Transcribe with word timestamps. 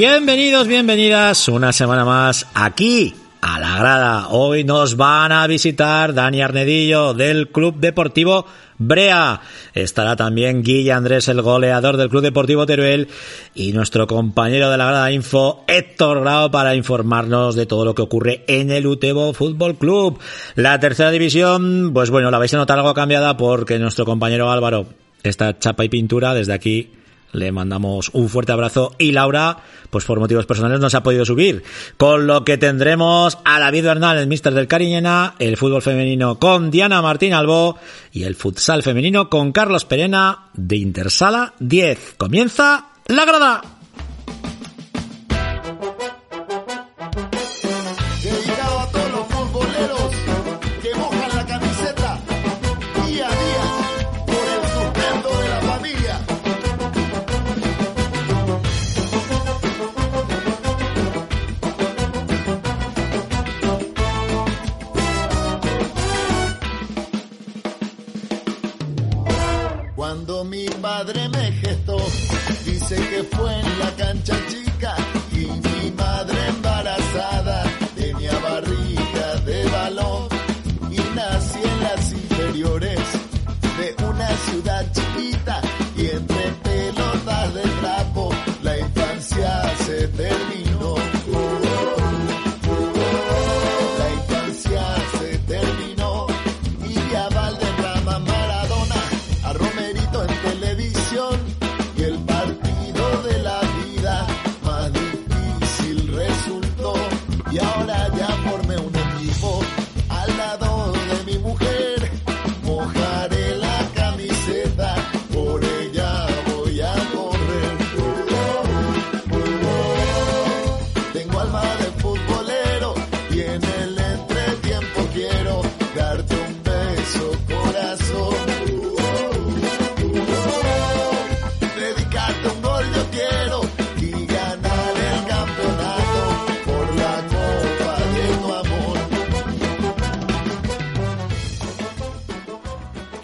Bienvenidos, 0.00 0.66
bienvenidas 0.66 1.46
una 1.48 1.74
semana 1.74 2.06
más 2.06 2.46
aquí 2.54 3.14
a 3.42 3.60
la 3.60 3.76
grada. 3.76 4.28
Hoy 4.28 4.64
nos 4.64 4.96
van 4.96 5.30
a 5.30 5.46
visitar 5.46 6.14
Dani 6.14 6.40
Arnedillo 6.40 7.12
del 7.12 7.48
Club 7.48 7.76
Deportivo 7.80 8.46
Brea. 8.78 9.42
Estará 9.74 10.16
también 10.16 10.62
Guille 10.62 10.92
Andrés, 10.92 11.28
el 11.28 11.42
goleador 11.42 11.98
del 11.98 12.08
Club 12.08 12.22
Deportivo 12.22 12.64
Teruel, 12.64 13.08
y 13.54 13.74
nuestro 13.74 14.06
compañero 14.06 14.70
de 14.70 14.78
la 14.78 14.86
grada 14.86 15.12
Info, 15.12 15.66
Héctor 15.68 16.20
Grau, 16.20 16.50
para 16.50 16.74
informarnos 16.74 17.54
de 17.54 17.66
todo 17.66 17.84
lo 17.84 17.94
que 17.94 18.00
ocurre 18.00 18.42
en 18.48 18.70
el 18.70 18.86
Utebo 18.86 19.34
Fútbol 19.34 19.76
Club. 19.76 20.18
La 20.54 20.80
tercera 20.80 21.10
división, 21.10 21.90
pues 21.92 22.08
bueno, 22.08 22.30
la 22.30 22.38
vais 22.38 22.54
a 22.54 22.56
notar 22.56 22.78
algo 22.78 22.94
cambiada 22.94 23.36
porque 23.36 23.78
nuestro 23.78 24.06
compañero 24.06 24.50
Álvaro 24.50 24.86
está 25.22 25.58
chapa 25.58 25.84
y 25.84 25.90
pintura 25.90 26.32
desde 26.32 26.54
aquí 26.54 26.90
le 27.32 27.52
mandamos 27.52 28.10
un 28.12 28.28
fuerte 28.28 28.52
abrazo 28.52 28.94
y 28.98 29.12
Laura, 29.12 29.58
pues 29.90 30.04
por 30.04 30.20
motivos 30.20 30.46
personales 30.46 30.80
no 30.80 30.90
se 30.90 30.96
ha 30.96 31.02
podido 31.02 31.24
subir. 31.24 31.62
Con 31.96 32.26
lo 32.26 32.44
que 32.44 32.58
tendremos 32.58 33.38
a 33.44 33.60
David 33.60 33.84
Bernal, 33.84 34.18
el 34.18 34.26
mister 34.26 34.54
del 34.54 34.68
Cariñena, 34.68 35.34
el 35.38 35.56
fútbol 35.56 35.82
femenino 35.82 36.38
con 36.38 36.70
Diana 36.70 37.02
Martín 37.02 37.34
Albó 37.34 37.78
y 38.12 38.24
el 38.24 38.36
futsal 38.36 38.82
femenino 38.82 39.30
con 39.30 39.52
Carlos 39.52 39.84
Perena 39.84 40.50
de 40.54 40.76
Intersala 40.76 41.54
10. 41.58 42.14
Comienza 42.16 42.88
la 43.06 43.24
grada. 43.24 43.79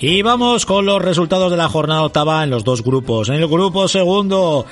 Y 0.08 0.22
vamos 0.22 0.66
con 0.66 0.86
los 0.86 1.02
resultados 1.02 1.50
de 1.50 1.56
la 1.56 1.68
jornada 1.68 2.04
octava 2.04 2.44
en 2.44 2.50
los 2.50 2.62
dos 2.62 2.84
grupos. 2.84 3.28
En 3.28 3.34
el 3.34 3.48
grupo 3.48 3.88
segundo, 3.88 4.64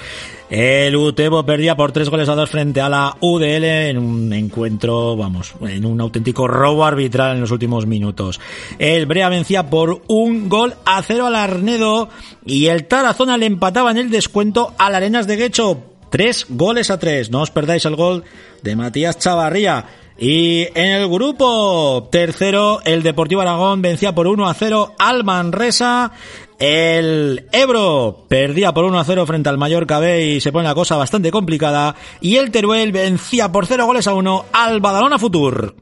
el 0.49 0.95
Utebo 0.95 1.45
perdía 1.45 1.75
por 1.75 1.91
tres 1.91 2.09
goles 2.09 2.29
a 2.29 2.37
dos 2.37 2.51
frente 2.51 2.81
a 2.81 2.89
la 2.89 3.17
UDL 3.19 3.65
en 3.65 3.99
un 3.99 4.33
encuentro, 4.33 5.17
vamos, 5.17 5.53
en 5.63 5.87
un 5.87 6.01
auténtico 6.01 6.47
robo 6.47 6.85
arbitral 6.85 7.35
en 7.35 7.41
los 7.41 7.51
últimos 7.51 7.85
minutos. 7.85 8.41
El 8.79 9.07
Brea 9.07 9.29
vencía 9.29 9.69
por 9.69 10.03
un 10.07 10.49
gol 10.49 10.75
a 10.87 11.03
cero 11.03 11.27
al 11.27 11.35
Arnedo 11.35 12.11
y 12.47 12.67
el 12.67 12.87
Tarazona 12.87 13.37
le 13.37 13.47
empataba 13.47 13.91
en 13.91 13.97
el 13.99 14.11
descuento 14.11 14.73
al 14.79 14.95
Arenas 14.95 15.27
de 15.27 15.35
Guecho. 15.35 15.83
Tres 16.11 16.47
goles 16.49 16.93
a 16.93 17.01
tres. 17.01 17.33
No 17.33 17.43
os 17.43 17.51
perdáis 17.51 17.85
el 17.87 17.97
gol 17.97 18.23
de 18.63 18.77
Matías 18.77 19.19
Chavarría. 19.19 19.85
Y 20.17 20.69
en 20.75 20.93
el 20.93 21.09
grupo 21.09 22.09
tercero, 22.11 22.81
el 22.85 23.03
Deportivo 23.03 23.41
Aragón 23.41 23.83
vencía 23.83 24.15
por 24.15 24.29
1 24.29 24.49
a 24.49 24.55
0 24.55 24.95
al 24.99 25.25
Manresa. 25.25 26.13
El 26.59 27.47
Ebro 27.51 28.25
perdía 28.29 28.73
por 28.73 28.85
1 28.85 28.99
a 28.99 29.05
0 29.05 29.27
frente 29.27 29.49
al 29.49 29.59
Mallorca 29.59 29.99
B 29.99 30.27
y 30.27 30.41
se 30.41 30.53
pone 30.53 30.69
la 30.69 30.75
cosa 30.75 30.97
bastante 30.97 31.33
complicada. 31.33 31.97
Y 32.21 32.37
el 32.37 32.53
Teruel 32.53 32.93
vencía 32.93 33.51
por 33.51 33.67
0 33.67 33.87
goles 33.87 34.07
a 34.07 34.15
1 34.15 34.45
al 34.53 34.81
Badalona 34.81 35.19
Futur. 35.19 35.75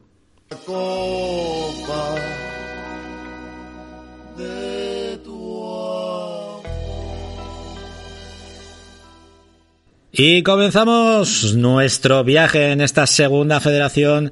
Y 10.15 10.43
comenzamos 10.43 11.55
nuestro 11.55 12.23
viaje 12.23 12.71
en 12.71 12.83
esta 12.83 13.06
segunda 13.06 13.61
federación, 13.61 14.31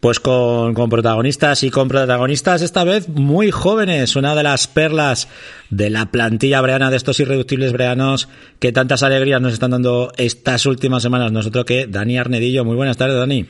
pues 0.00 0.18
con, 0.18 0.74
con, 0.74 0.90
protagonistas 0.90 1.62
y 1.62 1.70
con 1.70 1.86
protagonistas 1.86 2.62
esta 2.62 2.82
vez 2.82 3.08
muy 3.08 3.52
jóvenes, 3.52 4.16
una 4.16 4.34
de 4.34 4.42
las 4.42 4.66
perlas 4.66 5.28
de 5.70 5.88
la 5.88 6.06
plantilla 6.06 6.60
breana 6.60 6.90
de 6.90 6.96
estos 6.96 7.20
irreductibles 7.20 7.72
breanos 7.72 8.28
que 8.58 8.72
tantas 8.72 9.04
alegrías 9.04 9.40
nos 9.40 9.52
están 9.52 9.70
dando 9.70 10.10
estas 10.16 10.66
últimas 10.66 11.00
semanas. 11.00 11.30
Nosotros 11.30 11.64
que 11.64 11.86
Dani 11.86 12.18
Arnedillo. 12.18 12.64
Muy 12.64 12.74
buenas 12.74 12.96
tardes, 12.96 13.16
Dani. 13.16 13.46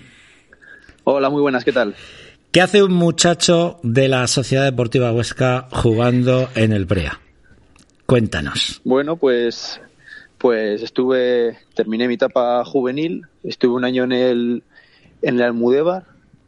Hola, 1.04 1.30
muy 1.30 1.40
buenas, 1.40 1.64
¿qué 1.64 1.72
tal? 1.72 1.94
¿Qué 2.50 2.60
hace 2.60 2.82
un 2.82 2.92
muchacho 2.92 3.80
de 3.82 4.08
la 4.08 4.26
Sociedad 4.26 4.64
Deportiva 4.64 5.12
Huesca 5.12 5.66
jugando 5.70 6.50
en 6.54 6.74
el 6.74 6.84
Brea? 6.84 7.20
Cuéntanos. 8.04 8.82
Bueno, 8.84 9.16
pues 9.16 9.80
pues 10.40 10.82
estuve, 10.82 11.58
terminé 11.74 12.08
mi 12.08 12.14
etapa 12.14 12.64
juvenil, 12.64 13.26
estuve 13.44 13.74
un 13.74 13.84
año 13.84 14.04
en 14.04 14.12
el, 14.12 14.62
en 15.20 15.34
el 15.34 15.42
Almudévar 15.42 16.06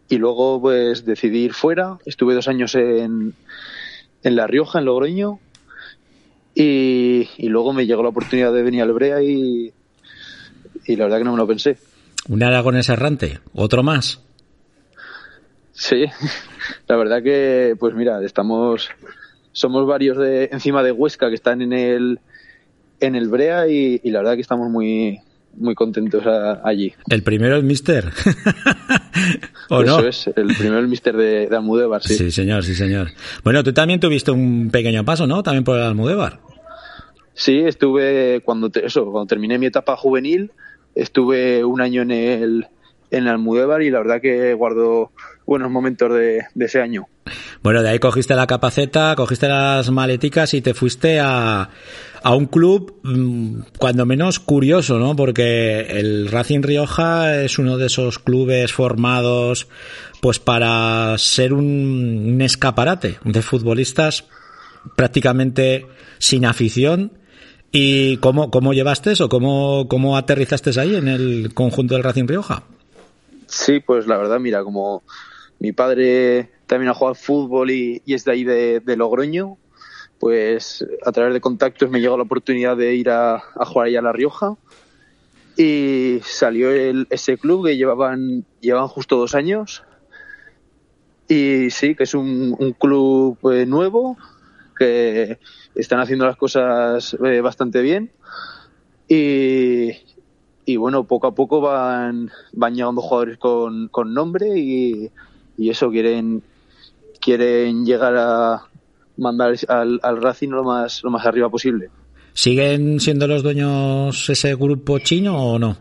y 0.09 0.17
luego 0.17 0.62
pues 0.62 1.05
decidí 1.05 1.41
ir 1.41 1.53
fuera, 1.53 1.99
estuve 2.06 2.33
dos 2.33 2.49
años 2.49 2.75
en, 2.75 3.35
en 4.23 4.37
La 4.37 4.47
Rioja, 4.47 4.79
en 4.79 4.87
Logroño 4.87 5.41
y, 6.55 7.29
y 7.37 7.49
luego 7.50 7.75
me 7.75 7.85
llegó 7.85 8.03
la 8.03 8.09
oportunidad 8.09 8.50
de 8.55 8.62
venir 8.62 8.81
al 8.81 8.94
Brea 8.94 9.23
y, 9.23 9.75
y 10.87 10.97
la 10.97 11.05
verdad 11.05 11.19
que 11.19 11.25
no 11.25 11.33
me 11.33 11.39
lo 11.39 11.47
pensé. 11.47 11.77
¿Un 12.31 12.43
aragonés 12.43 12.89
errante? 12.89 13.41
¿Otro 13.53 13.83
más? 13.83 14.23
Sí, 15.73 16.06
la 16.89 16.97
verdad 16.97 17.23
que 17.23 17.77
pues 17.79 17.94
mira, 17.94 18.25
estamos, 18.25 18.89
somos 19.53 19.87
varios 19.87 20.17
de 20.17 20.49
encima 20.50 20.83
de 20.83 20.93
Huesca 20.93 21.29
que 21.29 21.35
están 21.35 21.61
en 21.61 21.75
el 21.75 22.21
en 23.02 23.14
el 23.16 23.28
Brea 23.28 23.69
y, 23.69 24.00
y, 24.02 24.10
la 24.10 24.20
verdad 24.20 24.34
que 24.34 24.40
estamos 24.40 24.70
muy 24.70 25.20
muy 25.54 25.75
contentos 25.75 26.25
a, 26.26 26.66
allí. 26.66 26.94
El 27.10 27.22
primero 27.22 27.56
el 27.56 27.64
Mister. 27.64 28.06
¿O 29.69 29.82
Eso 29.82 30.00
no? 30.00 30.08
es, 30.08 30.26
el 30.28 30.54
primero 30.56 30.78
el 30.78 30.88
Mister 30.88 31.16
de, 31.16 31.46
de, 31.49 31.56
Almudévar, 31.56 32.02
sí. 32.02 32.14
Sí, 32.14 32.31
señor, 32.31 32.64
sí, 32.64 32.75
señor. 32.75 33.08
Bueno, 33.44 33.62
tú 33.62 33.72
también 33.72 34.00
tuviste 34.00 34.31
un 34.31 34.70
pequeño 34.70 35.04
paso, 35.04 35.26
¿no? 35.26 35.43
También 35.43 35.64
por 35.64 35.76
el 35.76 35.82
Almudévar. 35.82 36.40
Sí, 37.34 37.60
estuve 37.60 38.40
cuando 38.44 38.70
te, 38.70 38.87
eso, 38.87 39.05
cuando 39.05 39.26
terminé 39.26 39.58
mi 39.58 39.66
etapa 39.66 39.96
juvenil, 39.96 40.52
estuve 40.94 41.64
un 41.64 41.81
año 41.81 42.02
en 42.02 42.10
el 42.10 42.66
en 43.10 43.28
Almudévar 43.28 43.82
y 43.82 43.90
la 43.90 43.98
verdad 43.98 44.20
que 44.22 44.55
guardo 44.55 45.12
buenos 45.46 45.70
momentos 45.70 46.14
de, 46.14 46.46
de 46.55 46.64
ese 46.64 46.81
año. 46.81 47.08
Bueno, 47.62 47.82
de 47.82 47.90
ahí 47.90 47.98
cogiste 47.98 48.34
la 48.34 48.46
capaceta, 48.46 49.14
cogiste 49.16 49.48
las 49.48 49.90
maleticas 49.90 50.55
y 50.55 50.62
te 50.62 50.72
fuiste 50.72 51.20
a, 51.20 51.69
a 52.22 52.34
un 52.34 52.46
club 52.46 52.94
mmm, 53.02 53.60
cuando 53.78 54.06
menos 54.06 54.38
curioso, 54.38 54.98
¿no? 54.98 55.16
Porque 55.16 55.80
el 55.98 56.28
Racing 56.30 56.62
Rioja 56.62 57.42
es 57.42 57.58
uno 57.58 57.78
de 57.78 57.86
esos 57.86 58.19
clubes 58.19 58.72
formados 58.72 59.69
pues 60.20 60.38
para 60.38 61.16
ser 61.19 61.52
un, 61.52 62.32
un 62.34 62.40
escaparate 62.40 63.19
de 63.24 63.42
futbolistas 63.42 64.24
prácticamente 64.96 65.86
sin 66.19 66.44
afición 66.44 67.12
¿Y 67.72 68.19
cómo, 68.19 68.50
cómo 68.50 68.74
llevaste 68.74 69.12
eso? 69.12 69.30
¿Cómo, 69.30 69.88
¿Cómo 69.88 70.19
aterrizaste 70.19 70.78
ahí 70.78 70.94
en 70.94 71.08
el 71.08 71.54
conjunto 71.54 71.94
del 71.94 72.04
Racing 72.04 72.28
Rioja? 72.28 72.64
Sí, 73.46 73.80
pues 73.80 74.06
la 74.06 74.19
verdad, 74.19 74.38
mira, 74.38 74.62
como 74.62 75.02
mi 75.58 75.72
padre 75.72 76.50
también 76.66 76.90
ha 76.90 76.94
jugado 76.94 77.14
fútbol 77.14 77.70
y, 77.70 78.02
es 78.06 78.26
de 78.26 78.32
ahí 78.32 78.44
de, 78.44 78.96
Logroño, 78.96 79.56
pues 80.22 80.86
a 81.04 81.10
través 81.10 81.34
de 81.34 81.40
contactos 81.40 81.90
me 81.90 82.00
llegó 82.00 82.16
la 82.16 82.22
oportunidad 82.22 82.76
de 82.76 82.94
ir 82.94 83.10
a, 83.10 83.42
jugar 83.66 83.88
allá 83.88 83.98
a 83.98 84.02
La 84.02 84.12
Rioja. 84.12 84.54
Y 85.56 86.20
salió 86.22 86.70
el, 86.70 87.08
ese 87.10 87.36
club 87.38 87.66
que 87.66 87.76
llevaban, 87.76 88.44
llevaban 88.60 88.86
justo 88.86 89.16
dos 89.16 89.34
años. 89.34 89.82
Y 91.26 91.70
sí, 91.70 91.96
que 91.96 92.04
es 92.04 92.14
un, 92.14 92.54
un 92.56 92.70
club 92.70 93.36
eh, 93.52 93.66
nuevo, 93.66 94.16
que 94.78 95.40
están 95.74 95.98
haciendo 95.98 96.24
las 96.24 96.36
cosas 96.36 97.16
eh, 97.24 97.40
bastante 97.40 97.82
bien. 97.82 98.12
Y, 99.08 99.90
y, 100.64 100.76
bueno, 100.76 101.02
poco 101.02 101.26
a 101.26 101.34
poco 101.34 101.60
van, 101.60 102.30
van 102.52 102.76
llegando 102.76 103.02
jugadores 103.02 103.38
con, 103.38 103.88
con 103.88 104.14
nombre 104.14 104.56
y, 104.56 105.10
y, 105.56 105.70
eso 105.70 105.90
quieren, 105.90 106.44
quieren 107.20 107.84
llegar 107.84 108.14
a 108.16 108.69
mandar 109.22 109.54
al, 109.69 110.00
al 110.02 110.22
Racing 110.22 110.50
lo 110.50 110.64
más, 110.64 111.02
lo 111.02 111.10
más 111.10 111.24
arriba 111.24 111.48
posible. 111.48 111.88
¿Siguen 112.34 113.00
siendo 113.00 113.26
los 113.26 113.42
dueños 113.42 114.28
ese 114.28 114.54
grupo 114.54 114.98
chino 114.98 115.36
o 115.36 115.58
no? 115.58 115.76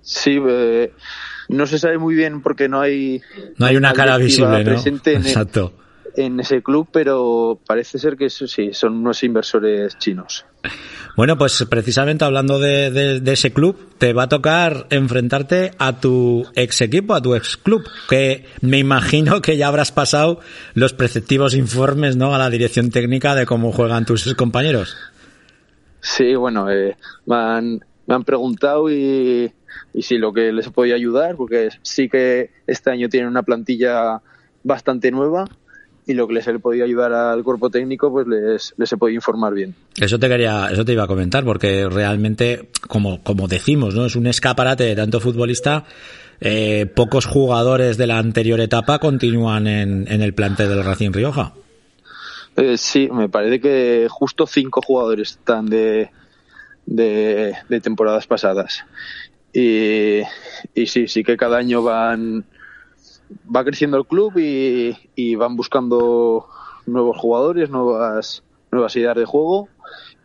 Sí, 0.00 0.38
eh, 0.48 0.92
no 1.48 1.66
se 1.66 1.78
sabe 1.78 1.98
muy 1.98 2.14
bien 2.14 2.42
porque 2.42 2.68
no 2.68 2.80
hay 2.80 3.20
no 3.58 3.66
hay 3.66 3.76
una 3.76 3.92
cara 3.92 4.16
visible 4.16 4.64
¿no? 4.64 4.70
presente 4.70 5.14
en, 5.14 5.22
Exacto. 5.22 5.72
en 6.14 6.40
ese 6.40 6.62
club, 6.62 6.88
pero 6.90 7.58
parece 7.66 7.98
ser 7.98 8.16
que 8.16 8.26
eso 8.26 8.46
sí, 8.46 8.70
son 8.72 8.94
unos 8.94 9.22
inversores 9.22 9.98
chinos. 9.98 10.46
Bueno, 11.16 11.38
pues 11.38 11.64
precisamente 11.70 12.26
hablando 12.26 12.58
de, 12.58 13.22
ese 13.24 13.50
club, 13.50 13.78
te 13.96 14.12
va 14.12 14.24
a 14.24 14.28
tocar 14.28 14.86
enfrentarte 14.90 15.70
a 15.78 15.98
tu 15.98 16.44
ex 16.54 16.82
equipo, 16.82 17.14
a 17.14 17.22
tu 17.22 17.34
ex 17.34 17.56
club, 17.56 17.82
que 18.08 18.44
me 18.60 18.78
imagino 18.78 19.40
que 19.40 19.56
ya 19.56 19.68
habrás 19.68 19.92
pasado 19.92 20.40
los 20.74 20.92
preceptivos 20.92 21.54
informes 21.54 22.16
¿no? 22.16 22.34
a 22.34 22.38
la 22.38 22.50
dirección 22.50 22.90
técnica 22.90 23.34
de 23.34 23.46
cómo 23.46 23.72
juegan 23.72 24.04
tus 24.04 24.34
compañeros. 24.34 24.94
Sí, 26.00 26.34
bueno, 26.34 26.70
eh, 26.70 26.96
me, 27.24 27.34
han, 27.34 28.24
preguntado 28.24 28.90
y, 28.90 29.50
y 29.94 30.02
sí, 30.02 30.18
lo 30.18 30.34
que 30.34 30.52
les 30.52 30.68
podido 30.68 30.96
ayudar, 30.96 31.36
porque 31.36 31.70
sí 31.80 32.10
que 32.10 32.50
este 32.66 32.90
año 32.90 33.08
tienen 33.08 33.30
una 33.30 33.42
plantilla 33.42 34.20
bastante 34.62 35.10
nueva 35.10 35.46
y 36.06 36.14
lo 36.14 36.28
que 36.28 36.34
les 36.34 36.46
he 36.46 36.58
podido 36.58 36.84
ayudar 36.84 37.12
al 37.12 37.42
cuerpo 37.42 37.68
técnico, 37.68 38.12
pues 38.12 38.26
les, 38.28 38.74
les 38.76 38.92
he 38.92 38.96
podido 38.96 39.16
informar 39.16 39.52
bien. 39.54 39.74
Eso 39.96 40.18
te 40.18 40.28
quería, 40.28 40.68
eso 40.70 40.84
te 40.84 40.92
iba 40.92 41.02
a 41.02 41.08
comentar, 41.08 41.44
porque 41.44 41.88
realmente, 41.88 42.68
como, 42.86 43.22
como 43.22 43.48
decimos, 43.48 43.94
¿no? 43.94 44.06
Es 44.06 44.14
un 44.14 44.26
escaparate 44.26 44.84
de 44.84 44.94
tanto 44.94 45.18
futbolista. 45.20 45.84
Eh, 46.40 46.86
pocos 46.94 47.24
jugadores 47.24 47.96
de 47.96 48.06
la 48.06 48.18
anterior 48.18 48.60
etapa 48.60 48.98
continúan 48.98 49.66
en, 49.66 50.06
en 50.06 50.22
el 50.22 50.34
plantel 50.34 50.68
del 50.68 50.84
Racing 50.84 51.12
Rioja. 51.12 51.54
Eh, 52.56 52.76
sí, 52.78 53.08
me 53.10 53.28
parece 53.28 53.60
que 53.60 54.06
justo 54.08 54.46
cinco 54.46 54.80
jugadores 54.82 55.32
están 55.32 55.66
de, 55.66 56.10
de, 56.86 57.54
de 57.68 57.80
temporadas 57.80 58.26
pasadas. 58.26 58.84
Y, 59.52 60.20
y, 60.74 60.86
sí, 60.86 61.08
sí 61.08 61.24
que 61.24 61.36
cada 61.36 61.56
año 61.56 61.82
van 61.82 62.44
va 63.54 63.64
creciendo 63.64 63.96
el 63.96 64.06
club 64.06 64.38
y, 64.38 64.96
y, 65.14 65.34
van 65.34 65.56
buscando 65.56 66.46
nuevos 66.86 67.16
jugadores, 67.18 67.70
nuevas 67.70 68.42
nuevas 68.70 68.96
ideas 68.96 69.16
de 69.16 69.24
juego 69.24 69.68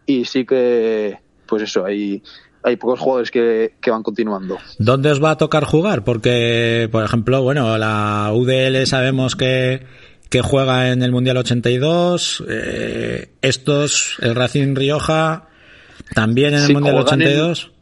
y 0.05 0.25
sí 0.25 0.45
que 0.45 1.19
pues 1.47 1.63
eso, 1.63 1.85
hay 1.85 2.21
hay 2.63 2.75
pocos 2.75 2.99
jugadores 2.99 3.31
que, 3.31 3.73
que, 3.81 3.89
van 3.89 4.03
continuando. 4.03 4.57
¿Dónde 4.77 5.09
os 5.09 5.23
va 5.23 5.31
a 5.31 5.37
tocar 5.37 5.63
jugar? 5.63 6.03
Porque, 6.03 6.87
por 6.91 7.03
ejemplo, 7.03 7.41
bueno, 7.41 7.75
la 7.79 8.31
UDL 8.35 8.85
sabemos 8.85 9.35
que, 9.35 9.83
que 10.29 10.41
juega 10.41 10.91
en 10.91 11.01
el 11.01 11.11
Mundial 11.11 11.37
82, 11.37 12.43
eh, 12.47 13.31
estos, 13.41 14.17
el 14.21 14.35
Racing 14.35 14.75
Rioja, 14.75 15.47
también 16.13 16.49
en 16.49 16.59
el 16.61 16.67
Sí, 16.67 16.73
Mundial 16.73 16.97
juegan 17.01 17.19
82. 17.21 17.63
en- 17.65 17.81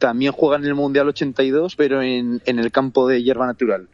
también 0.00 0.32
juegan 0.32 0.62
en 0.62 0.68
el 0.68 0.74
Mundial 0.74 1.08
82, 1.08 1.76
pero 1.76 2.02
en, 2.02 2.42
en 2.46 2.58
el 2.58 2.72
campo 2.72 3.06
de 3.06 3.22
hierba 3.22 3.46
natural. 3.46 3.86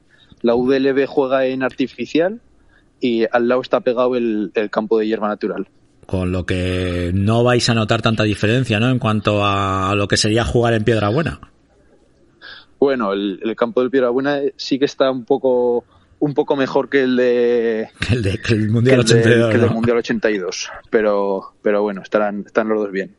La 0.43 0.55
UDLB 0.55 1.07
juega 1.07 1.47
en 1.47 1.63
artificial 1.63 2.41
y 3.01 3.25
al 3.31 3.49
lado 3.49 3.63
está 3.63 3.81
pegado 3.81 4.17
el, 4.17 4.53
el 4.55 4.71
campo 4.71 4.99
de 4.99 5.07
hierba 5.07 5.29
natural. 5.29 5.69
Con 6.07 6.31
lo 6.31 6.47
que 6.47 7.11
no 7.15 7.43
vais 7.43 7.69
a 7.69 7.75
notar 7.75 8.01
tanta 8.01 8.23
diferencia, 8.23 8.79
¿no? 8.79 8.91
En 8.91 8.99
cuanto 8.99 9.45
a 9.45 9.95
lo 9.97 10.07
que 10.07 10.17
sería 10.17 10.45
jugar 10.45 10.75
en 10.75 10.85
Piedra 10.85 11.09
Buena. 11.09 11.41
Bueno, 12.79 13.13
el, 13.13 13.41
el 13.43 13.57
campo 13.57 13.81
del 13.81 13.91
Piedrabuena 13.91 14.41
sí 14.57 14.79
que 14.79 14.85
está 14.85 15.11
un 15.11 15.25
poco 15.25 15.85
un 16.19 16.33
poco 16.35 16.57
mejor 16.57 16.89
que 16.89 17.03
el 17.03 17.17
de 17.17 17.89
Que 18.01 18.15
el, 18.15 18.23
de, 18.23 18.39
que 18.39 18.55
el 18.55 18.67
que 18.67 18.73
Mundial 18.73 18.95
el, 18.95 19.01
82. 19.01 19.49
que 19.49 19.55
el 19.55 19.61
del 19.61 19.71
¿no? 19.71 19.75
Mundial 19.75 19.99
82, 19.99 20.71
pero 20.91 21.55
pero 21.63 21.83
bueno, 21.83 22.03
estarán 22.03 22.45
están 22.47 22.69
los 22.69 22.81
dos 22.81 22.93
bien. 22.93 23.15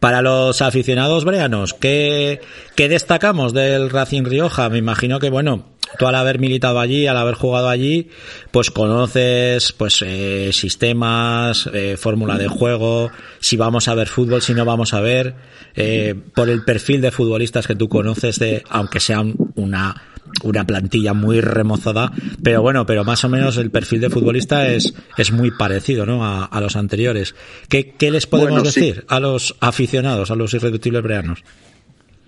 Para 0.00 0.22
los 0.22 0.60
aficionados 0.60 1.24
breanos, 1.24 1.72
¿qué, 1.72 2.40
¿qué 2.74 2.88
destacamos 2.88 3.54
del 3.54 3.88
Racing 3.90 4.24
Rioja? 4.24 4.68
Me 4.68 4.78
imagino 4.78 5.18
que, 5.18 5.30
bueno, 5.30 5.64
tú 5.98 6.06
al 6.06 6.14
haber 6.14 6.38
militado 6.38 6.78
allí, 6.80 7.06
al 7.06 7.16
haber 7.16 7.34
jugado 7.34 7.68
allí, 7.68 8.08
pues 8.50 8.70
conoces 8.70 9.72
pues 9.72 10.02
eh, 10.06 10.50
sistemas, 10.52 11.68
eh, 11.72 11.96
fórmula 11.98 12.38
de 12.38 12.48
juego, 12.48 13.10
si 13.40 13.56
vamos 13.56 13.88
a 13.88 13.94
ver 13.94 14.08
fútbol, 14.08 14.42
si 14.42 14.54
no 14.54 14.64
vamos 14.64 14.94
a 14.94 15.00
ver, 15.00 15.34
eh, 15.74 16.14
por 16.34 16.48
el 16.48 16.64
perfil 16.64 17.00
de 17.00 17.10
futbolistas 17.10 17.66
que 17.66 17.74
tú 17.74 17.88
conoces, 17.88 18.38
de, 18.38 18.62
aunque 18.68 19.00
sean 19.00 19.34
una 19.54 19.94
una 20.42 20.66
plantilla 20.66 21.14
muy 21.14 21.40
remozada, 21.40 22.10
pero 22.42 22.60
bueno, 22.60 22.84
pero 22.84 23.04
más 23.04 23.24
o 23.24 23.28
menos 23.28 23.56
el 23.58 23.70
perfil 23.70 24.00
de 24.00 24.10
futbolista 24.10 24.68
es, 24.68 24.92
es 25.16 25.30
muy 25.30 25.52
parecido, 25.52 26.04
¿no? 26.04 26.24
A, 26.24 26.44
a 26.44 26.60
los 26.60 26.74
anteriores. 26.76 27.34
¿Qué, 27.68 27.94
qué 27.96 28.10
les 28.10 28.26
podemos 28.26 28.54
Bueno, 28.54 28.70
sí. 28.70 28.80
decir 28.80 29.04
a 29.08 29.20
los 29.20 29.54
aficionados, 29.60 30.30
a 30.32 30.34
los 30.34 30.52
irreductibles 30.52 31.02
breanos? 31.02 31.44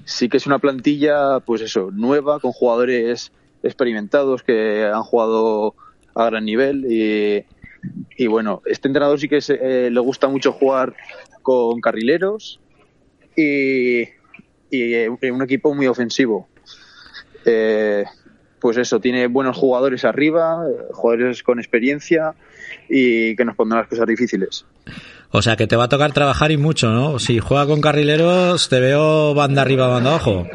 Sí 0.05 0.29
que 0.29 0.37
es 0.39 0.47
una 0.47 0.59
plantilla, 0.59 1.41
pues 1.41 1.61
eso, 1.61 1.91
nueva, 1.93 2.39
con 2.41 2.53
jugadores 2.53 3.33
experimentados 3.63 4.43
que 4.43 4.85
han 4.85 5.03
jugado 5.03 5.75
a 6.15 6.27
gran 6.27 6.45
nivel 6.45 6.87
y, 6.91 7.45
y 8.17 8.27
bueno, 8.27 8.63
este 8.67 8.89
entrenador 8.89 9.19
sí 9.21 9.29
que 9.29 9.41
se- 9.41 9.59
eh, 9.87 9.91
le 9.91 10.01
gusta 10.01 10.29
mucho 10.29 10.53
jugar 10.53 10.95
con 11.43 11.81
carrileros 11.81 12.61
y, 13.37 14.01
y 14.71 14.95
eh, 14.95 15.09
un 15.09 15.43
equipo 15.43 15.75
muy 15.75 15.87
ofensivo. 15.87 16.49
Eh, 17.45 18.05
pues 18.61 18.77
eso, 18.77 18.99
tiene 19.01 19.29
buenos 19.29 19.57
jugadores 19.57 20.05
arriba, 20.05 20.65
eh, 20.69 20.83
jugadores 20.93 21.43
con 21.45 21.61
experiencia 21.61 22.35
y 22.89 23.37
que 23.37 23.45
nos 23.45 23.55
pondrán 23.55 23.83
las 23.83 23.89
cosas 23.89 24.07
difíciles. 24.07 24.65
O 25.31 25.43
sea 25.43 25.57
que 25.57 25.67
te 25.67 25.77
va 25.77 25.85
a 25.85 25.89
tocar 25.89 26.13
trabajar 26.13 26.51
y 26.51 26.57
mucho, 26.57 26.89
¿no? 26.91 27.19
Si 27.21 27.39
juega 27.39 27.67
con 27.67 27.81
carrileros, 27.81 28.69
te 28.69 28.81
veo 28.81 29.35
banda 29.35 29.63
arriba, 29.63 29.87
banda 29.87 30.11
abajo. 30.11 30.47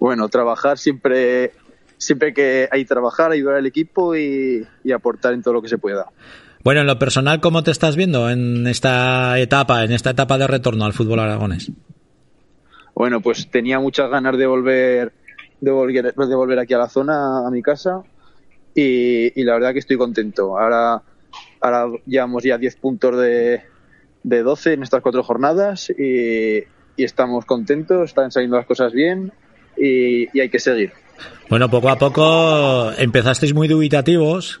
Bueno, 0.00 0.28
trabajar 0.28 0.78
siempre, 0.78 1.52
siempre 1.98 2.32
que 2.32 2.68
hay 2.70 2.82
que 2.82 2.88
trabajar, 2.88 3.32
ayudar 3.32 3.56
al 3.56 3.66
equipo 3.66 4.16
y, 4.16 4.66
y 4.84 4.92
aportar 4.92 5.34
en 5.34 5.42
todo 5.42 5.54
lo 5.54 5.62
que 5.62 5.68
se 5.68 5.78
pueda. 5.78 6.06
Bueno, 6.64 6.80
en 6.80 6.86
lo 6.86 6.98
personal, 6.98 7.40
¿cómo 7.40 7.62
te 7.62 7.70
estás 7.70 7.96
viendo 7.96 8.30
en 8.30 8.66
esta 8.66 9.38
etapa, 9.38 9.84
en 9.84 9.92
esta 9.92 10.10
etapa 10.10 10.38
de 10.38 10.46
retorno 10.46 10.84
al 10.84 10.92
fútbol 10.92 11.20
aragonés? 11.20 11.70
Bueno, 12.94 13.20
pues 13.20 13.48
tenía 13.50 13.78
muchas 13.78 14.10
ganas 14.10 14.36
de 14.36 14.46
volver, 14.46 15.12
de 15.60 15.70
volver, 15.70 16.14
de 16.14 16.34
volver 16.34 16.58
aquí 16.58 16.74
a 16.74 16.78
la 16.78 16.88
zona, 16.88 17.46
a 17.46 17.50
mi 17.50 17.62
casa, 17.62 18.02
y, 18.74 19.40
y 19.40 19.44
la 19.44 19.54
verdad 19.54 19.72
que 19.72 19.78
estoy 19.78 19.96
contento. 19.96 20.58
Ahora, 20.58 21.02
ahora 21.60 21.96
llevamos 22.06 22.42
ya 22.42 22.58
10 22.58 22.76
puntos 22.76 23.16
de, 23.18 23.62
de 24.24 24.42
12 24.42 24.72
en 24.72 24.82
estas 24.82 25.00
cuatro 25.00 25.22
jornadas 25.22 25.90
y, 25.90 26.64
y 26.96 27.04
estamos 27.04 27.44
contentos, 27.44 28.10
están 28.10 28.32
saliendo 28.32 28.56
las 28.56 28.66
cosas 28.66 28.92
bien 28.92 29.32
y, 29.76 30.36
y 30.36 30.40
hay 30.40 30.48
que 30.48 30.58
seguir. 30.58 30.92
Bueno, 31.48 31.70
poco 31.70 31.90
a 31.90 31.98
poco 31.98 32.92
empezasteis 32.98 33.54
muy 33.54 33.68
dubitativos, 33.68 34.60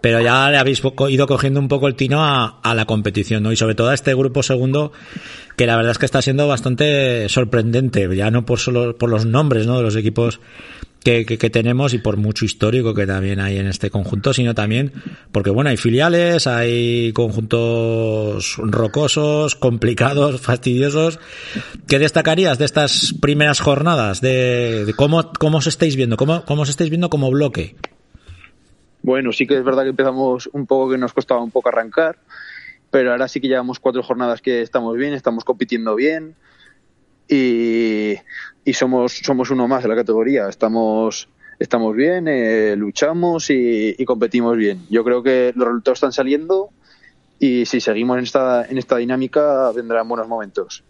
pero 0.00 0.20
ya 0.20 0.50
le 0.50 0.58
habéis 0.58 0.82
ido 1.08 1.26
cogiendo 1.26 1.60
un 1.60 1.68
poco 1.68 1.88
el 1.88 1.94
tino 1.94 2.22
a, 2.24 2.60
a 2.62 2.74
la 2.74 2.86
competición, 2.86 3.42
¿no? 3.42 3.52
Y 3.52 3.56
sobre 3.56 3.74
todo 3.74 3.90
a 3.90 3.94
este 3.94 4.14
grupo 4.14 4.42
segundo, 4.42 4.92
que 5.56 5.66
la 5.66 5.76
verdad 5.76 5.92
es 5.92 5.98
que 5.98 6.06
está 6.06 6.22
siendo 6.22 6.48
bastante 6.48 7.28
sorprendente, 7.28 8.08
ya 8.16 8.30
no 8.30 8.46
por 8.46 8.58
solo 8.58 8.96
por 8.96 9.10
los 9.10 9.26
nombres, 9.26 9.66
¿no? 9.66 9.76
De 9.76 9.82
los 9.82 9.96
equipos 9.96 10.40
que, 11.02 11.24
que, 11.24 11.38
que 11.38 11.50
tenemos 11.50 11.94
y 11.94 11.98
por 11.98 12.16
mucho 12.16 12.44
histórico 12.44 12.94
que 12.94 13.06
también 13.06 13.40
hay 13.40 13.58
en 13.58 13.66
este 13.66 13.90
conjunto, 13.90 14.32
sino 14.32 14.54
también 14.54 14.92
porque, 15.32 15.50
bueno, 15.50 15.70
hay 15.70 15.76
filiales, 15.76 16.46
hay 16.46 17.12
conjuntos 17.12 18.56
rocosos, 18.58 19.56
complicados, 19.56 20.40
fastidiosos. 20.42 21.18
¿Qué 21.86 21.98
destacarías 21.98 22.58
de 22.58 22.64
estas 22.64 23.14
primeras 23.20 23.60
jornadas? 23.60 24.20
De, 24.20 24.84
de 24.84 24.94
cómo, 24.94 25.32
cómo 25.38 25.58
os 25.58 25.66
estáis 25.66 25.96
viendo, 25.96 26.16
cómo, 26.16 26.44
cómo 26.44 26.62
os 26.62 26.68
estáis 26.68 26.90
viendo 26.90 27.10
como 27.10 27.30
bloque. 27.30 27.76
Bueno, 29.02 29.32
sí 29.32 29.46
que 29.46 29.56
es 29.56 29.64
verdad 29.64 29.84
que 29.84 29.90
empezamos 29.90 30.48
un 30.52 30.66
poco 30.66 30.90
que 30.90 30.98
nos 30.98 31.12
costaba 31.12 31.42
un 31.42 31.50
poco 31.50 31.70
arrancar 31.70 32.18
pero 32.90 33.12
ahora 33.12 33.28
sí 33.28 33.40
que 33.40 33.48
llevamos 33.48 33.78
cuatro 33.78 34.02
jornadas 34.02 34.42
que 34.42 34.62
estamos 34.62 34.96
bien, 34.96 35.14
estamos 35.14 35.44
compitiendo 35.44 35.94
bien 35.94 36.34
y, 37.28 38.14
y 38.64 38.72
somos, 38.72 39.20
somos 39.22 39.50
uno 39.50 39.66
más 39.68 39.82
de 39.82 39.88
la 39.88 39.96
categoría. 39.96 40.48
Estamos, 40.48 41.28
estamos 41.58 41.94
bien, 41.94 42.28
eh, 42.28 42.74
luchamos 42.76 43.50
y, 43.50 43.96
competimos 44.04 44.56
bien. 44.56 44.86
Yo 44.90 45.04
creo 45.04 45.22
que 45.22 45.52
los 45.54 45.68
resultados 45.68 45.98
están 45.98 46.12
saliendo 46.12 46.70
y 47.38 47.66
si 47.66 47.80
seguimos 47.80 48.18
en 48.18 48.24
esta, 48.24 48.64
en 48.66 48.78
esta 48.78 48.96
dinámica 48.96 49.70
vendrán 49.72 50.08
buenos 50.08 50.28
momentos. 50.28 50.84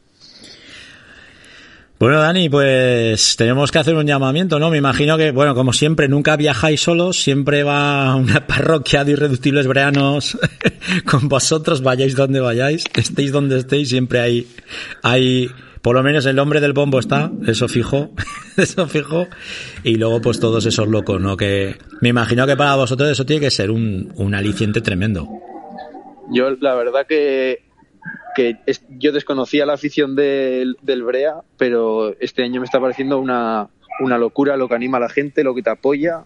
Bueno, 2.00 2.18
Dani, 2.18 2.48
pues 2.48 3.36
tenemos 3.36 3.70
que 3.70 3.78
hacer 3.78 3.94
un 3.94 4.06
llamamiento, 4.06 4.58
¿no? 4.58 4.70
Me 4.70 4.78
imagino 4.78 5.18
que, 5.18 5.32
bueno, 5.32 5.54
como 5.54 5.74
siempre, 5.74 6.08
nunca 6.08 6.34
viajáis 6.34 6.80
solos, 6.80 7.22
siempre 7.22 7.62
va 7.62 8.16
una 8.16 8.46
parroquia 8.46 9.04
de 9.04 9.12
irreductibles 9.12 9.66
breanos 9.66 10.38
con 11.04 11.28
vosotros, 11.28 11.82
vayáis 11.82 12.16
donde 12.16 12.40
vayáis, 12.40 12.86
estéis 12.94 13.32
donde 13.32 13.58
estéis, 13.58 13.90
siempre 13.90 14.20
hay, 14.20 14.48
hay, 15.02 15.50
por 15.82 15.96
lo 15.96 16.02
menos 16.02 16.26
el 16.26 16.38
hombre 16.38 16.60
del 16.60 16.72
bombo 16.72 16.98
está, 16.98 17.30
eso 17.46 17.68
fijo, 17.68 18.10
eso 18.56 18.86
fijo, 18.86 19.26
y 19.82 19.96
luego 19.96 20.20
pues 20.20 20.40
todos 20.40 20.66
esos 20.66 20.88
locos, 20.88 21.20
¿no? 21.20 21.36
Que 21.36 21.76
me 22.00 22.10
imagino 22.10 22.46
que 22.46 22.56
para 22.56 22.76
vosotros 22.76 23.10
eso 23.10 23.24
tiene 23.24 23.40
que 23.40 23.50
ser 23.50 23.70
un, 23.70 24.12
un 24.16 24.34
aliciente 24.34 24.80
tremendo. 24.80 25.28
Yo, 26.32 26.50
la 26.60 26.74
verdad 26.74 27.06
que 27.08 27.70
que 28.34 28.56
es, 28.66 28.82
yo 28.88 29.12
desconocía 29.12 29.66
la 29.66 29.74
afición 29.74 30.14
del, 30.14 30.76
del, 30.82 31.02
Brea, 31.02 31.40
pero 31.56 32.14
este 32.20 32.42
año 32.44 32.60
me 32.60 32.64
está 32.64 32.80
pareciendo 32.80 33.18
una, 33.18 33.68
una, 34.00 34.18
locura 34.18 34.56
lo 34.56 34.68
que 34.68 34.74
anima 34.74 34.98
a 34.98 35.00
la 35.00 35.08
gente, 35.08 35.42
lo 35.42 35.54
que 35.54 35.62
te 35.62 35.70
apoya. 35.70 36.24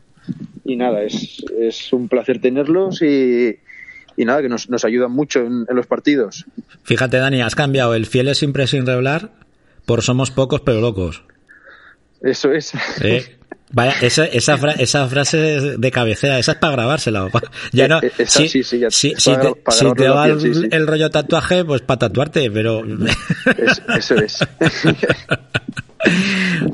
Y 0.65 0.77
nada, 0.77 1.03
es, 1.03 1.45
es 1.59 1.93
un 1.93 2.09
placer 2.09 2.41
tenerlos 2.41 3.03
y, 3.03 3.59
y 4.17 4.25
nada, 4.25 4.43
que 4.43 4.49
nos, 4.49 4.69
nos 4.71 4.85
ayudan 4.85 5.13
mucho 5.13 5.41
en, 5.41 5.67
en, 5.69 5.77
los 5.77 5.87
partidos. 5.87 6.45
Fíjate, 6.83 7.19
Dani, 7.19 7.43
has 7.43 7.55
cambiado 7.55 7.95
el 7.95 8.07
fiel 8.07 8.29
es 8.29 8.39
siempre 8.39 8.67
sin 8.67 8.87
revelar 8.87 9.31
por 9.87 10.03
somos 10.03 10.31
pocos 10.31 10.61
pero 10.61 10.81
locos. 10.81 11.23
Eso 12.23 12.53
es. 12.53 12.73
¿Eh? 13.03 13.39
Vaya, 13.71 13.95
esa, 14.03 14.25
esa, 14.27 14.57
fra 14.57 14.73
esa, 14.73 15.07
frase 15.09 15.77
de 15.77 15.91
cabecera, 15.91 16.39
esa 16.39 16.53
es 16.53 16.59
para 16.59 16.75
grabársela. 16.75 17.29
Ya 17.73 17.89
no, 17.89 17.99
esa, 18.01 18.41
si, 18.41 18.49
sí, 18.49 18.63
sí, 18.63 18.79
ya, 18.79 18.91
si, 18.91 19.15
si, 19.17 19.37
te, 19.37 19.55
si 19.71 19.93
te 19.95 20.09
va 20.09 20.29
el, 20.29 20.41
sí, 20.41 20.55
sí. 20.55 20.69
el, 20.71 20.87
rollo 20.87 21.11
tatuaje, 21.11 21.65
pues 21.65 21.83
para 21.83 21.99
tatuarte, 21.99 22.51
pero. 22.51 22.83
Es, 23.59 23.83
eso 23.99 24.15
es. 24.15 24.39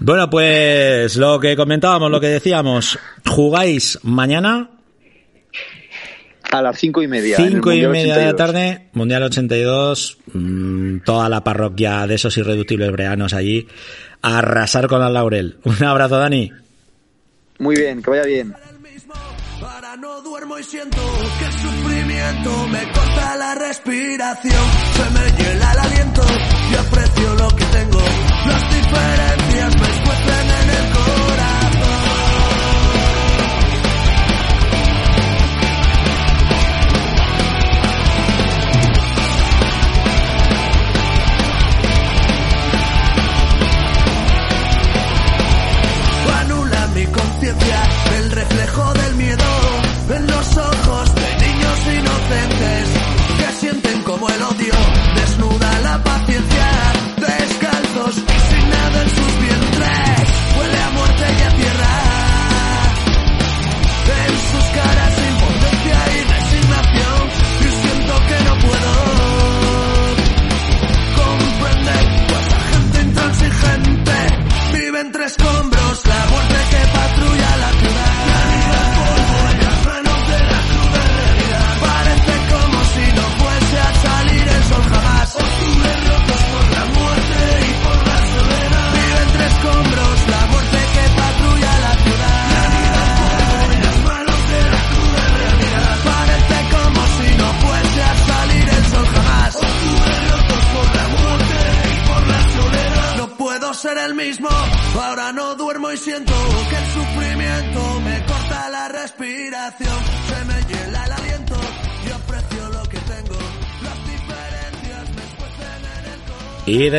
bueno, 0.00 0.28
pues 0.28 1.16
lo 1.16 1.40
que 1.40 1.56
comentábamos, 1.56 2.10
lo 2.10 2.20
que 2.20 2.28
decíamos, 2.28 2.98
jugáis 3.26 3.98
mañana. 4.02 4.70
A 6.52 6.62
las 6.62 6.78
cinco 6.78 7.00
y 7.02 7.06
media. 7.06 7.36
Cinco 7.36 7.72
y 7.72 7.86
media 7.86 8.14
82. 8.14 8.16
de 8.16 8.24
la 8.24 8.36
tarde, 8.36 8.88
Mundial 8.92 9.22
82, 9.22 10.18
mmm, 10.32 10.98
toda 11.04 11.28
la 11.28 11.44
parroquia 11.44 12.06
de 12.06 12.16
esos 12.16 12.36
irreductibles 12.36 12.90
breanos 12.90 13.34
allí, 13.34 13.68
a 14.22 14.38
arrasar 14.38 14.88
con 14.88 15.00
la 15.00 15.10
laurel. 15.10 15.58
Un 15.64 15.84
abrazo, 15.84 16.18
Dani. 16.18 16.50
Muy 17.58 17.76
bien, 17.76 18.02
que 18.02 18.10
vaya 18.10 18.24
bien. 18.24 18.54
Ahora 19.62 19.96
no 19.96 20.22
duermo 20.22 20.58
y 20.58 20.64
siento 20.64 20.98
que 21.38 21.44
el 21.44 21.52
sufrimiento 21.52 22.68
me 22.68 22.82
corta 22.92 23.36
la 23.36 23.54
respiración, 23.54 24.64
se 24.94 25.10
me 25.10 25.36
hiela 25.36 25.72
el 25.72 25.78
aliento 25.78 26.22
y 26.70 26.74
aprecio 26.74 27.34
lo 27.34 27.48
que 27.56 27.64
tengo. 27.66 28.00
Las 28.46 28.62
diferencias 28.74 29.29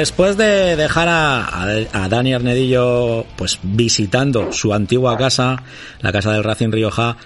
después 0.01 0.35
de 0.35 0.75
dejar 0.75 1.07
a, 1.09 1.61
a, 1.93 2.09
Dani 2.09 2.33
Arnedillo 2.33 3.23
pues 3.37 3.59
visitando 3.61 4.51
su 4.51 4.73
antigua 4.73 5.15
casa, 5.15 5.61
la 5.99 6.11
casa 6.11 6.33
del 6.33 6.43
Racing 6.43 6.71
Rioja, 6.71 7.17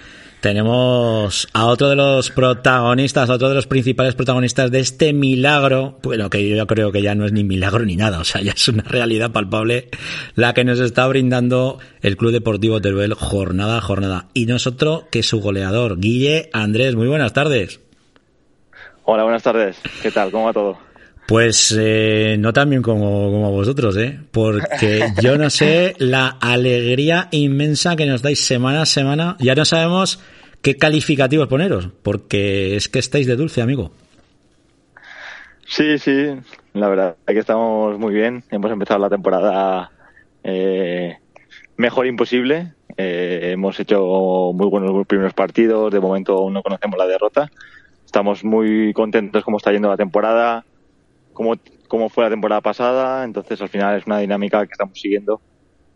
tenemos 0.41 1.47
a 1.53 1.67
otro 1.67 1.87
de 1.87 1.95
los 1.95 2.31
protagonistas, 2.31 3.29
a 3.29 3.35
otro 3.35 3.47
de 3.47 3.55
los 3.55 3.65
principales 3.65 4.13
protagonistas 4.13 4.71
de 4.71 4.81
este 4.81 5.13
milagro, 5.13 5.99
bueno, 6.03 6.29
que 6.29 6.49
yo 6.49 6.67
creo 6.67 6.91
que 6.91 7.01
ya 7.01 7.15
no 7.15 7.25
es 7.25 7.31
ni 7.31 7.45
milagro 7.45 7.85
ni 7.85 7.95
nada, 7.95 8.19
o 8.19 8.25
sea, 8.25 8.41
ya 8.41 8.51
es 8.51 8.67
una 8.67 8.83
realidad 8.83 9.31
palpable 9.31 9.87
la 10.35 10.53
que 10.53 10.65
nos 10.65 10.79
está 10.81 11.07
brindando 11.07 11.79
el 12.01 12.17
Club 12.17 12.33
Deportivo 12.33 12.81
Teruel 12.81 13.13
jornada 13.13 13.77
a 13.77 13.81
jornada. 13.81 14.25
Y 14.33 14.47
nosotros, 14.47 15.05
que 15.11 15.23
su 15.23 15.39
goleador, 15.39 15.97
Guille 15.97 16.49
Andrés, 16.51 16.97
muy 16.97 17.07
buenas 17.07 17.31
tardes. 17.31 17.79
Hola, 19.05 19.23
buenas 19.23 19.43
tardes. 19.43 19.77
¿Qué 20.01 20.11
tal? 20.11 20.29
¿Cómo 20.29 20.47
va 20.47 20.51
todo? 20.51 20.84
Pues 21.27 21.75
eh, 21.77 22.35
no 22.37 22.53
tan 22.53 22.69
bien 22.69 22.83
como, 22.83 23.31
como 23.31 23.51
vosotros, 23.51 23.97
¿eh? 23.97 24.19
Porque 24.31 25.01
yo 25.21 25.37
no 25.37 25.49
sé 25.49 25.95
la 25.97 26.37
alegría 26.39 27.29
inmensa 27.31 27.95
que 27.95 28.05
nos 28.05 28.21
dais 28.21 28.45
semana 28.45 28.83
a 28.83 28.85
semana. 28.85 29.35
Ya 29.39 29.55
no 29.55 29.65
sabemos 29.65 30.21
qué 30.61 30.77
calificativos 30.77 31.47
poneros, 31.47 31.89
porque 32.03 32.75
es 32.75 32.89
que 32.89 32.99
estáis 32.99 33.25
de 33.25 33.35
dulce, 33.35 33.61
amigo. 33.61 33.91
Sí, 35.65 35.97
sí, 35.97 36.27
la 36.73 36.89
verdad 36.89 37.15
es 37.25 37.33
que 37.33 37.39
estamos 37.39 37.97
muy 37.97 38.13
bien. 38.13 38.43
Hemos 38.51 38.71
empezado 38.71 38.99
la 38.99 39.09
temporada 39.09 39.89
eh, 40.43 41.17
mejor 41.75 42.05
imposible. 42.05 42.73
Eh, 42.97 43.49
hemos 43.51 43.79
hecho 43.79 44.51
muy 44.53 44.67
buenos 44.67 45.07
primeros 45.07 45.33
partidos. 45.33 45.91
De 45.91 45.99
momento 45.99 46.37
aún 46.37 46.53
no 46.53 46.61
conocemos 46.61 46.99
la 46.99 47.07
derrota. 47.07 47.49
Estamos 48.05 48.43
muy 48.43 48.93
contentos 48.93 49.43
cómo 49.43 49.57
está 49.57 49.71
yendo 49.71 49.89
la 49.89 49.97
temporada 49.97 50.63
cómo, 51.35 51.53
cómo 51.87 52.09
fue 52.09 52.23
la 52.23 52.31
temporada 52.31 52.61
pasada. 52.61 53.23
Entonces, 53.23 53.61
al 53.61 53.69
final 53.69 53.99
es 53.99 54.07
una 54.07 54.17
dinámica 54.17 54.65
que 54.65 54.71
estamos 54.71 54.99
siguiendo 54.99 55.39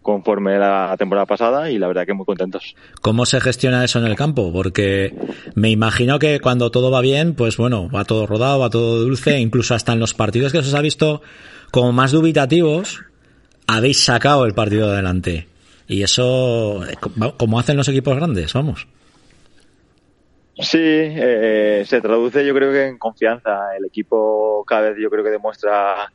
conforme 0.02 0.58
la 0.58 0.96
temporada 0.98 1.26
pasada 1.26 1.70
y 1.70 1.78
la 1.78 1.88
verdad 1.88 2.06
que 2.06 2.14
muy 2.14 2.26
contentos. 2.26 2.76
¿Cómo 3.02 3.26
se 3.26 3.42
gestiona 3.42 3.84
eso 3.84 4.00
en 4.00 4.06
el 4.06 4.16
campo? 4.16 4.52
Porque 4.52 5.14
me 5.56 5.70
imagino 5.70 6.20
que 6.20 6.40
cuando 6.40 6.72
todo 6.72 6.90
va 6.90 7.02
bien, 7.02 7.36
pues 7.36 7.58
bueno, 7.58 7.90
va 7.90 8.06
todo 8.06 8.26
rodado, 8.26 8.60
va 8.60 8.70
todo 8.70 9.00
dulce, 9.00 9.40
incluso 9.40 9.76
hasta 9.76 9.94
en 9.94 10.00
los 10.00 10.14
partidos 10.14 10.52
que 10.52 10.60
os 10.60 10.74
ha 10.74 10.82
visto 10.82 11.22
como 11.72 11.92
más 11.92 12.12
dubitativos, 12.12 13.02
habéis 13.68 14.04
sacado 14.04 14.46
el 14.46 14.54
partido 14.54 14.90
adelante. 14.90 15.48
Y 15.88 16.04
eso, 16.04 16.82
como 17.38 17.60
hacen 17.60 17.78
los 17.78 17.88
equipos 17.88 18.16
grandes, 18.16 18.54
vamos. 18.54 18.88
Sí, 20.62 20.78
eh, 20.78 21.84
se 21.86 22.02
traduce 22.02 22.46
yo 22.46 22.54
creo 22.54 22.72
que 22.72 22.88
en 22.88 22.98
confianza. 22.98 23.76
El 23.78 23.86
equipo 23.86 24.64
cada 24.68 24.90
vez 24.90 24.98
yo 25.02 25.10
creo 25.10 25.24
que 25.24 25.30
demuestra 25.30 26.12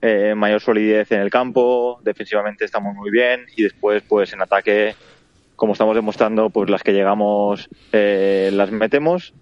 eh, 0.00 0.34
mayor 0.36 0.60
solidez 0.60 1.10
en 1.10 1.20
el 1.20 1.30
campo, 1.30 2.00
defensivamente 2.04 2.64
estamos 2.64 2.94
muy 2.94 3.10
bien 3.10 3.46
y 3.56 3.64
después 3.64 4.02
pues 4.08 4.32
en 4.32 4.42
ataque, 4.42 4.94
como 5.56 5.72
estamos 5.72 5.96
demostrando, 5.96 6.50
pues 6.50 6.70
las 6.70 6.84
que 6.84 6.92
llegamos 6.92 7.68
eh, 7.92 8.50
las 8.52 8.70
metemos 8.70 9.34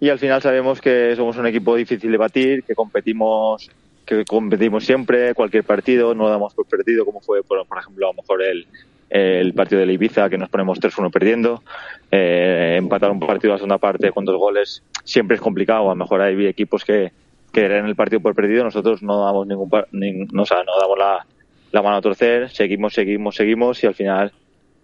y 0.00 0.08
al 0.08 0.18
final 0.18 0.42
sabemos 0.42 0.80
que 0.80 1.14
somos 1.14 1.36
un 1.36 1.46
equipo 1.46 1.76
difícil 1.76 2.10
de 2.10 2.18
batir, 2.18 2.64
que 2.64 2.74
competimos 2.74 3.70
que 4.04 4.24
competimos 4.24 4.84
siempre, 4.84 5.34
cualquier 5.34 5.64
partido, 5.64 6.14
no 6.14 6.24
lo 6.24 6.30
damos 6.30 6.54
por 6.54 6.66
perdido, 6.66 7.04
como 7.04 7.20
fue, 7.20 7.42
por, 7.42 7.66
por 7.66 7.78
ejemplo, 7.78 8.06
a 8.06 8.10
lo 8.10 8.22
mejor 8.22 8.40
el, 8.40 8.64
el 9.10 9.54
partido 9.54 9.80
de 9.80 9.86
la 9.86 9.92
Ibiza, 9.92 10.28
que 10.28 10.38
nos 10.38 10.48
ponemos 10.48 10.80
3-1 10.80 11.10
perdiendo. 11.10 11.62
Eh, 12.10 12.76
empatar 12.78 13.10
un 13.10 13.20
partido 13.20 13.52
a 13.52 13.54
la 13.54 13.58
segunda 13.58 13.78
parte 13.78 14.10
con 14.10 14.24
dos 14.24 14.36
goles 14.36 14.82
siempre 15.04 15.36
es 15.36 15.40
complicado. 15.40 15.86
A 15.86 15.94
lo 15.94 15.96
mejor 15.96 16.20
hay 16.20 16.46
equipos 16.46 16.84
que, 16.84 17.12
que 17.52 17.66
en 17.66 17.86
el 17.86 17.96
partido 17.96 18.20
por 18.20 18.34
perdido, 18.34 18.64
nosotros 18.64 19.02
no 19.02 19.24
damos 19.24 19.46
ningún, 19.46 19.68
no, 19.70 20.42
o 20.42 20.46
no 20.46 20.80
damos 20.80 20.98
la, 20.98 21.26
la 21.72 21.82
mano 21.82 21.96
a 21.96 22.00
torcer, 22.00 22.50
seguimos, 22.50 22.94
seguimos, 22.94 23.34
seguimos 23.34 23.82
y 23.82 23.86
al 23.86 23.94
final 23.94 24.32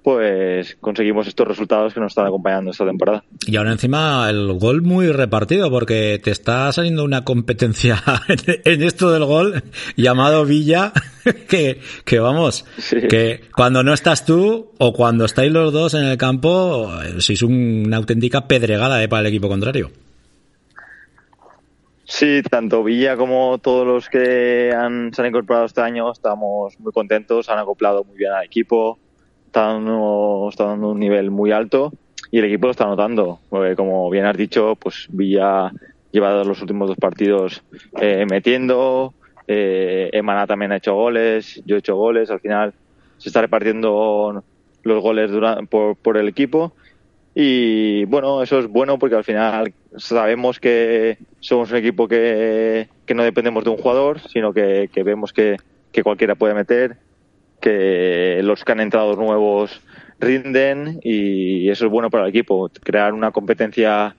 pues 0.03 0.77
conseguimos 0.81 1.27
estos 1.29 1.47
resultados 1.47 1.95
que 1.95 2.01
nos 2.01 2.13
están 2.13 2.27
acompañando 2.27 2.71
esta 2.71 2.85
temporada. 2.85 3.25
Y 3.47 3.57
ahora 3.57 3.73
encima 3.73 4.29
el 4.29 4.59
gol 4.59 4.83
muy 4.83 5.11
repartido, 5.13 5.71
porque 5.71 6.21
te 6.23 6.31
está 6.31 6.71
saliendo 6.73 7.05
una 7.05 7.25
competencia 7.25 8.03
en 8.65 8.83
esto 8.83 9.13
del 9.13 9.25
gol 9.25 9.63
llamado 9.97 10.45
Villa, 10.45 10.93
que, 11.49 11.81
que 12.05 12.19
vamos, 12.19 12.65
que 13.09 13.43
cuando 13.55 13.83
no 13.83 13.93
estás 13.93 14.27
tú 14.27 14.73
o 14.79 14.93
cuando 14.93 15.25
estáis 15.25 15.53
los 15.53 15.73
dos 15.73 15.95
en 15.95 16.05
el 16.05 16.19
campo, 16.19 16.91
sois 17.19 17.43
una 17.43 17.97
auténtica 17.97 18.49
pedregada 18.49 19.03
eh, 19.03 19.09
para 19.09 19.21
el 19.21 19.27
equipo 19.27 19.49
contrario. 19.49 19.91
Sí, 22.05 22.43
tanto 22.43 22.85
Villa 22.85 23.17
como 23.17 23.57
todos 23.59 23.87
los 23.87 24.09
que 24.11 24.71
han, 24.77 25.15
se 25.15 25.23
han 25.23 25.29
incorporado 25.29 25.65
este 25.65 25.81
año 25.81 26.13
estamos 26.13 26.79
muy 26.79 26.93
contentos, 26.93 27.49
han 27.49 27.59
acoplado 27.59 28.05
muy 28.05 28.17
bien 28.17 28.33
al 28.33 28.45
equipo, 28.45 28.99
están, 29.53 29.87
está 30.49 30.65
dando 30.65 30.93
un 30.93 30.99
nivel 30.99 31.31
muy 31.31 31.53
alto 31.53 31.93
y 32.31 32.39
el 32.39 32.47
equipo 32.47 32.69
lo 32.69 32.71
está 32.71 32.87
notando. 32.87 33.41
como 33.77 34.09
bien 34.09 34.25
has 34.25 34.37
dicho, 34.37 34.77
pues 34.77 35.07
Villa 35.11 35.71
lleva 36.11 36.43
los 36.43 36.63
últimos 36.63 36.89
dos 36.89 36.97
partidos 36.97 37.63
eh, 38.01 38.25
metiendo, 38.29 39.13
eh, 39.47 40.09
Emana 40.13 40.47
también 40.47 40.73
ha 40.73 40.77
hecho 40.77 40.95
goles, 40.95 41.63
yo 41.67 41.77
he 41.77 41.81
hecho 41.81 41.97
goles, 41.97 42.31
al 42.31 42.41
final 42.41 42.73
se 43.19 43.29
está 43.29 43.43
repartiendo 43.43 44.43
los 44.85 45.03
goles 45.03 45.31
por, 45.69 45.97
por 45.97 46.17
el 46.17 46.29
equipo 46.29 46.73
y 47.35 48.07
bueno, 48.07 48.43
eso 48.43 48.59
es 48.59 48.69
bueno 48.69 48.99
porque 48.99 49.17
al 49.17 49.25
final 49.25 49.75
sabemos 49.99 50.61
que 50.61 51.19
somos 51.41 51.71
un 51.71 51.77
equipo 51.77 52.09
que, 52.09 52.89
que 53.05 53.15
no 53.15 53.23
dependemos 53.23 53.65
de 53.65 53.71
un 53.71 53.77
jugador, 53.77 54.21
sino 54.21 54.55
que, 54.55 54.89
que 54.93 55.03
vemos 55.03 55.35
que, 55.35 55.57
que 55.93 56.03
cualquiera 56.03 56.37
puede 56.37 56.55
meter, 56.55 56.97
que 57.63 58.41
los 58.43 58.65
que 58.65 58.73
han 58.73 58.81
entrado 58.81 59.15
nuevos 59.15 59.81
rinden 60.19 61.01
y 61.03 61.71
eso 61.71 61.87
es 61.87 61.91
bueno 61.91 62.11
para 62.11 62.25
el 62.25 62.31
equipo. 62.31 62.71
Crear 62.83 63.15
una 63.15 63.31
competencia 63.31 64.15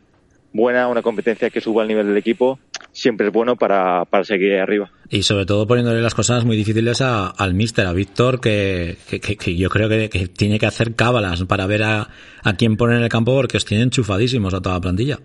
buena, 0.54 0.88
una 0.88 1.02
competencia 1.02 1.50
que 1.50 1.62
suba 1.62 1.82
el 1.82 1.90
nivel 1.90 2.08
del 2.08 2.18
equipo, 2.18 2.60
siempre 2.92 3.28
es 3.28 3.34
bueno 3.34 3.56
para, 3.56 4.06
para 4.06 4.24
seguir 4.24 4.54
arriba. 4.54 4.92
Y 5.10 5.24
sobre 5.24 5.46
todo 5.46 5.68
poniéndole 5.68 6.02
las 6.02 6.16
cosas 6.16 6.46
muy 6.46 6.56
difíciles 6.56 7.02
a, 7.02 7.28
al 7.28 7.54
míster, 7.54 7.86
a 7.86 7.94
Víctor, 7.94 8.40
que, 8.40 8.98
que, 9.10 9.20
que, 9.20 9.56
yo 9.56 9.70
creo 9.70 9.90
que, 9.90 10.10
que, 10.10 10.28
tiene 10.28 10.60
que 10.60 10.66
hacer 10.66 10.96
cábalas 10.96 11.44
para 11.44 11.66
ver 11.66 11.84
a, 11.84 12.10
a 12.44 12.54
quién 12.54 12.78
pone 12.78 12.96
en 12.96 13.04
el 13.04 13.10
campo 13.10 13.36
porque 13.36 13.58
os 13.58 13.66
tienen 13.66 13.86
enchufadísimos 13.86 14.54
a 14.54 14.62
toda 14.62 14.76
la 14.76 14.82
plantilla. 14.82 15.20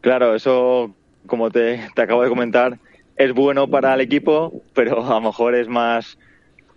Claro, 0.00 0.34
eso, 0.34 0.94
como 1.26 1.50
te, 1.50 1.88
te 1.94 2.02
acabo 2.02 2.22
de 2.22 2.28
comentar, 2.28 2.78
es 3.16 3.32
bueno 3.32 3.68
para 3.68 3.94
el 3.94 4.00
equipo, 4.00 4.62
pero 4.74 5.04
a 5.04 5.14
lo 5.14 5.20
mejor 5.20 5.54
es 5.54 5.68
más, 5.68 6.18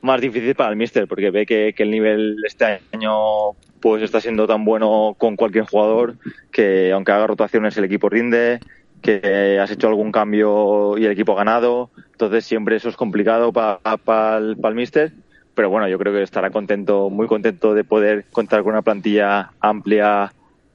más 0.02 0.22
difícil 0.22 0.56
para 0.56 0.70
el 0.70 0.76
míster, 0.76 1.08
porque 1.08 1.32
ve 1.32 1.46
que, 1.46 1.74
que 1.76 1.84
el 1.84 1.92
nivel 1.92 2.38
este 2.46 2.80
año 2.92 3.54
pues 3.80 4.02
está 4.02 4.22
siendo 4.22 4.48
tan 4.48 4.66
bueno 4.66 5.16
con 5.18 5.36
cualquier 5.36 5.66
jugador 5.66 6.16
que 6.52 6.92
aunque 6.92 7.12
haga 7.12 7.28
rotaciones 7.28 7.78
el 7.78 7.86
equipo 7.86 8.10
rinde, 8.10 8.60
que 9.02 9.60
has 9.62 9.72
hecho 9.72 9.88
algún 9.88 10.12
cambio 10.12 10.98
y 10.98 11.06
el 11.06 11.12
equipo 11.12 11.34
ha 11.34 11.38
ganado, 11.38 11.92
entonces 12.12 12.46
siempre 12.46 12.76
eso 12.76 12.90
es 12.90 12.96
complicado 12.96 13.54
para 13.54 13.98
pa, 13.98 14.38
el, 14.38 14.58
pa 14.58 14.70
el 14.70 15.14
pero 15.54 15.70
bueno, 15.72 15.88
yo 15.88 15.98
creo 15.98 16.14
que 16.14 16.22
estará 16.22 16.52
contento, 16.52 17.10
muy 17.10 17.28
contento 17.28 17.74
de 17.74 17.84
poder 17.84 18.26
contar 18.32 18.62
con 18.62 18.74
una 18.74 18.84
plantilla 18.84 19.52
amplia 19.60 20.32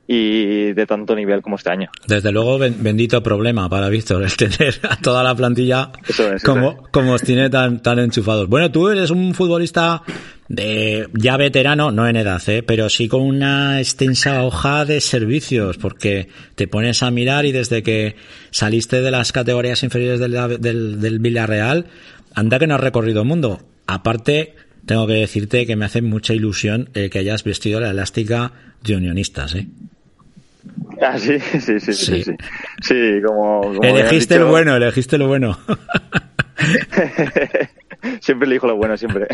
y 0.07 0.73
de 0.73 0.87
tanto 0.87 1.15
nivel 1.15 1.43
como 1.43 1.57
este 1.57 1.71
año. 1.71 1.91
Desde 2.07 2.33
luego, 2.33 2.59
bendito 2.59 3.23
problema 3.23 3.69
para 3.69 3.89
Víctor, 3.89 4.23
el 4.23 4.37
tener 4.37 4.81
a 4.89 4.97
toda 4.97 5.23
la 5.23 5.35
plantilla 5.35 5.93
es, 6.09 6.43
como, 6.43 6.83
como 6.91 7.13
os 7.13 7.23
tiene 7.23 7.49
tan, 7.51 7.83
tan 7.83 7.99
enchufados. 7.99 8.49
Bueno, 8.49 8.71
tú 8.71 8.89
eres 8.89 9.11
un 9.11 9.35
futbolista 9.35 10.03
de 10.49 11.09
ya 11.15 11.37
veterano, 11.37 11.93
no 11.93 12.07
en 12.07 12.17
edad, 12.17 12.43
¿eh? 12.49 12.63
pero 12.63 12.91
sí 12.91 13.09
con 13.09 13.23
una 13.23 13.79
extensa 13.79 14.45
hoja 14.45 14.85
de 14.85 15.01
servicios, 15.01 15.79
porque 15.79 16.29
te 16.57 16.69
pones 16.69 17.03
a 17.03 17.11
mirar 17.11 17.47
y 17.47 17.53
desde 17.53 17.83
que 17.83 18.17
saliste 18.51 19.01
de 19.01 19.11
las 19.11 19.33
categorías 19.33 19.83
inferiores 19.83 20.21
del, 20.21 20.61
del, 20.61 21.01
del 21.01 21.19
Villarreal, 21.21 21.87
anda 22.35 22.59
que 22.59 22.67
no 22.67 22.75
has 22.75 22.81
recorrido 22.81 23.23
el 23.23 23.29
mundo. 23.29 23.61
Aparte, 23.87 24.57
tengo 24.85 25.07
que 25.07 25.15
decirte 25.15 25.65
que 25.65 25.77
me 25.77 25.85
hace 25.85 26.03
mucha 26.03 26.35
ilusión 26.35 26.91
eh, 26.95 27.09
que 27.09 27.21
hayas 27.21 27.45
vestido 27.45 27.81
la 27.81 27.91
elástica 27.91 28.53
de 28.83 28.97
unionistas, 28.97 29.55
¿eh? 29.55 29.69
Ah, 31.01 31.19
sí, 31.19 31.39
sí, 31.39 31.61
sí, 31.61 31.81
sí, 31.81 32.25
sí. 32.25 32.37
Sí, 32.81 33.21
como, 33.25 33.63
como 33.63 33.83
elegiste 33.83 34.35
dicho... 34.35 34.47
el 34.47 34.51
bueno, 34.51 34.77
elegiste 34.77 35.19
lo 35.19 35.29
bueno. 35.29 35.59
siempre 38.21 38.49
le 38.49 38.55
dijo 38.55 38.67
lo 38.67 38.77
bueno, 38.77 38.97
siempre. 38.97 39.27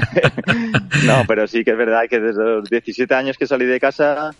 no, 1.07 1.23
pero 1.27 1.47
sí 1.47 1.65
que 1.65 1.73
es 1.73 1.79
verdad 1.79 2.03
que 2.09 2.21
desde 2.21 2.43
los 2.43 2.69
17 2.69 3.15
años 3.15 3.37
que 3.37 3.47
salí 3.47 3.67
de 3.67 3.81
casa, 3.81 4.31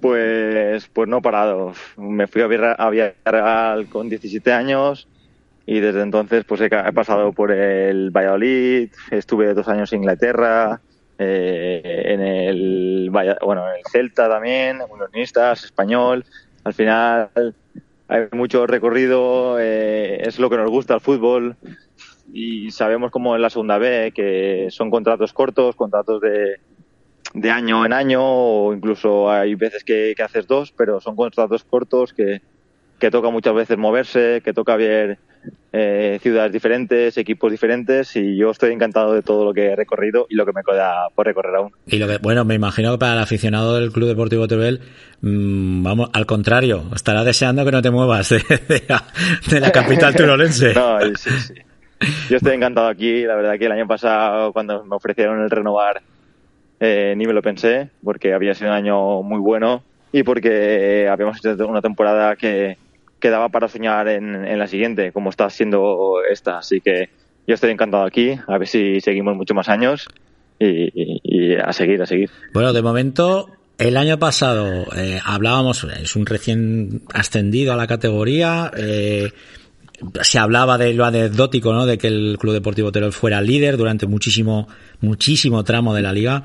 pues, 0.00 0.88
pues 0.92 1.08
no 1.08 1.18
he 1.18 1.22
parado. 1.22 1.72
Me 1.96 2.26
fui 2.26 2.42
a 2.42 2.46
Villarreal 2.46 3.88
con 3.88 4.08
17 4.08 4.52
años 4.52 5.08
y 5.66 5.80
desde 5.80 6.02
entonces 6.02 6.44
pues 6.44 6.60
he, 6.62 6.66
he, 6.66 6.92
pasado 6.92 7.32
por 7.32 7.52
el 7.52 8.10
Valladolid, 8.10 8.90
estuve 9.10 9.54
dos 9.54 9.68
años 9.68 9.92
en 9.92 9.98
Inglaterra, 9.98 10.80
eh, 11.18 12.02
en 12.06 12.20
el 12.20 13.10
bueno 13.10 13.68
en 13.68 13.76
el 13.76 13.82
Celta 13.90 14.28
también, 14.28 14.78
unionistas, 14.88 15.64
español. 15.64 16.24
Al 16.64 16.74
final 16.74 17.30
hay 18.08 18.28
mucho 18.32 18.66
recorrido, 18.66 19.58
eh, 19.58 20.22
es 20.22 20.38
lo 20.38 20.48
que 20.48 20.56
nos 20.56 20.70
gusta 20.70 20.94
el 20.94 21.00
fútbol 21.00 21.56
y 22.32 22.70
sabemos 22.70 23.10
como 23.10 23.34
en 23.34 23.42
la 23.42 23.50
segunda 23.50 23.78
B 23.78 24.12
que 24.14 24.68
son 24.70 24.90
contratos 24.90 25.32
cortos, 25.32 25.76
contratos 25.76 26.20
de, 26.20 26.60
de 27.34 27.50
año 27.50 27.84
en 27.84 27.92
año 27.92 28.22
o 28.22 28.74
incluso 28.74 29.30
hay 29.30 29.54
veces 29.54 29.84
que, 29.84 30.14
que 30.16 30.22
haces 30.22 30.46
dos, 30.46 30.72
pero 30.72 31.00
son 31.00 31.16
contratos 31.16 31.64
cortos 31.64 32.12
que, 32.12 32.42
que 32.98 33.10
toca 33.10 33.30
muchas 33.30 33.54
veces 33.54 33.78
moverse, 33.78 34.42
que 34.44 34.52
toca 34.52 34.76
ver 34.76 35.18
eh, 35.72 36.18
ciudades 36.22 36.52
diferentes, 36.52 37.16
equipos 37.18 37.50
diferentes 37.50 38.16
y 38.16 38.36
yo 38.36 38.50
estoy 38.50 38.72
encantado 38.72 39.12
de 39.12 39.22
todo 39.22 39.44
lo 39.44 39.52
que 39.52 39.66
he 39.66 39.76
recorrido 39.76 40.26
y 40.30 40.34
lo 40.34 40.46
que 40.46 40.52
me 40.52 40.62
queda 40.62 41.08
por 41.14 41.26
recorrer 41.26 41.54
aún. 41.56 41.72
Y 41.86 41.98
lo 41.98 42.06
que, 42.08 42.18
bueno, 42.18 42.44
me 42.44 42.54
imagino 42.54 42.92
que 42.92 42.98
para 42.98 43.12
el 43.14 43.18
aficionado 43.18 43.76
del 43.76 43.92
Club 43.92 44.08
Deportivo 44.08 44.48
Teruel, 44.48 44.80
mmm, 45.20 45.82
vamos, 45.82 46.10
al 46.12 46.26
contrario, 46.26 46.84
estará 46.94 47.22
deseando 47.24 47.64
que 47.64 47.72
no 47.72 47.82
te 47.82 47.90
muevas 47.90 48.30
de, 48.30 48.38
de, 48.68 48.82
la, 48.88 49.04
de 49.48 49.60
la, 49.60 49.70
capital 49.70 50.14
turolense. 50.16 50.72
no, 50.74 50.98
sí, 51.16 51.30
sí. 51.30 51.54
Yo 52.30 52.36
estoy 52.36 52.54
encantado 52.54 52.86
aquí, 52.86 53.24
la 53.24 53.34
verdad 53.34 53.58
que 53.58 53.66
el 53.66 53.72
año 53.72 53.86
pasado 53.86 54.52
cuando 54.52 54.84
me 54.84 54.94
ofrecieron 54.94 55.42
el 55.42 55.50
renovar 55.50 56.00
eh, 56.80 57.14
ni 57.16 57.26
me 57.26 57.32
lo 57.32 57.42
pensé 57.42 57.90
porque 58.04 58.32
había 58.32 58.54
sido 58.54 58.70
un 58.70 58.76
año 58.76 59.22
muy 59.22 59.40
bueno 59.40 59.82
y 60.12 60.22
porque 60.22 61.08
habíamos 61.10 61.38
hecho 61.44 61.66
una 61.66 61.82
temporada 61.82 62.36
que 62.36 62.78
quedaba 63.20 63.48
para 63.48 63.68
soñar 63.68 64.08
en, 64.08 64.46
en, 64.46 64.58
la 64.58 64.66
siguiente, 64.66 65.12
como 65.12 65.30
está 65.30 65.50
siendo 65.50 66.22
esta. 66.30 66.58
Así 66.58 66.80
que 66.80 67.10
yo 67.46 67.54
estoy 67.54 67.70
encantado 67.70 68.04
aquí, 68.04 68.38
a 68.46 68.58
ver 68.58 68.68
si 68.68 69.00
seguimos 69.00 69.34
muchos 69.34 69.54
más 69.54 69.68
años 69.68 70.06
y, 70.60 71.54
a 71.54 71.72
seguir, 71.72 72.02
a 72.02 72.06
seguir. 72.06 72.30
Bueno, 72.52 72.72
de 72.72 72.82
momento, 72.82 73.50
el 73.78 73.96
año 73.96 74.18
pasado 74.18 74.86
eh, 74.96 75.20
hablábamos, 75.24 75.84
es 75.84 76.16
un 76.16 76.26
recién 76.26 77.02
ascendido 77.14 77.72
a 77.72 77.76
la 77.76 77.86
categoría. 77.86 78.70
Eh, 78.76 79.30
se 80.22 80.38
hablaba 80.38 80.78
de 80.78 80.92
lo 80.94 81.04
anecdótico, 81.04 81.72
¿no? 81.72 81.86
De 81.86 81.98
que 81.98 82.08
el 82.08 82.36
Club 82.38 82.52
Deportivo 82.52 82.92
Teruel 82.92 83.12
fuera 83.12 83.40
líder 83.40 83.76
durante 83.76 84.06
muchísimo, 84.06 84.68
muchísimo 85.00 85.64
tramo 85.64 85.94
de 85.94 86.02
la 86.02 86.12
liga, 86.12 86.44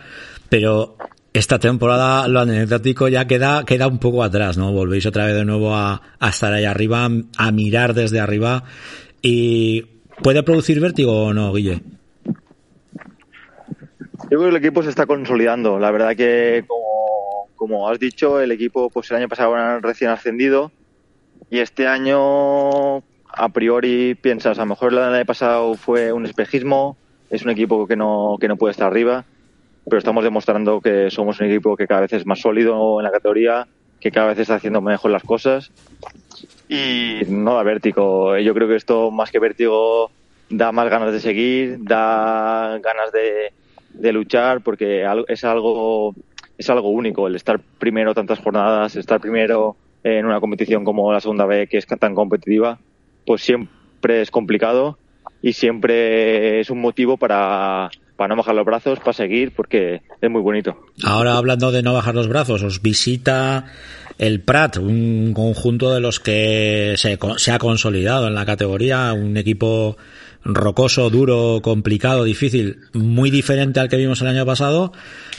pero 0.49 0.95
esta 1.33 1.57
temporada 1.57 2.27
lo 2.27 2.41
anecdótico 2.41 3.07
ya 3.07 3.25
queda, 3.25 3.65
queda 3.65 3.87
un 3.87 3.97
poco 3.97 4.23
atrás, 4.23 4.57
¿no? 4.57 4.71
Volvéis 4.71 5.07
otra 5.07 5.25
vez 5.25 5.35
de 5.35 5.45
nuevo 5.45 5.75
a, 5.75 6.01
estar 6.21 6.53
ahí 6.53 6.65
arriba, 6.65 7.09
a 7.37 7.51
mirar 7.51 7.95
desde 7.95 8.19
arriba. 8.19 8.63
¿Y 9.21 9.81
puede 10.21 10.43
producir 10.43 10.79
vértigo 10.79 11.25
o 11.25 11.33
no, 11.33 11.51
Guille? 11.51 11.81
Yo 14.29 14.39
creo 14.39 14.41
que 14.43 14.49
el 14.49 14.55
equipo 14.57 14.83
se 14.83 14.89
está 14.89 15.07
consolidando. 15.07 15.79
La 15.79 15.89
verdad 15.89 16.15
que, 16.15 16.63
como, 16.67 17.49
como 17.55 17.89
has 17.89 17.99
dicho, 17.99 18.39
el 18.39 18.51
equipo 18.51 18.91
pues 18.91 19.09
el 19.09 19.17
año 19.17 19.27
pasado 19.27 19.55
era 19.55 19.79
recién 19.79 20.11
ascendido 20.11 20.71
y 21.49 21.59
este 21.59 21.87
año 21.87 22.97
a 23.35 23.49
priori 23.51 24.13
piensas, 24.13 24.59
a 24.59 24.61
lo 24.61 24.67
mejor 24.67 24.93
el 24.93 24.99
año 24.99 25.25
pasado 25.25 25.73
fue 25.73 26.13
un 26.13 26.25
espejismo, 26.25 26.95
es 27.31 27.43
un 27.43 27.49
equipo 27.49 27.87
que 27.87 27.95
no, 27.95 28.37
que 28.39 28.47
no 28.47 28.55
puede 28.55 28.71
estar 28.71 28.87
arriba 28.87 29.25
pero 29.85 29.97
estamos 29.97 30.23
demostrando 30.23 30.81
que 30.81 31.09
somos 31.11 31.39
un 31.39 31.47
equipo 31.47 31.75
que 31.75 31.87
cada 31.87 32.01
vez 32.01 32.13
es 32.13 32.25
más 32.25 32.39
sólido 32.39 32.99
en 32.99 33.03
la 33.03 33.11
categoría, 33.11 33.67
que 33.99 34.11
cada 34.11 34.27
vez 34.27 34.39
está 34.39 34.55
haciendo 34.55 34.81
mejor 34.81 35.11
las 35.11 35.23
cosas 35.23 35.71
y 36.69 37.21
no 37.27 37.55
da 37.55 37.63
vértigo. 37.63 38.37
Yo 38.37 38.53
creo 38.53 38.67
que 38.67 38.75
esto 38.75 39.11
más 39.11 39.31
que 39.31 39.39
vértigo 39.39 40.11
da 40.49 40.71
más 40.71 40.89
ganas 40.89 41.11
de 41.11 41.19
seguir, 41.19 41.77
da 41.79 42.79
ganas 42.81 43.11
de, 43.11 43.53
de 43.93 44.13
luchar 44.13 44.61
porque 44.61 45.05
es 45.27 45.43
algo 45.43 46.13
es 46.57 46.69
algo 46.69 46.89
único 46.89 47.27
el 47.27 47.35
estar 47.35 47.59
primero 47.79 48.13
tantas 48.13 48.39
jornadas, 48.39 48.95
estar 48.95 49.19
primero 49.19 49.75
en 50.03 50.25
una 50.25 50.39
competición 50.39 50.83
como 50.83 51.11
la 51.11 51.21
segunda 51.21 51.45
B 51.45 51.67
que 51.67 51.77
es 51.77 51.87
tan 51.87 52.13
competitiva, 52.13 52.79
pues 53.25 53.41
siempre 53.41 54.21
es 54.21 54.31
complicado 54.31 54.97
y 55.41 55.53
siempre 55.53 56.59
es 56.59 56.69
un 56.69 56.81
motivo 56.81 57.17
para, 57.17 57.89
para 58.23 58.35
no 58.35 58.37
bajar 58.37 58.55
los 58.55 58.65
brazos, 58.65 58.99
para 58.99 59.11
seguir, 59.11 59.51
porque 59.53 60.01
es 60.21 60.31
muy 60.31 60.41
bonito. 60.41 60.77
Ahora 61.03 61.35
hablando 61.35 61.73
de 61.73 61.83
no 61.83 61.93
bajar 61.93 62.15
los 62.15 62.29
brazos, 62.29 62.63
os 62.63 62.81
visita 62.81 63.65
el 64.17 64.39
Prat, 64.39 64.77
un 64.77 65.33
conjunto 65.33 65.93
de 65.93 65.99
los 65.99 66.21
que 66.21 66.93
se, 66.95 67.19
se 67.35 67.51
ha 67.51 67.59
consolidado 67.59 68.29
en 68.29 68.33
la 68.33 68.45
categoría, 68.45 69.11
un 69.11 69.35
equipo 69.35 69.97
rocoso, 70.45 71.09
duro, 71.09 71.59
complicado, 71.61 72.23
difícil, 72.23 72.77
muy 72.93 73.29
diferente 73.29 73.81
al 73.81 73.89
que 73.89 73.97
vimos 73.97 74.21
el 74.21 74.29
año 74.29 74.45
pasado, 74.45 74.93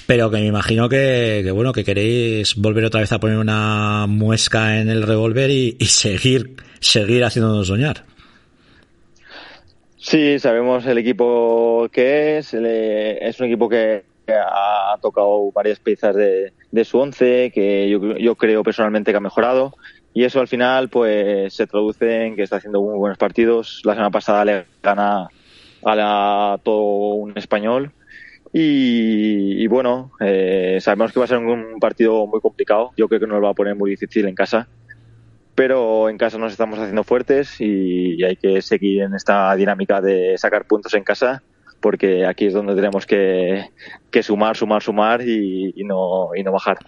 pero 0.07 0.31
que 0.31 0.41
me 0.41 0.47
imagino 0.47 0.91
que, 0.91 1.51
bueno, 1.55 1.73
que 1.73 1.85
queréis 1.85 2.55
volver 2.57 2.85
otra 2.85 3.01
vez 3.01 3.13
a 3.13 3.19
poner 3.19 3.39
una 3.39 4.05
muesca 4.07 4.79
en 4.79 4.91
el 4.91 5.05
revólver 5.05 5.51
y, 5.51 5.75
y 5.79 5.87
seguir, 5.87 6.57
seguir 6.81 7.25
haciéndonos 7.25 7.67
soñar. 7.67 8.05
Sí, 10.07 10.39
sabemos 10.39 10.85
el 10.85 10.99
equipo 10.99 11.89
que 11.91 12.37
es, 12.37 12.53
es 12.53 13.41
un 13.41 13.47
equipo 13.47 13.71
que 13.71 14.03
ha 14.29 14.99
tocado 15.01 15.51
varias 15.51 15.81
piezas 15.81 16.15
de, 16.15 16.53
su 16.85 16.99
once, 16.99 17.51
que 17.55 17.89
yo, 17.89 18.15
yo 18.19 18.35
creo 18.35 18.63
personalmente 18.63 19.13
que 19.13 19.17
ha 19.17 19.21
mejorado, 19.21 19.75
y 20.13 20.25
eso 20.25 20.41
al 20.41 20.49
final 20.49 20.91
pues 20.91 21.55
se 21.55 21.67
traduce 21.67 22.27
en 22.27 22.37
que 22.37 22.43
está 22.43 22.57
haciendo 22.57 22.83
muy 22.83 22.99
buenos 22.99 23.17
partidos. 23.17 23.81
La 23.85 23.95
semana 23.95 24.11
pasada 24.11 24.45
le 24.45 24.67
gana 24.83 25.29
a 25.83 25.95
la, 25.95 26.61
todo 26.63 27.15
un 27.15 27.39
español. 27.39 27.91
Y, 28.53 29.65
y 29.65 29.67
bueno, 29.69 30.13
eh, 30.21 30.81
sabemos 30.83 31.13
que 31.13 31.19
va 31.19 31.25
a 31.25 31.29
ser 31.29 31.39
un 31.39 31.81
partido 31.81 32.27
muy 32.27 32.43
complicado. 32.43 32.91
Yo 32.95 33.09
creo 33.09 33.21
que 33.21 33.27
nos 33.27 33.43
va 33.43 33.51
a 33.51 33.55
poner 33.55 33.75
muy 33.75 33.91
difícil 33.91 34.29
en 34.29 34.35
casa. 34.35 34.69
Pero 35.55 36.09
en 36.09 36.19
casa 36.19 36.39
nos 36.39 36.53
estamos 36.53 36.79
haciendo 36.79 37.05
fuertes 37.05 37.61
y 37.61 38.23
hay 38.25 38.37
que 38.37 38.61
seguir 38.61 39.03
en 39.03 39.15
esta 39.15 39.55
dinámica 39.55 40.01
de 40.01 40.37
sacar 40.37 40.67
puntos 40.67 40.95
en 40.95 41.05
casa 41.05 41.43
porque 41.85 42.25
aquí 42.25 42.47
es 42.47 42.55
donde 42.55 42.75
tenemos 42.75 43.05
que, 43.05 43.69
que 44.11 44.23
sumar, 44.23 44.57
sumar, 44.57 44.83
sumar 44.83 45.21
y, 45.21 45.75
y, 45.77 45.85
no, 45.85 46.31
y 46.35 46.43
no 46.43 46.51
bajar. 46.51 46.79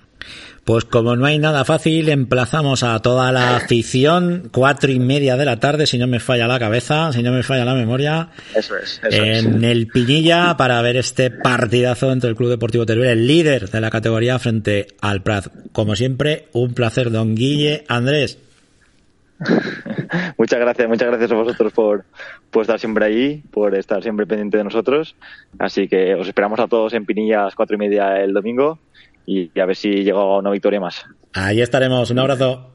Pues 0.65 0.87
como 0.87 1.15
no 1.17 1.27
hay 1.27 1.39
nada 1.39 1.67
fácil, 1.67 2.09
emplazamos 2.09 2.83
a 2.83 2.99
toda 3.01 3.31
la 3.31 3.57
afición, 3.57 4.49
cuatro 4.51 4.91
y 4.91 4.99
media 4.99 5.37
de 5.37 5.45
la 5.45 5.61
tarde, 5.61 5.87
si 5.87 5.99
no 5.99 6.07
me 6.07 6.19
falla 6.19 6.49
la 6.49 6.59
cabeza, 6.59 7.13
si 7.13 7.23
no 7.23 7.31
me 7.31 7.43
falla 7.43 7.67
la 7.67 7.75
memoria, 7.75 8.31
eso 8.55 8.75
es, 8.79 9.03
eso 9.05 9.23
en 9.23 9.63
es. 9.63 9.71
el 9.71 9.87
Pinilla 9.89 10.57
para 10.57 10.81
ver 10.81 10.97
este 10.97 11.31
partidazo 11.31 12.11
entre 12.11 12.31
el 12.31 12.37
Club 12.37 12.49
Deportivo 12.49 12.87
Teruel, 12.87 13.11
el 13.11 13.27
líder 13.27 13.69
de 13.69 13.81
la 13.83 13.91
categoría 13.91 14.39
frente 14.39 14.87
al 15.03 15.23
Prat. 15.23 15.49
Como 15.73 15.95
siempre, 15.95 16.49
un 16.55 16.73
placer, 16.73 17.11
don 17.11 17.35
Guille. 17.35 17.85
Andrés. 17.87 18.39
muchas 20.39 20.61
gracias, 20.61 20.89
muchas 20.89 21.09
gracias 21.09 21.33
a 21.33 21.35
vosotros 21.35 21.73
por, 21.73 22.05
por 22.51 22.63
estar 22.63 22.79
siempre 22.79 23.05
ahí, 23.05 23.43
por 23.51 23.75
estar 23.75 24.03
siempre 24.03 24.27
pendiente 24.27 24.59
de 24.59 24.65
nosotros. 24.65 25.17
Así 25.59 25.89
que 25.89 26.15
os 26.15 26.27
esperamos 26.27 26.59
a 26.61 26.69
todos 26.69 26.95
en 26.95 27.05
Pinilla 27.05 27.43
a 27.43 27.45
las 27.45 27.55
cuatro 27.55 27.77
y 27.77 27.79
media 27.79 28.21
el 28.21 28.33
domingo 28.33 28.79
y 29.27 29.59
a 29.59 29.67
ver 29.67 29.77
si 29.77 30.05
llega 30.05 30.39
una 30.39 30.51
victoria 30.51 30.81
más. 30.81 31.05
Ahí 31.35 31.61
estaremos. 31.61 32.11
Un 32.11 32.19
abrazo. 32.19 32.71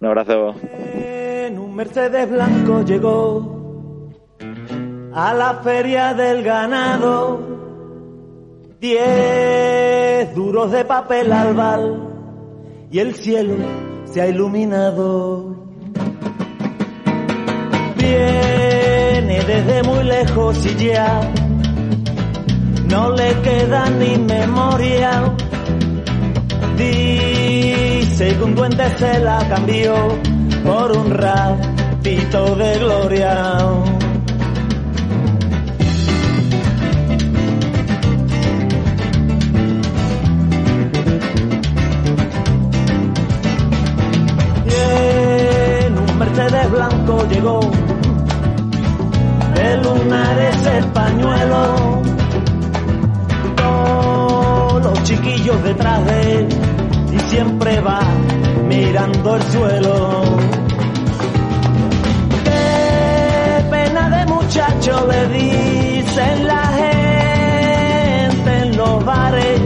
Un 0.00 0.08
abrazo. 0.08 0.54
En 0.94 1.58
un 1.58 1.74
Mercedes 1.74 2.30
blanco 2.30 2.82
llegó 2.84 4.10
a 5.12 5.34
la 5.34 5.60
feria 5.62 6.14
del 6.14 6.42
ganado. 6.42 7.48
Diez 8.80 10.34
duros 10.34 10.72
de 10.72 10.84
papel 10.86 11.30
albal 11.32 12.08
y 12.90 12.98
el 12.98 13.14
cielo 13.14 13.56
se 14.12 14.20
ha 14.20 14.26
iluminado. 14.26 15.54
Viene 17.96 19.44
desde 19.46 19.82
muy 19.84 20.04
lejos 20.04 20.66
y 20.66 20.86
ya 20.86 21.20
no 22.88 23.10
le 23.12 23.32
queda 23.42 23.88
ni 23.90 24.18
memoria. 24.18 25.32
Dice 26.76 28.36
que 28.36 28.42
un 28.42 28.54
duende 28.54 28.88
se 28.98 29.20
la 29.20 29.38
cambió 29.48 29.94
por 30.64 30.96
un 30.96 31.10
ratito 31.10 32.56
de 32.56 32.78
gloria. 32.78 33.64
Mercedes 46.50 46.70
blanco 46.72 47.24
llegó. 47.28 47.60
De 49.54 49.76
lunares 49.76 50.66
el 50.66 50.84
pañuelo. 50.86 52.02
Los 54.82 55.02
chiquillos 55.04 55.62
detrás 55.62 56.04
de 56.06 56.38
él 56.38 56.48
y 57.12 57.18
siempre 57.30 57.80
va 57.80 58.00
mirando 58.66 59.36
el 59.36 59.42
suelo. 59.44 60.22
Qué 62.42 63.64
pena 63.70 64.10
de 64.18 64.26
muchacho 64.26 65.06
le 65.06 65.28
dicen 65.28 66.46
la 66.48 66.66
gente 66.66 68.62
en 68.62 68.76
los 68.76 69.04
bares. 69.04 69.60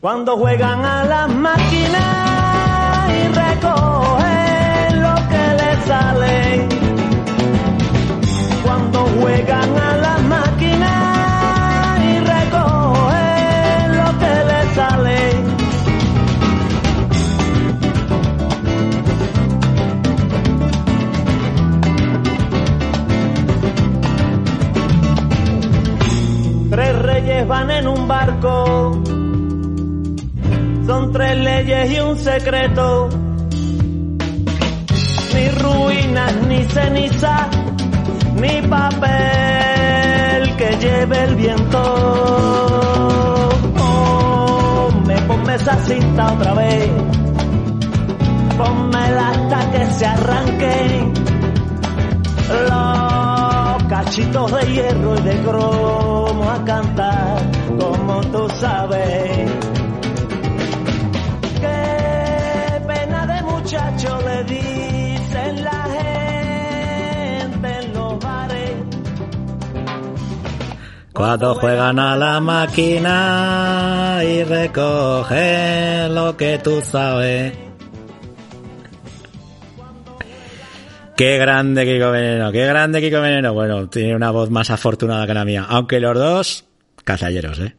Cuando 0.00 0.38
juegan 0.38 0.84
a 0.86 1.04
las 1.04 1.28
máquinas 1.34 2.27
juegan 9.20 9.76
a 9.76 9.96
las 9.96 10.22
máquinas 10.22 12.00
y 12.04 12.18
recogen 12.32 13.96
lo 14.00 14.18
que 14.20 14.44
les 14.50 14.66
sale. 14.74 15.18
Tres 26.70 26.98
reyes 27.02 27.48
van 27.48 27.70
en 27.70 27.88
un 27.88 28.06
barco, 28.08 29.02
son 30.86 31.12
tres 31.12 31.36
leyes 31.38 31.90
y 31.92 32.00
un 32.00 32.16
secreto, 32.16 33.08
ni 35.34 35.48
ruinas 35.50 36.34
ni 36.48 36.64
ceniza, 36.64 37.48
ni 38.40 38.62
papel 38.62 38.96
que 40.56 40.76
lleve 40.80 41.24
el 41.24 41.34
viento. 41.36 41.82
Oh, 43.78 44.88
me 45.06 45.16
ponme 45.22 45.54
esa 45.54 45.76
cinta 45.84 46.32
otra 46.32 46.54
vez, 46.54 46.90
ponmela 48.56 49.30
hasta 49.30 49.70
que 49.72 49.86
se 49.86 50.06
arranque 50.06 51.12
los 52.70 53.82
cachitos 53.88 54.52
de 54.52 54.72
hierro 54.72 55.16
y 55.18 55.22
de 55.22 55.36
cromo 55.42 56.50
a 56.50 56.64
cantar 56.64 57.42
como 57.78 58.20
tú 58.32 58.48
sabes. 58.60 59.50
Qué 61.60 62.82
pena 62.86 63.26
de 63.26 63.42
muchacho 63.42 64.20
le 64.24 64.44
dicen 64.44 64.67
Cuando 71.18 71.56
juegan 71.56 71.98
a 71.98 72.16
la 72.16 72.38
máquina 72.38 74.20
y 74.22 74.44
recogen 74.44 76.14
lo 76.14 76.36
que 76.36 76.60
tú 76.62 76.80
sabes. 76.80 77.54
Qué 81.16 81.36
grande 81.38 81.84
Kiko 81.84 82.12
Veneno, 82.12 82.52
qué 82.52 82.64
grande 82.64 83.00
Kiko 83.00 83.20
Veneno. 83.20 83.52
Bueno, 83.52 83.88
tiene 83.88 84.14
una 84.14 84.30
voz 84.30 84.48
más 84.50 84.70
afortunada 84.70 85.26
que 85.26 85.34
la 85.34 85.44
mía. 85.44 85.66
Aunque 85.68 85.98
los 85.98 86.14
dos, 86.14 86.66
cazalleros, 87.02 87.58
¿eh? 87.58 87.74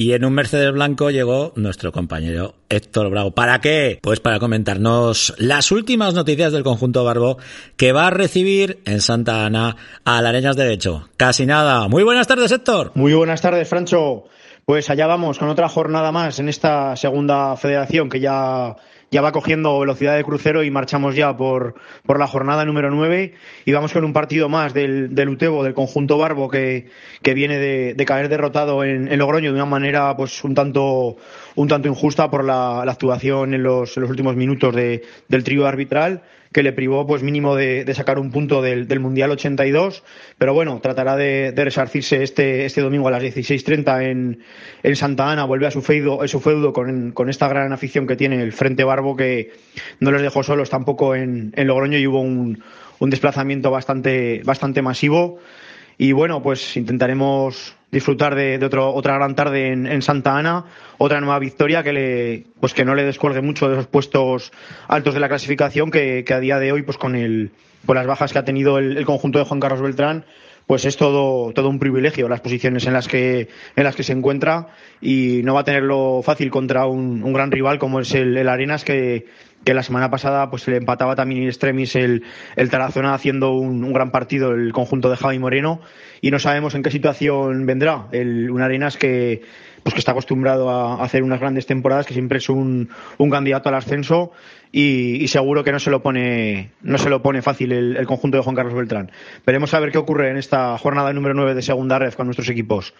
Y 0.00 0.12
en 0.12 0.24
un 0.24 0.32
Mercedes 0.32 0.70
blanco 0.72 1.10
llegó 1.10 1.52
nuestro 1.56 1.90
compañero 1.90 2.54
Héctor 2.68 3.10
Bravo. 3.10 3.32
¿Para 3.32 3.60
qué? 3.60 3.98
Pues 4.00 4.20
para 4.20 4.38
comentarnos 4.38 5.34
las 5.38 5.72
últimas 5.72 6.14
noticias 6.14 6.52
del 6.52 6.62
conjunto 6.62 7.02
Barbo 7.02 7.38
que 7.76 7.90
va 7.90 8.06
a 8.06 8.10
recibir 8.10 8.78
en 8.84 9.00
Santa 9.00 9.44
Ana 9.44 9.74
a 10.04 10.22
Lareñas 10.22 10.54
Derecho. 10.54 11.08
Casi 11.16 11.46
nada. 11.46 11.88
Muy 11.88 12.04
buenas 12.04 12.28
tardes, 12.28 12.52
Héctor. 12.52 12.92
Muy 12.94 13.12
buenas 13.12 13.42
tardes, 13.42 13.68
Francho. 13.68 14.26
Pues 14.64 14.88
allá 14.88 15.08
vamos 15.08 15.36
con 15.36 15.48
otra 15.48 15.68
jornada 15.68 16.12
más 16.12 16.38
en 16.38 16.48
esta 16.48 16.94
segunda 16.94 17.56
federación 17.56 18.08
que 18.08 18.20
ya 18.20 18.76
ya 19.10 19.22
va 19.22 19.32
cogiendo 19.32 19.78
velocidad 19.80 20.16
de 20.16 20.24
crucero 20.24 20.62
y 20.62 20.70
marchamos 20.70 21.14
ya 21.14 21.36
por, 21.36 21.74
por 22.04 22.18
la 22.18 22.26
jornada 22.26 22.64
número 22.64 22.90
9 22.90 23.34
y 23.64 23.72
vamos 23.72 23.92
con 23.92 24.04
un 24.04 24.12
partido 24.12 24.48
más 24.48 24.74
del, 24.74 25.14
del 25.14 25.30
Utebo, 25.30 25.64
del 25.64 25.74
conjunto 25.74 26.18
Barbo 26.18 26.48
que, 26.48 26.88
que 27.22 27.34
viene 27.34 27.58
de, 27.58 27.94
de 27.94 28.04
caer 28.04 28.28
derrotado 28.28 28.84
en, 28.84 29.10
en, 29.10 29.18
Logroño 29.18 29.50
de 29.50 29.56
una 29.56 29.66
manera 29.66 30.16
pues 30.16 30.44
un 30.44 30.54
tanto 30.54 31.16
un 31.54 31.68
tanto 31.68 31.88
injusta 31.88 32.30
por 32.30 32.44
la, 32.44 32.82
la 32.84 32.92
actuación 32.92 33.54
en 33.54 33.62
los, 33.62 33.96
en 33.96 34.02
los, 34.02 34.10
últimos 34.10 34.36
minutos 34.36 34.74
de, 34.74 35.02
del 35.28 35.42
trío 35.42 35.66
arbitral 35.66 36.22
que 36.52 36.62
le 36.62 36.72
privó 36.72 37.06
pues 37.06 37.22
mínimo 37.22 37.56
de, 37.56 37.84
sacar 37.94 38.18
un 38.18 38.30
punto 38.30 38.62
del, 38.62 38.88
del, 38.88 39.00
Mundial 39.00 39.30
82, 39.30 40.02
pero 40.38 40.54
bueno, 40.54 40.80
tratará 40.80 41.16
de, 41.16 41.52
resarcirse 41.56 42.22
este, 42.22 42.64
este 42.64 42.80
domingo 42.80 43.08
a 43.08 43.10
las 43.10 43.22
16.30 43.22 44.02
en, 44.04 44.42
en 44.82 44.96
Santa 44.96 45.30
Ana, 45.30 45.44
vuelve 45.44 45.66
a 45.66 45.70
su 45.70 45.82
feudo, 45.82 46.26
su 46.28 46.40
feudo 46.40 46.72
con, 46.72 47.12
con 47.12 47.28
esta 47.28 47.48
gran 47.48 47.72
afición 47.72 48.06
que 48.06 48.16
tiene 48.16 48.42
el 48.42 48.52
Frente 48.52 48.84
Barbo 48.84 49.16
que 49.16 49.52
no 50.00 50.10
les 50.10 50.22
dejó 50.22 50.42
solos 50.42 50.70
tampoco 50.70 51.14
en, 51.14 51.52
en 51.56 51.66
Logroño 51.66 51.98
y 51.98 52.06
hubo 52.06 52.20
un, 52.20 52.62
un 52.98 53.10
desplazamiento 53.10 53.70
bastante, 53.70 54.42
bastante 54.44 54.82
masivo. 54.82 55.38
Y 55.98 56.12
bueno, 56.12 56.40
pues 56.42 56.76
intentaremos 56.76 57.74
disfrutar 57.90 58.34
de, 58.36 58.64
otro, 58.64 58.94
otra 58.94 59.14
gran 59.16 59.34
tarde 59.34 59.72
en, 59.72 59.86
en, 59.86 60.00
Santa 60.00 60.36
Ana, 60.36 60.64
otra 60.98 61.20
nueva 61.20 61.38
victoria 61.40 61.82
que 61.82 61.92
le, 61.92 62.44
pues 62.60 62.72
que 62.72 62.84
no 62.84 62.94
le 62.94 63.04
descuelgue 63.04 63.40
mucho 63.40 63.66
de 63.68 63.74
esos 63.74 63.88
puestos 63.88 64.52
altos 64.86 65.14
de 65.14 65.20
la 65.20 65.28
clasificación, 65.28 65.90
que, 65.90 66.22
que 66.24 66.34
a 66.34 66.40
día 66.40 66.58
de 66.58 66.70
hoy, 66.70 66.82
pues 66.82 66.98
con 66.98 67.16
el, 67.16 67.50
con 67.84 67.96
las 67.96 68.06
bajas 68.06 68.32
que 68.32 68.38
ha 68.38 68.44
tenido 68.44 68.78
el, 68.78 68.96
el 68.96 69.04
conjunto 69.04 69.38
de 69.40 69.44
Juan 69.44 69.58
Carlos 69.58 69.80
Beltrán, 69.82 70.24
pues 70.68 70.84
es 70.84 70.98
todo, 70.98 71.52
todo 71.54 71.70
un 71.70 71.78
privilegio 71.78 72.28
las 72.28 72.42
posiciones 72.42 72.86
en 72.86 72.92
las 72.92 73.08
que, 73.08 73.48
en 73.74 73.84
las 73.84 73.96
que 73.96 74.02
se 74.02 74.12
encuentra 74.12 74.68
y 75.00 75.40
no 75.42 75.54
va 75.54 75.60
a 75.60 75.64
tenerlo 75.64 76.20
fácil 76.22 76.50
contra 76.50 76.86
un, 76.86 77.22
un 77.22 77.32
gran 77.32 77.50
rival 77.50 77.78
como 77.78 78.00
es 78.00 78.14
el, 78.14 78.36
el 78.36 78.48
Arenas 78.50 78.84
que, 78.84 79.24
que 79.64 79.74
la 79.74 79.82
semana 79.82 80.10
pasada 80.10 80.50
pues 80.50 80.66
le 80.68 80.76
empataba 80.76 81.14
también 81.14 81.42
in 81.42 81.48
extremis 81.48 81.94
el, 81.96 82.24
el 82.56 82.70
Tarazona 82.70 83.14
haciendo 83.14 83.52
un, 83.52 83.84
un, 83.84 83.92
gran 83.92 84.10
partido 84.10 84.52
el 84.52 84.72
conjunto 84.72 85.10
de 85.10 85.16
Javi 85.16 85.38
Moreno 85.38 85.80
y 86.20 86.30
no 86.30 86.38
sabemos 86.38 86.74
en 86.74 86.82
qué 86.82 86.90
situación 86.90 87.66
vendrá 87.66 88.06
el, 88.12 88.50
un 88.50 88.62
Arenas 88.62 88.96
que 88.96 89.42
pues 89.82 89.94
que 89.94 90.00
está 90.00 90.12
acostumbrado 90.12 90.70
a 90.70 91.02
hacer 91.02 91.22
unas 91.22 91.40
grandes 91.40 91.66
temporadas 91.66 92.06
que 92.06 92.12
siempre 92.12 92.38
es 92.38 92.48
un, 92.48 92.90
un 93.16 93.30
candidato 93.30 93.68
al 93.68 93.74
ascenso 93.74 94.32
y, 94.70 95.26
seguro 95.28 95.64
que 95.64 95.72
no 95.72 95.78
se 95.78 95.90
lo 95.90 96.02
pone 96.02 96.72
no 96.82 96.98
se 96.98 97.08
lo 97.08 97.22
pone 97.22 97.40
fácil 97.40 97.72
el, 97.72 98.06
conjunto 98.06 98.36
de 98.36 98.42
Juan 98.42 98.54
Carlos 98.54 98.74
Beltrán. 98.74 99.10
Veremos 99.46 99.72
a 99.72 99.80
ver 99.80 99.90
qué 99.90 99.98
ocurre 99.98 100.30
en 100.30 100.36
esta 100.36 100.76
jornada 100.76 101.12
número 101.12 101.34
9 101.34 101.54
de 101.54 101.62
segunda 101.62 101.98
red 101.98 102.12
con 102.12 102.26
nuestros 102.26 102.48
equipos. 102.50 102.94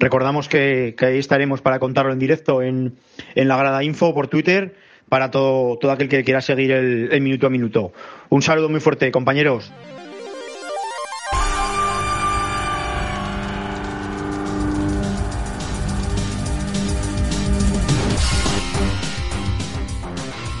Recordamos 0.00 0.48
que, 0.48 0.94
que 0.96 1.06
ahí 1.06 1.18
estaremos 1.18 1.60
para 1.60 1.78
contarlo 1.78 2.12
en 2.12 2.18
directo 2.18 2.62
en, 2.62 2.96
en 3.34 3.48
la 3.48 3.56
grada 3.56 3.84
info 3.84 4.14
por 4.14 4.26
Twitter 4.26 4.74
para 5.12 5.30
todo, 5.30 5.76
todo 5.76 5.92
aquel 5.92 6.08
que 6.08 6.24
quiera 6.24 6.40
seguir 6.40 6.72
el, 6.72 7.10
el 7.12 7.20
minuto 7.20 7.46
a 7.46 7.50
minuto. 7.50 7.92
Un 8.30 8.40
saludo 8.40 8.70
muy 8.70 8.80
fuerte, 8.80 9.12
compañeros. 9.12 9.70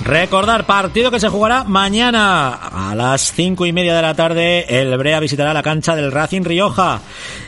Recordar, 0.04 0.66
partido 0.66 1.12
que 1.12 1.20
se 1.20 1.28
jugará 1.28 1.62
mañana 1.62 2.54
a 2.54 2.92
las 2.96 3.32
cinco 3.32 3.66
y 3.66 3.72
media 3.72 3.94
de 3.94 4.02
la 4.02 4.14
tarde. 4.14 4.80
El 4.80 4.96
Brea 4.98 5.20
visitará 5.20 5.54
la 5.54 5.62
cancha 5.62 5.94
del 5.94 6.10
Racing 6.10 6.42
Rioja. 6.42 7.00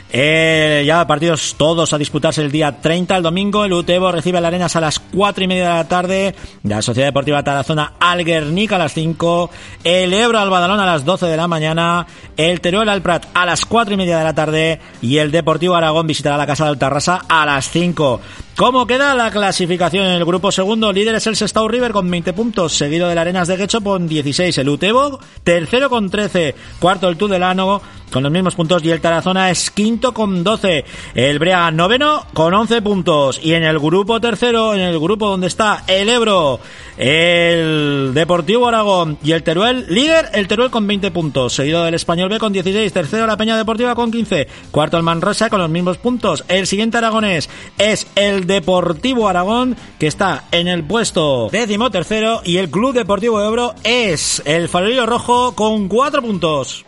Eh, 0.09 0.83
ya 0.87 1.05
partidos 1.05 1.55
todos 1.57 1.91
a 1.91 1.97
disputarse 1.97 2.41
el 2.41 2.51
día 2.51 2.79
30, 2.79 3.17
el 3.17 3.23
domingo. 3.23 3.65
El 3.65 3.73
Utebo 3.73 4.09
recibe 4.09 4.37
a 4.37 4.47
Arenas 4.47 4.77
a 4.77 4.79
las 4.79 4.99
4 4.99 5.43
y 5.43 5.47
media 5.47 5.67
de 5.67 5.73
la 5.73 5.87
tarde. 5.89 6.35
La 6.63 6.81
Sociedad 6.81 7.09
Deportiva 7.09 7.43
Tarazona 7.43 7.93
al 7.99 8.23
Guernica 8.23 8.77
a 8.77 8.79
las 8.79 8.93
5. 8.93 9.49
El 9.83 10.13
Ebro 10.13 10.39
al 10.39 10.49
Badalón 10.49 10.79
a 10.79 10.85
las 10.85 11.03
12 11.03 11.25
de 11.25 11.35
la 11.35 11.49
mañana. 11.49 12.07
El 12.37 12.61
Teruel 12.61 12.87
al 12.87 13.01
Prat 13.01 13.25
a 13.33 13.45
las 13.45 13.65
4 13.65 13.95
y 13.95 13.97
media 13.97 14.17
de 14.17 14.23
la 14.23 14.33
tarde. 14.33 14.79
Y 15.01 15.17
el 15.17 15.31
Deportivo 15.31 15.75
Aragón 15.75 16.07
visitará 16.07 16.37
la 16.37 16.47
Casa 16.47 16.63
de 16.63 16.69
Altarrasa 16.69 17.21
a 17.27 17.45
las 17.45 17.69
5. 17.69 18.21
¿Cómo 18.55 18.87
queda 18.87 19.13
la 19.15 19.31
clasificación 19.31 20.05
en 20.05 20.13
el 20.13 20.23
grupo 20.23 20.49
segundo? 20.49 20.93
Líder 20.93 21.15
es 21.15 21.27
el 21.27 21.35
Sestao 21.35 21.67
River 21.67 21.91
con 21.91 22.09
20 22.09 22.31
puntos, 22.31 22.71
seguido 22.71 23.09
del 23.09 23.17
Arenas 23.17 23.49
de 23.49 23.57
Guecho 23.57 23.81
con 23.81 24.07
16. 24.07 24.57
El 24.57 24.69
Utebo, 24.69 25.19
tercero 25.43 25.89
con 25.89 26.09
13. 26.09 26.55
Cuarto 26.79 27.09
el 27.09 27.17
Tudelano 27.17 27.81
con 28.15 28.23
los 28.23 28.31
mismos 28.31 28.55
puntos 28.55 28.81
y 28.85 28.91
el 28.91 29.01
Tarazona 29.01 29.51
es 29.51 29.71
quinto 29.71 30.13
con 30.13 30.41
12. 30.41 30.85
El 31.15 31.37
Brea 31.37 31.69
noveno 31.71 32.25
con 32.33 32.53
11 32.53 32.81
puntos. 32.81 33.41
Y 33.43 33.55
en 33.55 33.63
el 33.63 33.77
grupo 33.77 34.21
tercero, 34.21 34.73
en 34.73 34.79
el 34.79 34.97
grupo 34.99 35.27
donde 35.27 35.47
está 35.47 35.83
el 35.85 36.07
Ebro, 36.07 36.61
el 36.97 38.11
Deportivo 38.13 38.69
Aragón 38.69 39.17
y 39.21 39.33
el 39.33 39.43
Teruel, 39.43 39.85
líder 39.89 40.29
el 40.33 40.47
Teruel 40.47 40.71
con 40.71 40.87
20 40.87 41.11
puntos, 41.11 41.53
seguido 41.53 41.83
del 41.83 41.93
Español 41.93 42.29
B 42.29 42.39
con 42.39 42.53
16. 42.53 42.93
Tercero 42.93 43.27
la 43.27 43.35
Peña 43.35 43.57
Deportiva 43.57 43.95
con 43.95 44.11
15. 44.11 44.47
Cuarto 44.71 44.95
el 44.95 45.03
Manresa 45.03 45.49
con 45.49 45.59
los 45.59 45.69
mismos 45.69 45.97
puntos. 45.97 46.45
El 46.47 46.67
siguiente 46.67 46.97
aragonés 46.97 47.49
es 47.77 48.07
el 48.15 48.44
Deportivo 48.45 49.27
Aragón 49.27 49.75
que 49.99 50.07
está 50.07 50.43
en 50.51 50.67
el 50.67 50.83
puesto 50.83 51.49
décimo 51.51 51.91
tercero 51.91 52.41
y 52.43 52.57
el 52.57 52.69
Club 52.69 52.93
Deportivo 52.93 53.41
Ebro 53.41 53.75
es 53.83 54.41
el 54.45 54.69
Farolillo 54.69 55.05
Rojo 55.05 55.53
con 55.55 55.87
4 55.87 56.21
puntos. 56.21 56.85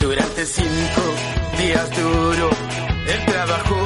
Durante 0.00 0.46
cinco 0.46 1.02
días 1.58 1.90
duro 1.96 2.50
el 3.06 3.24
trabajo. 3.26 3.76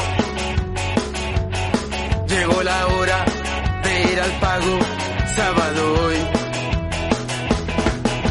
Llegó 2.28 2.62
la 2.62 2.86
hora 2.86 3.24
de 3.82 4.12
ir 4.12 4.20
al 4.20 4.30
pago. 4.40 4.78
Sábado 5.36 5.94
hoy 6.04 6.16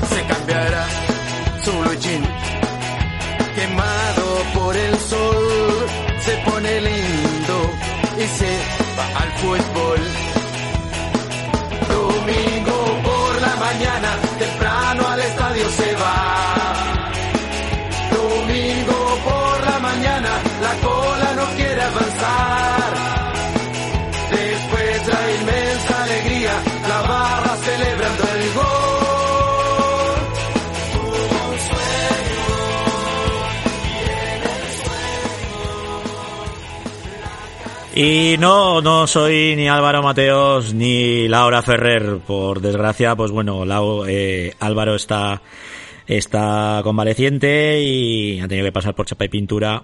se 0.10 0.24
cambiará 0.34 0.88
su 1.64 2.00
jean. 2.00 2.33
Quemado 3.64 4.44
por 4.56 4.76
el 4.76 4.94
sol, 5.00 5.88
se 6.20 6.36
pone 6.50 6.82
lindo 6.82 7.72
y 8.18 8.28
se 8.38 8.58
va 8.98 9.22
al 9.22 9.32
fútbol. 9.38 10.43
Y 37.96 38.36
no, 38.40 38.82
no 38.82 39.08
soy 39.08 39.56
ni 39.56 39.68
Álvaro 39.68 40.02
Mateos 40.02 40.74
ni 40.74 41.28
Laura 41.28 41.62
Ferrer. 41.62 42.20
Por 42.20 42.62
desgracia, 42.62 43.16
pues 43.16 43.32
bueno, 43.32 43.66
Lau, 43.66 44.06
eh, 44.08 44.54
Álvaro 44.60 44.96
está, 44.96 45.42
está 46.08 46.82
convaleciente 46.84 47.82
y 47.82 48.40
ha 48.40 48.48
tenido 48.48 48.66
que 48.66 48.72
pasar 48.72 48.96
por 48.96 49.06
chapa 49.06 49.26
y 49.26 49.30
pintura 49.30 49.84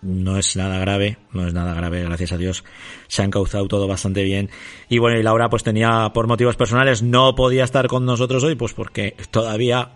no 0.00 0.38
es 0.38 0.56
nada 0.56 0.78
grave, 0.78 1.18
no 1.32 1.46
es 1.46 1.54
nada 1.54 1.74
grave, 1.74 2.04
gracias 2.04 2.32
a 2.32 2.36
Dios. 2.36 2.64
Se 3.08 3.22
han 3.22 3.30
causado 3.30 3.66
todo 3.66 3.88
bastante 3.88 4.22
bien. 4.22 4.50
Y 4.88 4.98
bueno, 4.98 5.18
y 5.18 5.22
Laura 5.22 5.48
pues 5.50 5.64
tenía, 5.64 6.10
por 6.14 6.26
motivos 6.26 6.56
personales, 6.56 7.02
no 7.02 7.34
podía 7.34 7.64
estar 7.64 7.88
con 7.88 8.04
nosotros 8.04 8.44
hoy, 8.44 8.54
pues 8.54 8.74
porque 8.74 9.16
todavía 9.30 9.90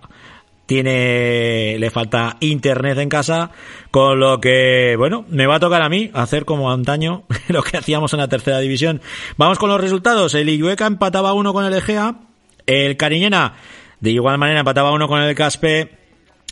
tiene, 0.66 1.76
le 1.78 1.90
falta 1.90 2.36
internet 2.40 2.98
en 2.98 3.08
casa, 3.08 3.50
con 3.90 4.20
lo 4.20 4.40
que, 4.40 4.94
bueno, 4.96 5.24
me 5.28 5.46
va 5.46 5.56
a 5.56 5.60
tocar 5.60 5.82
a 5.82 5.88
mí 5.88 6.10
hacer 6.14 6.44
como 6.44 6.70
antaño 6.72 7.24
lo 7.48 7.62
que 7.62 7.76
hacíamos 7.76 8.12
en 8.12 8.20
la 8.20 8.28
tercera 8.28 8.58
división. 8.60 9.00
Vamos 9.36 9.58
con 9.58 9.68
los 9.68 9.80
resultados. 9.80 10.34
El 10.34 10.48
Illueca 10.48 10.86
empataba 10.86 11.32
uno 11.32 11.52
con 11.52 11.64
el 11.64 11.74
Egea, 11.74 12.16
el 12.66 12.96
Cariñena 12.96 13.54
de 14.02 14.10
igual 14.10 14.36
manera 14.36 14.58
empataba 14.58 14.90
uno 14.90 15.06
con 15.06 15.22
el 15.22 15.32
Caspe, 15.36 15.92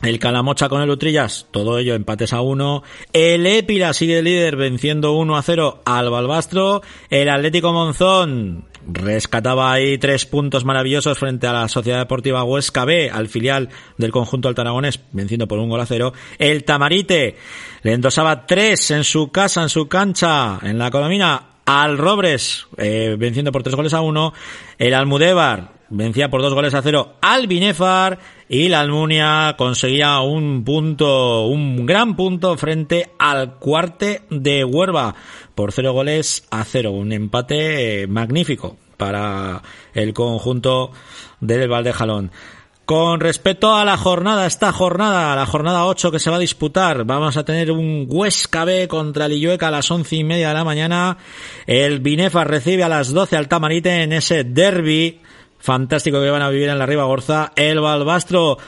el 0.02 0.20
Calamocha 0.20 0.68
con 0.68 0.82
el 0.82 0.90
Utrillas, 0.90 1.48
todo 1.50 1.78
ello 1.78 1.96
empates 1.96 2.32
a 2.32 2.42
uno. 2.42 2.84
El 3.12 3.44
Épira 3.44 3.92
sigue 3.92 4.22
líder 4.22 4.54
venciendo 4.54 5.14
1 5.14 5.36
a 5.36 5.42
0 5.42 5.82
al 5.84 6.10
Balbastro. 6.10 6.80
El 7.10 7.28
Atlético 7.28 7.72
Monzón 7.72 8.66
rescataba 8.92 9.72
ahí 9.72 9.98
tres 9.98 10.26
puntos 10.26 10.64
maravillosos 10.64 11.18
frente 11.18 11.46
a 11.46 11.52
la 11.52 11.68
Sociedad 11.68 11.98
Deportiva 11.98 12.44
Huesca 12.44 12.84
B, 12.84 13.10
al 13.10 13.28
filial 13.28 13.68
del 13.96 14.10
conjunto 14.10 14.48
altaragonés, 14.48 15.00
venciendo 15.12 15.48
por 15.48 15.58
un 15.58 15.68
gol 15.68 15.80
a 15.80 15.86
cero. 15.86 16.12
El 16.38 16.64
Tamarite 16.64 17.36
le 17.82 17.92
endosaba 17.92 18.46
tres 18.46 18.90
en 18.90 19.04
su 19.04 19.30
casa, 19.30 19.62
en 19.62 19.68
su 19.68 19.88
cancha, 19.88 20.58
en 20.62 20.78
la 20.78 20.90
Colomina, 20.90 21.44
al 21.66 21.98
Robres, 21.98 22.66
eh, 22.76 23.16
venciendo 23.18 23.52
por 23.52 23.62
tres 23.62 23.76
goles 23.76 23.94
a 23.94 24.00
uno. 24.00 24.32
El 24.78 24.94
Almudévar 24.94 25.80
vencía 25.90 26.30
por 26.30 26.40
dos 26.40 26.54
goles 26.54 26.74
a 26.74 26.82
cero 26.82 27.14
al 27.20 27.46
Binefar 27.46 28.18
y 28.48 28.68
la 28.68 28.80
Almunia 28.80 29.54
conseguía 29.56 30.20
un 30.20 30.64
punto, 30.64 31.46
un 31.46 31.86
gran 31.86 32.16
punto 32.16 32.56
frente 32.56 33.10
al 33.18 33.58
cuarte 33.58 34.22
de 34.30 34.64
Huerva 34.64 35.14
por 35.54 35.72
cero 35.72 35.92
goles 35.92 36.44
a 36.50 36.64
cero. 36.64 36.92
Un 36.92 37.12
empate 37.12 38.06
magnífico 38.06 38.76
para 38.96 39.62
el 39.94 40.12
conjunto 40.12 40.92
del 41.40 41.68
Valdejalón. 41.68 42.30
Con 42.90 43.20
respecto 43.20 43.76
a 43.76 43.84
la 43.84 43.96
jornada, 43.96 44.46
esta 44.46 44.72
jornada, 44.72 45.36
la 45.36 45.46
jornada 45.46 45.86
8 45.86 46.10
que 46.10 46.18
se 46.18 46.28
va 46.28 46.36
a 46.36 46.40
disputar, 46.40 47.04
vamos 47.04 47.36
a 47.36 47.44
tener 47.44 47.70
un 47.70 48.06
Huesca 48.08 48.64
B 48.64 48.88
contra 48.88 49.26
el 49.26 49.34
Illueca 49.34 49.68
a 49.68 49.70
las 49.70 49.90
once 49.92 50.16
y 50.16 50.24
media 50.24 50.48
de 50.48 50.54
la 50.54 50.64
mañana. 50.64 51.16
El 51.68 52.00
Binefa 52.00 52.42
recibe 52.42 52.82
a 52.82 52.88
las 52.88 53.12
12 53.12 53.36
al 53.36 53.46
Tamarite 53.46 54.02
en 54.02 54.12
ese 54.12 54.42
derby 54.42 55.20
fantástico 55.60 56.20
que 56.20 56.30
van 56.30 56.42
a 56.42 56.50
vivir 56.50 56.68
en 56.68 56.80
la 56.80 56.86
Ribagorza. 56.86 57.52
El 57.54 57.78
Balbastro 57.78 58.58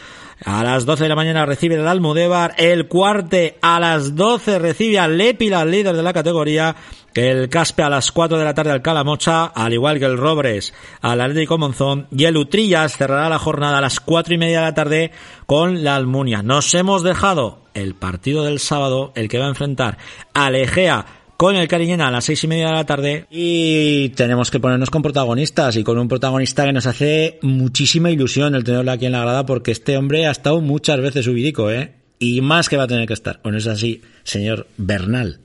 a 0.44 0.64
las 0.64 0.85
12 0.85 1.05
de 1.05 1.09
la 1.09 1.16
mañana 1.16 1.46
recibe 1.46 1.76
el 1.76 1.87
Almudévar. 1.87 2.55
El 2.59 2.88
Cuarte 2.88 3.59
a 3.62 3.78
las 3.78 4.16
12 4.16 4.59
recibe 4.59 4.98
al 4.98 5.16
Lépila, 5.16 5.64
líder 5.64 5.94
de 5.94 6.02
la 6.02 6.12
categoría. 6.12 6.74
El 7.14 7.48
Caspe 7.48 7.83
a 7.83 7.90
las 7.90 8.11
4 8.11 8.38
de 8.38 8.44
la 8.44 8.55
tarde 8.55 8.70
al 8.70 8.83
Calamocha, 8.83 9.46
al 9.46 9.72
igual 9.72 9.98
que 9.98 10.07
el 10.07 10.16
Robres 10.16 10.72
al 11.00 11.20
Atlético 11.20 11.59
Monzón. 11.59 12.09
Y 12.11 12.24
el 12.24 12.37
Utrillas 12.37 12.96
cerrará 12.96 13.28
la 13.28 13.38
jornada 13.38 13.78
a 13.78 13.83
las 13.83 14.00
4 14.00 14.35
y 14.35 14.38
media 14.38 14.61
de 14.61 14.66
la 14.66 14.74
tarde 14.74 15.12
con 15.46 15.85
la 15.85 15.94
Almunia. 15.96 16.42
Nos 16.42 16.74
hemos 16.74 17.02
dejado 17.02 17.61
el 17.74 17.94
partido 17.94 18.44
del 18.44 18.59
sábado, 18.59 19.12
el 19.14 19.28
que 19.28 19.38
va 19.38 19.46
a 19.46 19.50
enfrentar 19.50 19.98
al 20.35 20.57
Egea 20.57 21.21
con 21.42 21.57
el 21.57 21.66
Cariñena 21.66 22.07
a 22.07 22.11
las 22.12 22.26
seis 22.26 22.44
y 22.44 22.46
media 22.46 22.68
de 22.68 22.72
la 22.72 22.87
tarde 22.87 23.26
y 23.28 24.11
tenemos 24.11 24.48
que 24.48 24.61
ponernos 24.61 24.90
con 24.90 25.02
protagonistas 25.02 25.76
y 25.76 25.83
con 25.83 25.98
un 25.98 26.07
protagonista 26.07 26.64
que 26.64 26.72
nos 26.72 26.87
hace 26.87 27.40
muchísima 27.42 28.12
ilusión 28.12 28.55
el 28.55 28.62
tenerlo 28.62 28.92
aquí 28.92 29.07
en 29.07 29.12
la 29.12 29.22
grada 29.22 29.44
porque 29.44 29.72
este 29.72 29.96
hombre 29.96 30.28
ha 30.28 30.31
estado 30.31 30.61
muchas 30.61 31.00
veces 31.00 31.24
subidico, 31.24 31.68
¿eh? 31.68 31.94
Y 32.20 32.42
más 32.42 32.68
que 32.68 32.76
va 32.76 32.85
a 32.85 32.87
tener 32.87 33.09
que 33.09 33.14
estar. 33.14 33.40
Bueno, 33.42 33.59
es 33.59 33.66
así, 33.66 34.02
señor 34.22 34.68
Bernal. 34.76 35.40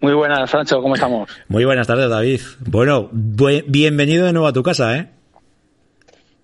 Muy 0.00 0.12
buenas, 0.12 0.50
Francho, 0.50 0.82
¿cómo 0.82 0.96
estamos? 0.96 1.30
Muy 1.48 1.64
buenas 1.64 1.86
tardes, 1.86 2.10
David. 2.10 2.42
Bueno, 2.60 3.08
bienvenido 3.10 4.26
de 4.26 4.34
nuevo 4.34 4.48
a 4.48 4.52
tu 4.52 4.62
casa, 4.62 4.98
¿eh? 4.98 5.08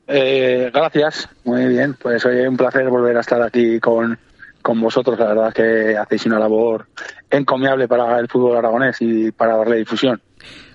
¿eh? 0.07 0.71
gracias, 0.73 1.29
muy 1.44 1.66
bien. 1.66 1.94
Pues 2.01 2.25
hoy 2.25 2.38
es 2.38 2.49
un 2.49 2.57
placer 2.57 2.88
volver 2.88 3.18
a 3.18 3.21
estar 3.21 3.42
aquí 3.42 3.79
con, 3.79 4.18
con 4.62 4.81
vosotros. 4.81 5.18
La 5.18 5.29
verdad 5.29 5.53
que 5.53 5.97
hacéis 5.97 6.27
una 6.27 6.38
labor 6.38 6.87
encomiable 7.31 7.88
para 7.88 8.18
el 8.18 8.29
fútbol 8.29 8.57
aragonés 8.57 8.97
y 9.01 9.31
para 9.33 9.57
darle 9.57 9.77
difusión. 9.77 10.21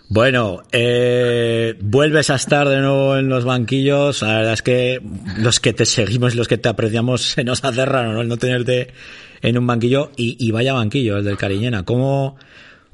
Bueno, 0.09 0.61
eh, 0.71 1.75
vuelves 1.81 2.29
a 2.29 2.35
estar 2.35 2.67
de 2.67 2.79
nuevo 2.79 3.17
en 3.17 3.29
los 3.29 3.45
banquillos. 3.45 4.21
La 4.21 4.37
verdad 4.37 4.53
es 4.53 4.61
que 4.61 5.01
los 5.37 5.59
que 5.59 5.73
te 5.73 5.85
seguimos 5.85 6.35
los 6.35 6.47
que 6.47 6.57
te 6.57 6.69
apreciamos 6.69 7.21
se 7.21 7.43
nos 7.43 7.63
hace 7.63 7.85
raro 7.85 8.13
¿no? 8.13 8.21
el 8.21 8.27
no 8.27 8.37
tenerte 8.37 8.93
en 9.41 9.57
un 9.57 9.65
banquillo. 9.65 10.11
Y, 10.15 10.37
y 10.39 10.51
vaya 10.51 10.73
banquillo, 10.73 11.17
el 11.17 11.23
del 11.23 11.37
Cariñena. 11.37 11.83
¿Cómo, 11.83 12.37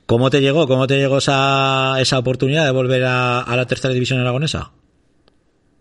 ¿Cómo 0.06 0.30
te 0.30 0.40
llegó? 0.40 0.68
¿Cómo 0.68 0.88
te 0.88 0.98
llegó 0.98 1.18
esa, 1.18 2.00
esa 2.00 2.20
oportunidad 2.20 2.66
de 2.66 2.72
volver 2.72 3.04
a, 3.04 3.42
a 3.42 3.56
la 3.56 3.66
tercera 3.66 3.94
división 3.94 4.20
aragonesa? 4.20 4.72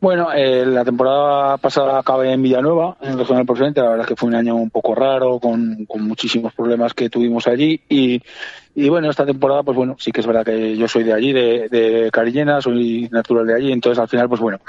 Bueno, 0.01 0.33
eh, 0.33 0.65
la 0.65 0.85
temporada 0.85 1.57
pasada 1.57 1.99
acabé 1.99 2.33
en 2.33 2.41
Villanueva, 2.41 2.97
en 3.01 3.11
el 3.11 3.19
Regional 3.19 3.45
Presidente. 3.45 3.81
La 3.81 3.89
verdad 3.89 4.05
es 4.05 4.09
que 4.09 4.15
fue 4.15 4.29
un 4.29 4.37
año 4.37 4.55
un 4.55 4.71
poco 4.71 4.95
raro, 4.95 5.41
con, 5.41 5.87
con 5.87 6.03
muchísimos 6.07 6.55
problemas 6.55 6.95
que 6.95 7.11
tuvimos 7.11 7.49
allí. 7.49 7.81
Y, 7.89 8.23
y, 8.77 8.89
bueno, 8.89 9.11
esta 9.11 9.27
temporada, 9.27 9.65
pues 9.65 9.77
bueno, 9.77 9.97
sí 9.99 10.13
que 10.13 10.21
es 10.21 10.27
verdad 10.27 10.45
que 10.45 10.77
yo 10.77 10.87
soy 10.87 11.03
de 11.03 11.13
allí, 11.13 11.33
de, 11.33 11.69
de 11.69 12.11
Carillena, 12.13 12.61
soy 12.61 13.09
natural 13.11 13.49
de 13.49 13.55
allí. 13.57 13.73
Entonces, 13.73 13.99
al 13.99 14.07
final, 14.07 14.29
pues 14.29 14.41
bueno, 14.41 14.61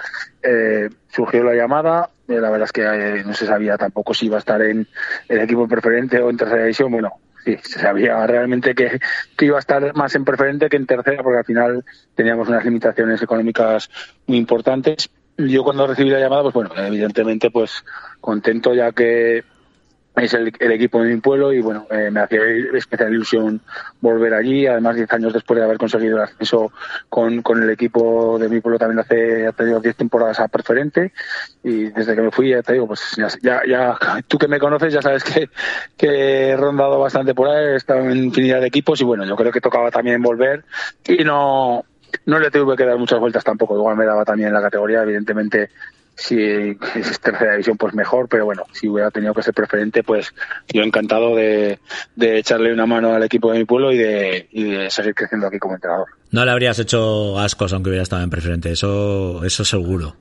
eh, 0.41 0.89
surgió 1.09 1.43
la 1.43 1.53
llamada. 1.53 2.09
Eh, 2.27 2.39
la 2.39 2.49
verdad 2.49 2.65
es 2.65 2.71
que 2.71 2.81
eh, 2.81 3.23
no 3.23 3.35
se 3.35 3.45
sabía 3.45 3.77
tampoco 3.77 4.15
si 4.15 4.25
iba 4.25 4.37
a 4.37 4.39
estar 4.39 4.59
en 4.63 4.87
el 5.27 5.41
equipo 5.41 5.67
preferente 5.67 6.19
o 6.21 6.31
en 6.31 6.37
tercera 6.37 6.63
división. 6.63 6.91
Bueno, 6.91 7.11
sí, 7.45 7.55
se 7.61 7.77
sabía 7.77 8.25
realmente 8.25 8.73
que, 8.73 8.99
que, 9.37 9.45
iba 9.45 9.57
a 9.57 9.59
estar 9.59 9.95
más 9.95 10.15
en 10.15 10.25
preferente 10.25 10.69
que 10.69 10.77
en 10.77 10.87
tercera, 10.87 11.21
porque 11.21 11.37
al 11.37 11.45
final 11.45 11.85
teníamos 12.15 12.47
unas 12.47 12.65
limitaciones 12.65 13.21
económicas 13.21 13.91
muy 14.25 14.39
importantes 14.39 15.07
yo 15.47 15.63
cuando 15.63 15.87
recibí 15.87 16.09
la 16.09 16.19
llamada, 16.19 16.43
pues 16.43 16.53
bueno, 16.53 16.71
evidentemente 16.75 17.49
pues 17.51 17.83
contento 18.21 18.73
ya 18.73 18.91
que 18.91 19.43
es 20.15 20.33
el, 20.33 20.47
equipo 20.59 21.01
de 21.01 21.13
mi 21.13 21.21
pueblo 21.21 21.53
y 21.53 21.61
bueno, 21.61 21.87
eh, 21.89 22.09
me 22.11 22.19
hacía 22.19 22.41
especial 22.73 23.13
ilusión 23.13 23.61
volver 24.01 24.33
allí. 24.33 24.67
Además, 24.67 24.95
diez 24.95 25.11
años 25.13 25.33
después 25.33 25.57
de 25.57 25.65
haber 25.65 25.77
conseguido 25.77 26.17
el 26.17 26.23
ascenso 26.23 26.71
con, 27.07 27.41
con 27.41 27.63
el 27.63 27.69
equipo 27.69 28.37
de 28.37 28.49
mi 28.49 28.59
pueblo 28.59 28.77
también 28.77 28.99
hace, 28.99 29.47
ha 29.47 29.51
tenido 29.51 29.79
diez 29.79 29.95
temporadas 29.95 30.39
a 30.39 30.47
preferente 30.47 31.13
y 31.63 31.85
desde 31.85 32.15
que 32.15 32.21
me 32.21 32.31
fui, 32.31 32.49
ya 32.49 32.61
te 32.61 32.73
digo, 32.73 32.87
pues 32.87 33.17
ya, 33.41 33.61
ya, 33.67 33.97
tú 34.27 34.37
que 34.37 34.47
me 34.47 34.59
conoces 34.59 34.93
ya 34.93 35.01
sabes 35.01 35.23
que, 35.23 35.49
que 35.97 36.49
he 36.49 36.57
rondado 36.57 36.99
bastante 36.99 37.33
por 37.33 37.47
ahí, 37.47 37.73
he 37.73 37.75
estado 37.75 38.01
en 38.01 38.25
infinidad 38.25 38.61
de 38.61 38.67
equipos 38.67 38.99
y 39.01 39.03
bueno, 39.03 39.25
yo 39.25 39.35
creo 39.35 39.51
que 39.51 39.61
tocaba 39.61 39.91
también 39.91 40.21
volver 40.21 40.63
y 41.07 41.23
no, 41.23 41.85
no 42.25 42.39
le 42.39 42.51
tuve 42.51 42.75
que 42.75 42.85
dar 42.85 42.97
muchas 42.97 43.19
vueltas 43.19 43.43
tampoco, 43.43 43.75
igual 43.75 43.97
me 43.97 44.05
daba 44.05 44.25
también 44.25 44.53
la 44.53 44.61
categoría, 44.61 45.03
evidentemente 45.03 45.69
si 46.19 46.37
es 46.37 47.19
tercera 47.21 47.53
división 47.53 47.77
pues 47.77 47.93
mejor, 47.93 48.27
pero 48.27 48.45
bueno, 48.45 48.63
si 48.73 48.89
hubiera 48.89 49.09
tenido 49.09 49.33
que 49.33 49.41
ser 49.41 49.53
preferente 49.53 50.03
pues 50.03 50.33
yo 50.67 50.83
encantado 50.83 51.35
de, 51.35 51.79
echarle 52.19 52.73
una 52.73 52.85
mano 52.85 53.13
al 53.13 53.23
equipo 53.23 53.51
de 53.51 53.59
mi 53.59 53.65
pueblo 53.65 53.91
y 53.91 53.97
de, 53.97 54.87
seguir 54.89 55.15
creciendo 55.15 55.47
aquí 55.47 55.59
como 55.59 55.75
entrenador. 55.75 56.07
No 56.31 56.43
le 56.43 56.51
habrías 56.51 56.77
hecho 56.79 57.39
ascos 57.39 57.73
aunque 57.73 57.89
hubiera 57.89 58.03
estado 58.03 58.21
en 58.21 58.29
preferente, 58.29 58.71
eso, 58.71 59.43
eso 59.45 59.63
seguro. 59.63 60.15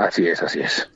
Así 0.00 0.26
es, 0.26 0.42
así 0.42 0.60
es. 0.60 0.88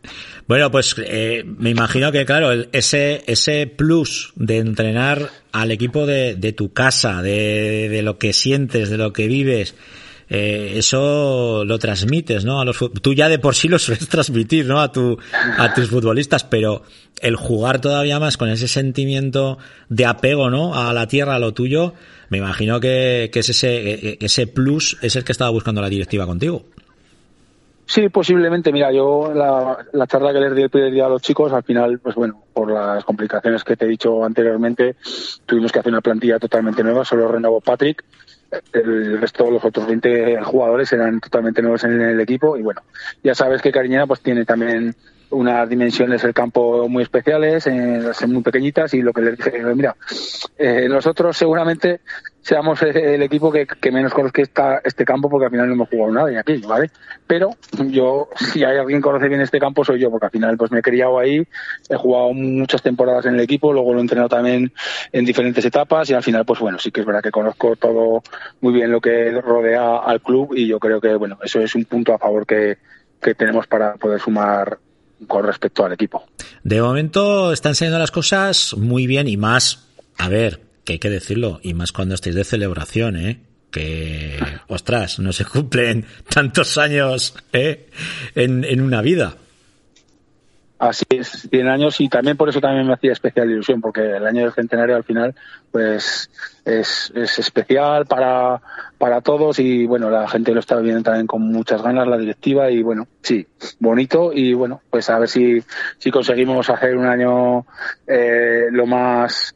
Bueno, 0.49 0.71
pues 0.71 0.97
eh, 0.99 1.45
me 1.45 1.69
imagino 1.69 2.11
que, 2.11 2.25
claro, 2.25 2.53
ese, 2.73 3.23
ese 3.27 3.67
plus 3.67 4.33
de 4.35 4.57
entrenar 4.57 5.31
al 5.53 5.71
equipo 5.71 6.07
de, 6.07 6.37
de 6.37 6.53
tu 6.55 6.73
casa, 6.73 7.21
de, 7.21 7.90
de, 7.90 8.01
lo 8.01 8.17
que 8.17 8.33
sientes, 8.33 8.88
de 8.88 8.97
lo 8.97 9.12
que 9.12 9.29
vives, 9.29 9.75
eh, 10.31 10.73
eso 10.77 11.64
lo 11.67 11.79
transmites, 11.79 12.47
¿no? 12.47 12.62
A 12.62 12.64
los, 12.64 12.79
tú 13.03 13.12
ya 13.12 13.29
de 13.29 13.38
por 13.38 13.55
sí 13.55 13.69
lo 13.69 13.79
sueles 13.79 14.09
transmitir, 14.09 14.64
¿no? 14.64 14.81
A, 14.81 14.90
tu, 14.90 15.19
a 15.59 15.75
tus 15.75 15.90
futbolistas, 15.90 16.45
pero 16.45 16.83
el 17.21 17.37
jugar 17.37 17.83
todavía 17.83 18.19
más 18.19 18.38
con 18.38 18.49
ese 18.49 18.69
sentimiento 18.69 19.59
de 19.90 20.07
apego, 20.07 20.49
¿no? 20.49 20.75
A 20.75 20.95
la 20.95 21.07
tierra, 21.09 21.35
a 21.35 21.38
lo 21.38 21.53
tuyo, 21.53 21.93
me 22.31 22.38
imagino 22.38 22.81
que, 22.81 23.29
que 23.31 23.40
es 23.40 23.51
ese, 23.51 23.93
e, 23.93 24.19
ese 24.23 24.47
plus 24.47 24.97
es 25.03 25.14
el 25.17 25.25
que 25.25 25.33
estaba 25.33 25.51
buscando 25.51 25.83
la 25.83 25.90
directiva 25.90 26.25
contigo. 26.25 26.64
Sí, 27.87 28.09
posiblemente. 28.09 28.73
Mira, 28.73 28.92
yo 28.92 29.33
la, 29.35 29.79
la 29.92 30.06
charla 30.06 30.33
que 30.33 30.40
les 30.40 30.54
di 30.54 30.63
el 30.63 30.71
primer 30.71 30.92
día 30.92 31.06
a 31.06 31.09
los 31.09 31.23
chicos, 31.23 31.52
al 31.52 31.63
final, 31.63 31.98
pues 31.98 32.15
bueno, 32.15 32.42
por 32.52 32.71
las 32.71 33.04
complicaciones 33.04 33.63
que 33.63 33.77
te 33.77 33.85
he 33.85 33.88
dicho 33.88 34.25
anteriormente, 34.25 34.96
tuvimos 35.44 35.71
que 35.71 35.81
hacer 35.81 35.92
una 35.92 36.00
plantilla 36.00 36.38
totalmente 36.38 36.83
nueva, 36.83 37.04
solo 37.04 37.29
renovó 37.29 37.61
Patrick. 37.61 38.04
El 38.73 39.21
resto, 39.21 39.50
los 39.50 39.65
otros 39.65 39.87
20 39.87 40.40
jugadores 40.44 40.92
eran 40.92 41.21
totalmente 41.21 41.61
nuevos 41.61 41.83
en 41.85 42.00
el 42.00 42.21
equipo 42.21 42.56
y 42.56 42.63
bueno, 42.63 42.83
ya 43.23 43.35
sabes 43.35 43.61
que 43.61 43.73
Cariñena 43.73 44.06
pues 44.06 44.21
tiene 44.21 44.44
también 44.44 44.94
unas 45.35 45.69
dimensiones 45.69 46.23
del 46.23 46.33
campo 46.33 46.89
muy 46.89 47.03
especiales, 47.03 47.67
eh, 47.67 48.27
muy 48.27 48.43
pequeñitas 48.43 48.95
y 48.95 49.03
lo 49.03 49.13
que 49.13 49.23
les 49.23 49.37
dije, 49.37 49.63
mira, 49.75 49.97
eh, 50.57 50.87
nosotros 50.89 51.37
seguramente 51.37 52.01
seamos 52.41 52.83
el 52.83 53.23
equipo 53.23 53.51
que, 53.51 53.67
menos 53.91 54.13
conozca 54.13 54.43
esta, 54.43 54.81
este 54.85 55.05
campo 55.05 55.31
porque 55.31 55.47
al 55.47 55.51
final 55.51 55.67
no 55.67 55.75
hemos 55.75 55.89
jugado 55.89 56.13
nada 56.13 56.33
y 56.33 56.37
aquí, 56.37 56.59
¿vale? 56.59 56.91
Pero 57.27 57.51
yo, 57.87 58.29
si 58.37 58.63
hay 58.65 58.77
alguien 58.77 58.99
que 58.99 59.03
conoce 59.03 59.29
bien 59.29 59.41
este 59.41 59.59
campo 59.59 59.83
soy 59.83 59.99
yo 59.99 60.11
porque 60.11 60.27
al 60.27 60.33
final 60.33 60.57
pues 60.59 60.71
me 60.71 60.81
he 60.81 60.83
criado 60.83 61.19
ahí, 61.19 61.43
he 61.89 61.97
jugado 61.97 62.35
muchas 62.35 62.83
temporadas 62.83 63.25
en 63.25 63.35
el 63.35 63.41
equipo, 63.41 63.73
luego 63.73 63.95
lo 63.95 63.99
he 63.99 64.03
entrenado 64.03 64.29
también 64.29 64.73
en 65.11 65.25
diferentes 65.25 65.65
etapas 65.65 66.11
y 66.11 66.15
al 66.15 66.23
final 66.23 66.45
pues 66.45 66.61
bueno, 66.61 66.79
sí 66.79 66.91
que 66.91 67.01
es 67.01 67.07
verdad 67.07 67.23
que 67.23 67.31
conozco 67.31 67.77
todo 67.77 68.23
muy 68.61 68.75
bien 68.75 68.91
lo 68.91 69.01
que 69.01 69.31
rodea 69.41 69.97
al 69.97 70.21
club 70.21 70.53
y 70.55 70.67
yo 70.67 70.79
creo 70.79 71.01
que 71.01 71.15
bueno, 71.15 71.39
eso 71.43 71.61
es 71.61 71.75
un 71.75 71.87
punto 71.87 72.13
a 72.13 72.19
favor 72.19 72.47
que, 72.47 72.77
que 73.23 73.35
tenemos 73.35 73.67
para 73.67 73.95
poder 73.95 74.21
sumar 74.21 74.79
con 75.27 75.44
respecto 75.44 75.85
al 75.85 75.92
equipo. 75.92 76.25
De 76.62 76.81
momento 76.81 77.52
están 77.52 77.75
saliendo 77.75 77.98
las 77.98 78.10
cosas 78.10 78.75
muy 78.77 79.06
bien 79.06 79.29
y 79.29 79.37
más, 79.37 79.88
a 80.19 80.29
ver, 80.29 80.60
que 80.85 80.94
hay 80.94 80.98
que 80.98 81.10
decirlo, 81.10 81.60
y 81.62 81.75
más 81.75 81.92
cuando 81.92 82.15
estéis 82.15 82.35
de 82.35 82.44
celebración, 82.44 83.17
¿eh? 83.17 83.40
Que, 83.71 84.38
ostras, 84.69 85.19
no 85.19 85.33
se 85.33 85.44
cumplen 85.44 86.06
tantos 86.33 86.79
años 86.79 87.35
¿eh? 87.52 87.90
en, 88.35 88.65
en 88.65 88.81
una 88.81 89.02
vida. 89.02 89.37
Así 90.85 91.05
es, 91.09 91.49
100 91.51 91.67
años 91.69 91.99
y 91.99 92.11
también 92.11 92.37
por 92.37 92.51
eso 92.51 92.61
también 92.61 92.87
me 92.87 92.93
hacía 92.93 93.13
especial 93.13 93.51
ilusión, 93.51 93.81
porque 93.81 94.03
el 94.03 94.27
año 94.27 94.43
del 94.43 94.53
centenario 94.53 94.97
al 94.97 95.05
final 95.05 95.35
pues 95.73 96.29
es, 96.63 97.11
es 97.15 97.39
especial 97.39 98.05
para, 98.05 98.61
para 98.99 99.23
todos 99.23 99.59
y 99.61 99.87
bueno, 99.87 100.11
la 100.11 100.29
gente 100.29 100.53
lo 100.53 100.61
está 100.61 100.77
viendo 100.81 101.03
también 101.03 101.27
con 101.27 101.41
muchas 101.41 101.83
ganas, 101.83 102.07
la 102.07 102.19
directiva 102.19 102.71
y 102.71 102.83
bueno, 102.83 103.09
sí, 103.23 103.47
bonito 103.81 104.31
y 104.35 104.53
bueno, 104.53 104.83
pues 104.91 105.09
a 105.09 105.19
ver 105.19 105.29
si, 105.31 105.65
si 105.97 106.11
conseguimos 106.11 106.69
hacer 106.69 106.99
un 106.99 107.07
año 107.07 107.65
eh, 108.07 108.67
lo 108.71 108.85
más 108.85 109.55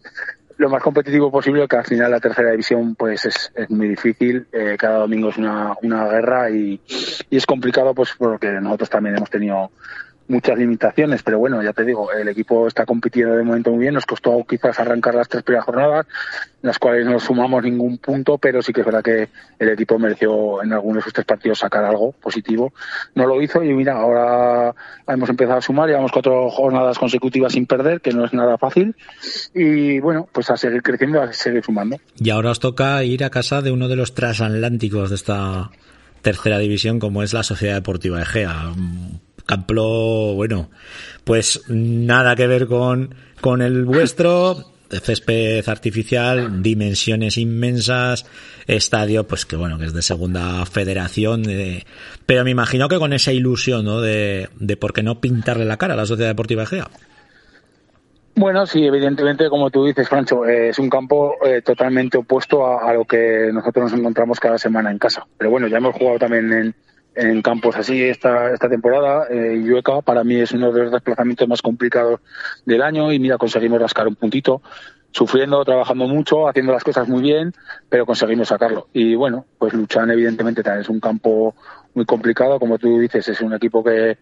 lo 0.57 0.71
más 0.71 0.83
competitivo 0.83 1.31
posible, 1.31 1.69
que 1.69 1.77
al 1.77 1.85
final 1.85 2.11
la 2.11 2.21
tercera 2.21 2.51
división 2.53 2.95
pues 2.95 3.27
es, 3.27 3.53
es 3.55 3.71
muy 3.71 3.87
difícil. 3.91 4.45
Eh, 4.51 4.77
cada 4.77 4.99
domingo 4.99 5.29
es 5.29 5.37
una, 5.37 5.75
una 5.83 6.09
guerra 6.09 6.51
y, 6.51 6.81
y 7.31 7.37
es 7.37 7.47
complicado 7.47 7.95
pues 7.95 8.15
porque 8.19 8.51
nosotros 8.61 8.91
también 8.91 9.17
hemos 9.17 9.31
tenido 9.31 9.71
muchas 10.29 10.59
limitaciones, 10.59 11.23
pero 11.23 11.39
bueno, 11.39 11.63
ya 11.63 11.73
te 11.73 11.85
digo, 11.85 12.13
el 12.13 12.29
equipo 12.29 12.69
está 12.69 12.85
compitiendo 12.85 13.35
de 13.35 13.43
momento 13.43 13.71
muy 13.71 13.81
bien, 13.81 13.95
nos 13.95 14.07
costó 14.07 14.45
quizás 14.49 14.79
arrancar 14.79 15.15
las 15.15 15.29
tres 15.29 15.43
primeras 15.43 15.65
jornadas, 15.65 16.07
las 16.61 16.79
cuales 16.79 17.07
no 17.07 17.19
sumamos 17.19 17.63
ningún 17.63 17.99
punto, 17.99 18.37
pero 18.37 18.61
sí 18.61 18.73
que 18.73 18.81
es 18.81 18.87
verdad 18.87 19.03
que 19.03 19.29
el 19.59 19.69
equipo 19.71 19.99
mereció 19.99 20.63
en 20.63 20.73
algunos 20.73 20.97
de 20.97 21.03
sus 21.03 21.13
tres 21.15 21.27
partidos 21.27 21.59
sacar 21.59 21.85
algo 21.85 22.13
positivo. 22.13 22.73
No 23.15 23.27
lo 23.27 23.41
hizo 23.41 23.63
y 23.63 23.73
mira, 23.73 23.95
ahora 23.95 24.75
hemos 25.07 25.31
empezado 25.31 25.59
a 25.59 25.63
sumar, 25.63 25.89
llevamos 25.89 26.13
cuatro 26.13 26.51
jornadas 26.51 26.99
consecutivas 26.99 27.53
sin 27.53 27.67
perder, 27.67 28.01
que 28.01 28.13
no 28.13 28.25
es 28.25 28.33
nada 28.35 28.59
fácil, 28.59 28.95
y 29.55 29.99
bueno, 30.01 30.29
pues 30.31 30.51
a 30.51 30.57
seguir 30.57 30.83
creciendo, 30.83 31.23
a 31.23 31.33
seguir 31.33 31.65
sumando. 31.65 31.97
Y 32.17 32.31
ahora 32.31 32.51
os 32.51 32.61
toca 32.61 33.03
ir 33.03 33.25
a 33.25 33.31
casa 33.31 33.63
de 33.63 33.73
uno 33.73 33.89
de 33.89 33.97
los 33.97 34.15
transatlánticos 34.15 35.09
de 35.09 35.17
esta 35.17 35.71
tercera 36.21 36.59
división, 36.59 36.99
como 36.99 37.23
es 37.23 37.33
la 37.33 37.43
Sociedad 37.43 37.77
Deportiva 37.77 38.21
Egea 38.21 38.73
Camplo, 39.49 40.35
bueno, 40.35 40.69
pues 41.25 41.63
nada 41.69 42.37
que 42.37 42.47
ver 42.47 42.67
con, 42.67 43.15
con 43.41 43.63
el 43.63 43.87
vuestro, 43.87 44.75
césped 44.91 45.67
artificial, 45.67 46.63
dimensiones 46.63 47.39
inmensas, 47.39 48.27
estadio, 48.67 49.27
pues 49.27 49.47
que 49.47 49.57
bueno, 49.57 49.79
que 49.79 49.87
es 49.87 49.95
de 49.95 50.03
segunda 50.03 50.67
federación, 50.67 51.49
eh, 51.49 51.85
pero 52.27 52.45
me 52.45 52.51
imagino 52.51 52.91
que 52.91 52.99
con 52.99 53.15
esa 53.15 53.33
ilusión, 53.33 53.87
¿no? 53.87 54.03
De, 54.03 54.51
de 54.61 54.77
por 54.77 54.93
qué 54.93 55.03
no 55.03 55.19
pintarle 55.19 55.65
la 55.65 55.79
cara 55.79 55.95
a 55.95 55.97
la 55.97 56.05
Sociedad 56.05 56.29
Deportiva 56.29 56.65
Egea. 56.65 56.89
Bueno, 58.35 58.67
sí, 58.67 58.85
evidentemente, 58.85 59.49
como 59.49 59.71
tú 59.71 59.87
dices, 59.87 60.11
Francho, 60.11 60.47
eh, 60.47 60.69
es 60.69 60.79
un 60.79 60.91
campo 60.91 61.37
eh, 61.43 61.63
totalmente 61.63 62.19
opuesto 62.19 62.79
a, 62.79 62.93
lo 62.93 63.07
que 63.07 63.51
nosotros 63.51 63.91
nos 63.91 63.99
encontramos 63.99 64.39
cada 64.39 64.59
semana 64.59 64.91
en 64.91 64.99
casa. 64.99 65.27
Pero 65.39 65.51
bueno, 65.51 65.69
ya 65.69 65.79
hemos 65.79 65.97
jugado 65.97 66.19
también 66.19 66.53
en, 66.53 66.75
en 67.19 67.43
campos 67.43 67.75
así 67.77 68.03
esta, 68.03 68.53
esta 68.53 68.69
temporada. 68.69 69.27
Eh, 69.29 69.61
Yueca 69.65 70.01
para 70.03 70.23
mí 70.23 70.37
es 70.37 70.53
uno 70.53 70.73
de 70.73 70.85
los 70.85 70.93
desplazamientos 70.93 71.49
más 71.49 71.61
complicados 71.61 72.21
del 72.65 72.81
año 72.81 73.13
y 73.13 73.19
mira, 73.19 73.39
conseguimos 73.39 73.81
rascar 73.81 74.07
un 74.07 74.15
puntito, 74.15 74.63
sufriendo, 75.19 75.65
trabajando 75.65 76.07
mucho, 76.07 76.49
haciendo 76.49 76.73
las 76.73 76.85
cosas 76.85 77.09
muy 77.09 77.21
bien, 77.21 77.53
pero 77.89 78.07
conseguimos 78.07 78.47
sacarlo. 78.47 78.87
Y 78.93 79.17
bueno, 79.17 79.47
pues 79.59 79.73
Luchan 79.73 80.09
evidentemente 80.13 80.63
también 80.63 80.83
es 80.83 80.89
un 80.89 81.01
campo 81.01 81.57
muy 81.95 82.05
complicado, 82.05 82.61
como 82.61 82.79
tú 82.79 83.01
dices, 83.01 83.27
es 83.27 83.41
un 83.41 83.53
equipo 83.53 83.83
que, 83.83 84.19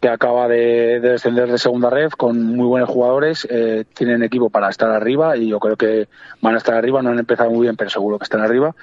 que 0.00 0.08
acaba 0.08 0.46
de, 0.46 1.00
de, 1.00 1.10
descender 1.10 1.50
de 1.50 1.58
segunda 1.58 1.90
red 1.90 2.10
con 2.10 2.40
muy 2.54 2.68
buenos 2.68 2.88
jugadores, 2.88 3.48
eh, 3.50 3.84
tienen 3.94 4.22
equipo 4.22 4.48
para 4.48 4.68
estar 4.68 4.88
arriba 4.90 5.36
y 5.36 5.48
yo 5.48 5.58
creo 5.58 5.74
que 5.74 6.06
van 6.40 6.54
a 6.54 6.58
estar 6.58 6.76
arriba, 6.76 7.02
no 7.02 7.10
han 7.10 7.18
empezado 7.18 7.50
muy 7.50 7.62
bien, 7.62 7.74
pero 7.74 7.90
seguro 7.90 8.16
que 8.16 8.24
están 8.24 8.40
arriba. 8.40 8.76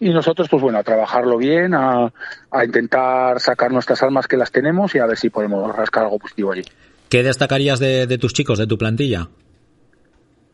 Y 0.00 0.08
nosotros, 0.10 0.48
pues 0.48 0.62
bueno, 0.62 0.78
a 0.78 0.82
trabajarlo 0.82 1.36
bien, 1.36 1.74
a, 1.74 2.10
a 2.50 2.64
intentar 2.64 3.38
sacar 3.38 3.70
nuestras 3.70 4.02
almas 4.02 4.26
que 4.26 4.38
las 4.38 4.50
tenemos 4.50 4.94
y 4.94 4.98
a 4.98 5.04
ver 5.04 5.18
si 5.18 5.28
podemos 5.28 5.76
rascar 5.76 6.04
algo 6.04 6.18
positivo 6.18 6.52
allí. 6.52 6.64
¿Qué 7.10 7.22
destacarías 7.22 7.78
de, 7.78 8.06
de 8.06 8.16
tus 8.16 8.32
chicos, 8.32 8.58
de 8.58 8.66
tu 8.66 8.78
plantilla? 8.78 9.28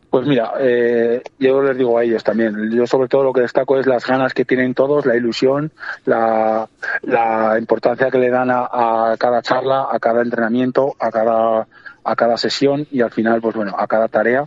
Pues 0.09 0.25
mira, 0.25 0.53
eh, 0.59 1.21
yo 1.37 1.61
les 1.61 1.77
digo 1.77 1.97
a 1.97 2.03
ellos 2.03 2.23
también. 2.23 2.71
Yo 2.71 2.87
sobre 2.87 3.07
todo 3.07 3.23
lo 3.23 3.33
que 3.33 3.41
destaco 3.41 3.79
es 3.79 3.85
las 3.85 4.07
ganas 4.07 4.33
que 4.33 4.43
tienen 4.43 4.73
todos, 4.73 5.05
la 5.05 5.15
ilusión, 5.15 5.71
la, 6.05 6.67
la 7.03 7.57
importancia 7.59 8.09
que 8.09 8.17
le 8.17 8.31
dan 8.31 8.49
a, 8.49 8.67
a, 9.11 9.17
cada 9.17 9.43
charla, 9.43 9.87
a 9.91 9.99
cada 9.99 10.23
entrenamiento, 10.23 10.95
a 10.99 11.11
cada, 11.11 11.67
a 12.03 12.15
cada 12.15 12.37
sesión 12.37 12.87
y 12.89 13.01
al 13.01 13.11
final, 13.11 13.39
pues 13.39 13.55
bueno, 13.55 13.75
a 13.77 13.85
cada 13.85 14.07
tarea. 14.07 14.45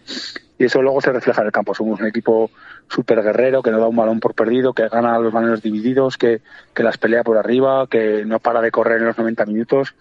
Y 0.59 0.65
eso 0.65 0.83
luego 0.83 1.01
se 1.01 1.13
refleja 1.13 1.43
en 1.43 1.47
el 1.47 1.53
campo. 1.53 1.75
Somos 1.75 2.01
un 2.01 2.07
equipo 2.07 2.51
súper 2.89 3.23
guerrero, 3.23 3.63
que 3.63 3.71
no 3.71 3.79
da 3.79 3.87
un 3.87 3.97
balón 3.97 4.19
por 4.19 4.35
perdido, 4.35 4.73
que 4.73 4.89
gana 4.89 5.19
los 5.21 5.33
balones 5.33 5.63
divididos, 5.63 6.19
que, 6.19 6.41
que 6.75 6.83
las 6.83 6.99
pelea 6.99 7.23
por 7.23 7.39
arriba, 7.39 7.87
que 7.89 8.25
no 8.25 8.41
para 8.41 8.61
de 8.61 8.73
correr 8.73 8.99
en 8.99 9.07
los 9.07 9.19
90 9.19 9.47
minutos. 9.47 9.95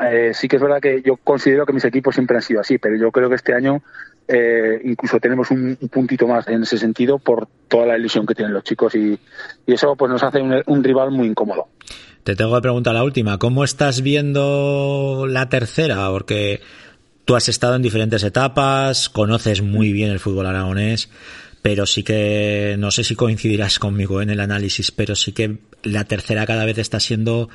Eh, 0.00 0.32
sí 0.34 0.48
que 0.48 0.56
es 0.56 0.62
verdad 0.62 0.80
que 0.80 1.02
yo 1.02 1.16
considero 1.16 1.66
que 1.66 1.72
mis 1.72 1.84
equipos 1.84 2.14
siempre 2.14 2.36
han 2.36 2.42
sido 2.42 2.60
así, 2.60 2.78
pero 2.78 2.96
yo 2.96 3.10
creo 3.12 3.28
que 3.28 3.34
este 3.34 3.54
año 3.54 3.82
eh, 4.32 4.80
incluso 4.84 5.20
tenemos 5.20 5.50
un, 5.50 5.76
un, 5.80 5.88
puntito 5.88 6.26
más 6.26 6.48
en 6.48 6.62
ese 6.62 6.78
sentido 6.78 7.18
por 7.18 7.48
toda 7.68 7.86
la 7.86 7.98
ilusión 7.98 8.26
que 8.26 8.34
tienen 8.34 8.54
los 8.54 8.64
chicos 8.64 8.94
y, 8.94 9.18
y 9.66 9.72
eso 9.72 9.94
pues 9.96 10.10
nos 10.10 10.22
hace 10.22 10.40
un, 10.40 10.62
un, 10.66 10.82
rival 10.84 11.10
muy 11.10 11.26
incómodo. 11.26 11.68
Te 12.24 12.34
tengo 12.34 12.54
que 12.54 12.62
preguntar 12.62 12.94
la 12.94 13.04
última, 13.04 13.38
¿cómo 13.38 13.64
estás 13.64 14.02
viendo 14.02 15.26
la 15.28 15.48
tercera? 15.48 16.08
Porque 16.10 16.60
tú 17.24 17.36
has 17.36 17.48
estado 17.48 17.76
en 17.76 17.82
diferentes 17.82 18.22
etapas, 18.22 19.08
conoces 19.08 19.62
muy 19.62 19.92
bien 19.92 20.10
el 20.10 20.20
fútbol 20.20 20.46
aragonés, 20.46 21.10
pero 21.62 21.86
sí 21.86 22.02
que 22.02 22.74
no 22.78 22.90
sé 22.90 23.04
si 23.04 23.14
coincidirás 23.14 23.78
conmigo 23.78 24.20
en 24.20 24.30
el 24.30 24.40
análisis, 24.40 24.90
pero 24.90 25.14
sí 25.14 25.32
que 25.32 25.58
la 25.84 26.04
tercera 26.04 26.44
cada 26.44 26.64
vez 26.64 26.78
está 26.78 26.98
siendo 26.98 27.48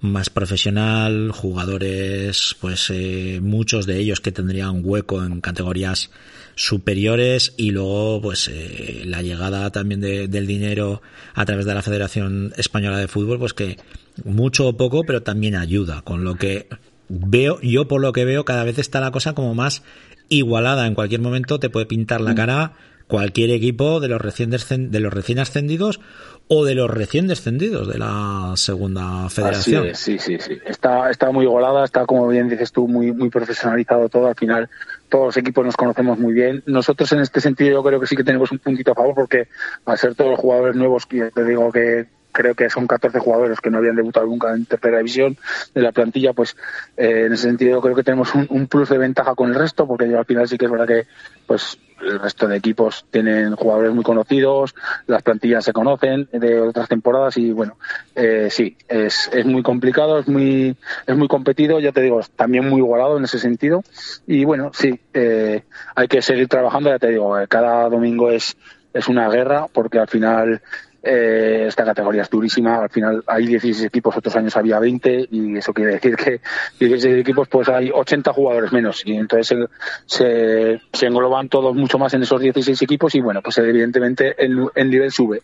más 0.00 0.30
profesional, 0.30 1.30
jugadores, 1.30 2.56
pues 2.58 2.88
eh, 2.90 3.38
muchos 3.42 3.84
de 3.84 3.98
ellos 3.98 4.20
que 4.20 4.32
tendrían 4.32 4.80
hueco 4.82 5.22
en 5.22 5.42
categorías 5.42 6.10
superiores 6.54 7.52
y 7.58 7.70
luego 7.70 8.22
pues 8.22 8.48
eh, 8.48 9.02
la 9.04 9.20
llegada 9.20 9.70
también 9.70 10.00
de, 10.00 10.26
del 10.26 10.46
dinero 10.46 11.02
a 11.34 11.44
través 11.44 11.66
de 11.66 11.74
la 11.74 11.82
Federación 11.82 12.54
Española 12.56 12.98
de 12.98 13.08
Fútbol, 13.08 13.38
pues 13.38 13.52
que 13.52 13.76
mucho 14.24 14.68
o 14.68 14.76
poco, 14.76 15.04
pero 15.04 15.22
también 15.22 15.54
ayuda, 15.54 16.00
con 16.00 16.24
lo 16.24 16.36
que 16.36 16.66
veo, 17.10 17.60
yo 17.60 17.88
por 17.88 18.00
lo 18.00 18.12
que 18.12 18.24
veo, 18.24 18.46
cada 18.46 18.64
vez 18.64 18.78
está 18.78 19.00
la 19.00 19.10
cosa 19.10 19.34
como 19.34 19.54
más 19.54 19.82
igualada. 20.30 20.86
En 20.86 20.94
cualquier 20.94 21.20
momento 21.20 21.60
te 21.60 21.68
puede 21.68 21.86
pintar 21.86 22.22
la 22.22 22.34
cara 22.34 22.72
cualquier 23.10 23.50
equipo 23.50 24.00
de 24.00 24.08
los 24.08 24.20
recién 24.20 24.50
de 24.50 25.00
los 25.00 25.12
recién 25.12 25.38
ascendidos 25.40 26.00
o 26.48 26.64
de 26.64 26.74
los 26.74 26.90
recién 26.90 27.28
descendidos 27.28 27.86
de 27.86 27.98
la 27.98 28.54
segunda 28.56 29.28
federación. 29.28 29.86
Es, 29.86 29.98
sí, 29.98 30.18
sí, 30.18 30.38
sí. 30.40 30.58
Está, 30.64 31.10
está 31.10 31.30
muy 31.30 31.44
igualada, 31.44 31.84
está 31.84 32.06
como 32.06 32.26
bien 32.28 32.48
dices 32.48 32.72
tú, 32.72 32.88
muy, 32.88 33.12
muy 33.12 33.30
profesionalizado 33.30 34.08
todo. 34.08 34.26
Al 34.26 34.34
final, 34.34 34.68
todos 35.08 35.26
los 35.26 35.36
equipos 35.36 35.64
nos 35.64 35.76
conocemos 35.76 36.18
muy 36.18 36.32
bien. 36.32 36.62
Nosotros 36.66 37.12
en 37.12 37.20
este 37.20 37.40
sentido 37.40 37.74
yo 37.74 37.82
creo 37.84 38.00
que 38.00 38.06
sí 38.06 38.16
que 38.16 38.24
tenemos 38.24 38.50
un 38.50 38.58
puntito 38.58 38.92
a 38.92 38.94
favor 38.94 39.14
porque 39.14 39.48
al 39.84 39.98
ser 39.98 40.14
todos 40.14 40.30
los 40.30 40.40
jugadores 40.40 40.74
nuevos, 40.74 41.06
que 41.06 41.30
te 41.30 41.44
digo 41.44 41.70
que 41.70 42.06
creo 42.32 42.54
que 42.54 42.70
son 42.70 42.86
14 42.86 43.18
jugadores 43.18 43.60
que 43.60 43.70
no 43.70 43.78
habían 43.78 43.96
debutado 43.96 44.26
nunca 44.26 44.54
en 44.54 44.66
tercera 44.66 44.98
división 44.98 45.36
de 45.74 45.82
la 45.82 45.92
plantilla, 45.92 46.32
pues 46.32 46.56
eh, 46.96 47.24
en 47.26 47.32
ese 47.32 47.44
sentido 47.44 47.80
creo 47.80 47.94
que 47.94 48.02
tenemos 48.02 48.34
un, 48.34 48.66
plus 48.66 48.88
de 48.88 48.98
ventaja 48.98 49.34
con 49.34 49.50
el 49.50 49.54
resto, 49.54 49.86
porque 49.86 50.04
al 50.04 50.24
final 50.24 50.48
sí 50.48 50.56
que 50.56 50.66
es 50.66 50.70
verdad 50.70 50.86
que 50.86 51.06
pues 51.46 51.78
el 52.00 52.18
resto 52.18 52.48
de 52.48 52.56
equipos 52.56 53.04
tienen 53.10 53.54
jugadores 53.56 53.92
muy 53.92 54.04
conocidos, 54.04 54.74
las 55.06 55.22
plantillas 55.22 55.64
se 55.64 55.72
conocen 55.72 56.28
de 56.32 56.60
otras 56.60 56.88
temporadas 56.88 57.36
y 57.36 57.52
bueno, 57.52 57.76
eh, 58.14 58.48
sí, 58.50 58.76
es, 58.88 59.28
es 59.32 59.44
muy 59.44 59.62
complicado, 59.62 60.18
es 60.18 60.28
muy, 60.28 60.76
es 61.06 61.16
muy 61.16 61.28
competido, 61.28 61.78
ya 61.78 61.92
te 61.92 62.00
digo, 62.00 62.20
también 62.36 62.68
muy 62.68 62.78
igualado 62.78 63.18
en 63.18 63.24
ese 63.24 63.38
sentido. 63.38 63.82
Y 64.26 64.44
bueno, 64.44 64.70
sí, 64.72 64.98
eh, 65.12 65.62
hay 65.94 66.08
que 66.08 66.22
seguir 66.22 66.48
trabajando, 66.48 66.90
ya 66.90 66.98
te 66.98 67.08
digo, 67.08 67.36
cada 67.48 67.88
domingo 67.88 68.30
es, 68.30 68.56
es 68.94 69.08
una 69.08 69.28
guerra 69.28 69.66
porque 69.72 69.98
al 69.98 70.08
final 70.08 70.62
eh, 71.02 71.64
esta 71.68 71.84
categoría 71.84 72.22
es 72.22 72.30
durísima. 72.30 72.82
Al 72.82 72.90
final 72.90 73.22
hay 73.26 73.46
16 73.46 73.84
equipos, 73.84 74.16
otros 74.16 74.34
años 74.36 74.56
había 74.56 74.78
20 74.78 75.28
y 75.30 75.56
eso 75.56 75.72
quiere 75.72 75.94
decir 75.94 76.16
que 76.16 76.40
16 76.78 77.20
equipos 77.20 77.48
pues 77.48 77.68
hay 77.68 77.90
80 77.92 78.32
jugadores 78.32 78.72
menos 78.72 79.02
y 79.04 79.14
entonces 79.14 79.58
se, 80.06 80.80
engloban 81.00 81.48
todos 81.48 81.74
mucho 81.74 81.98
más 81.98 82.12
en 82.14 82.22
esos 82.22 82.40
16 82.40 82.82
equipos 82.82 83.14
y 83.14 83.20
bueno, 83.20 83.40
pues 83.42 83.58
evidentemente 83.58 84.34
el, 84.38 84.66
el 84.74 84.90
nivel 84.90 85.10
sube. 85.10 85.42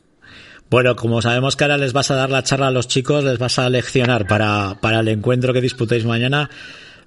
Bueno, 0.69 0.97
como 0.97 1.23
sabemos 1.23 1.55
que 1.55 1.65
ahora 1.65 1.79
les 1.79 1.93
vas 1.93 2.11
a 2.11 2.17
dar 2.17 2.29
la 2.29 2.43
charla 2.43 2.69
a 2.69 2.73
los 2.73 2.89
chicos, 2.89 3.23
les 3.23 3.39
vas 3.39 3.59
a 3.59 3.71
leccionar 3.71 4.27
para, 4.27 4.79
para 4.81 5.01
el 5.01 5.09
encuentro 5.09 5.53
que 5.53 5.61
disputéis 5.61 6.05
mañana. 6.05 6.51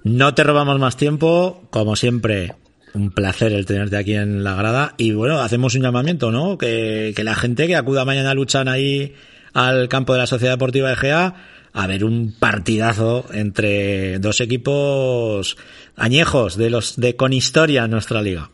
No 0.02 0.34
te 0.34 0.44
robamos 0.44 0.78
más 0.78 0.96
tiempo, 0.96 1.68
como 1.70 1.94
siempre, 1.94 2.54
un 2.94 3.10
placer 3.10 3.52
el 3.52 3.66
tenerte 3.66 3.96
aquí 3.96 4.14
en 4.14 4.44
la 4.44 4.54
grada 4.54 4.94
y 4.96 5.12
bueno, 5.12 5.40
hacemos 5.40 5.74
un 5.74 5.82
llamamiento, 5.82 6.30
¿no? 6.30 6.58
Que, 6.58 7.14
la 7.22 7.34
gente 7.34 7.66
que 7.66 7.76
acuda 7.76 8.04
mañana 8.04 8.34
luchan 8.34 8.68
ahí 8.68 9.14
al 9.52 9.88
campo 9.88 10.12
de 10.12 10.20
la 10.20 10.26
Sociedad 10.26 10.54
Deportiva 10.54 10.92
EGA 10.92 11.34
a 11.72 11.86
ver 11.86 12.04
un 12.04 12.34
partidazo 12.38 13.26
entre 13.32 14.18
dos 14.18 14.40
equipos 14.40 15.56
añejos 15.96 16.56
de 16.56 16.70
los 16.70 16.96
de 16.96 17.14
con 17.16 17.32
historia 17.32 17.84
en 17.84 17.90
nuestra 17.90 18.22
liga. 18.22 18.50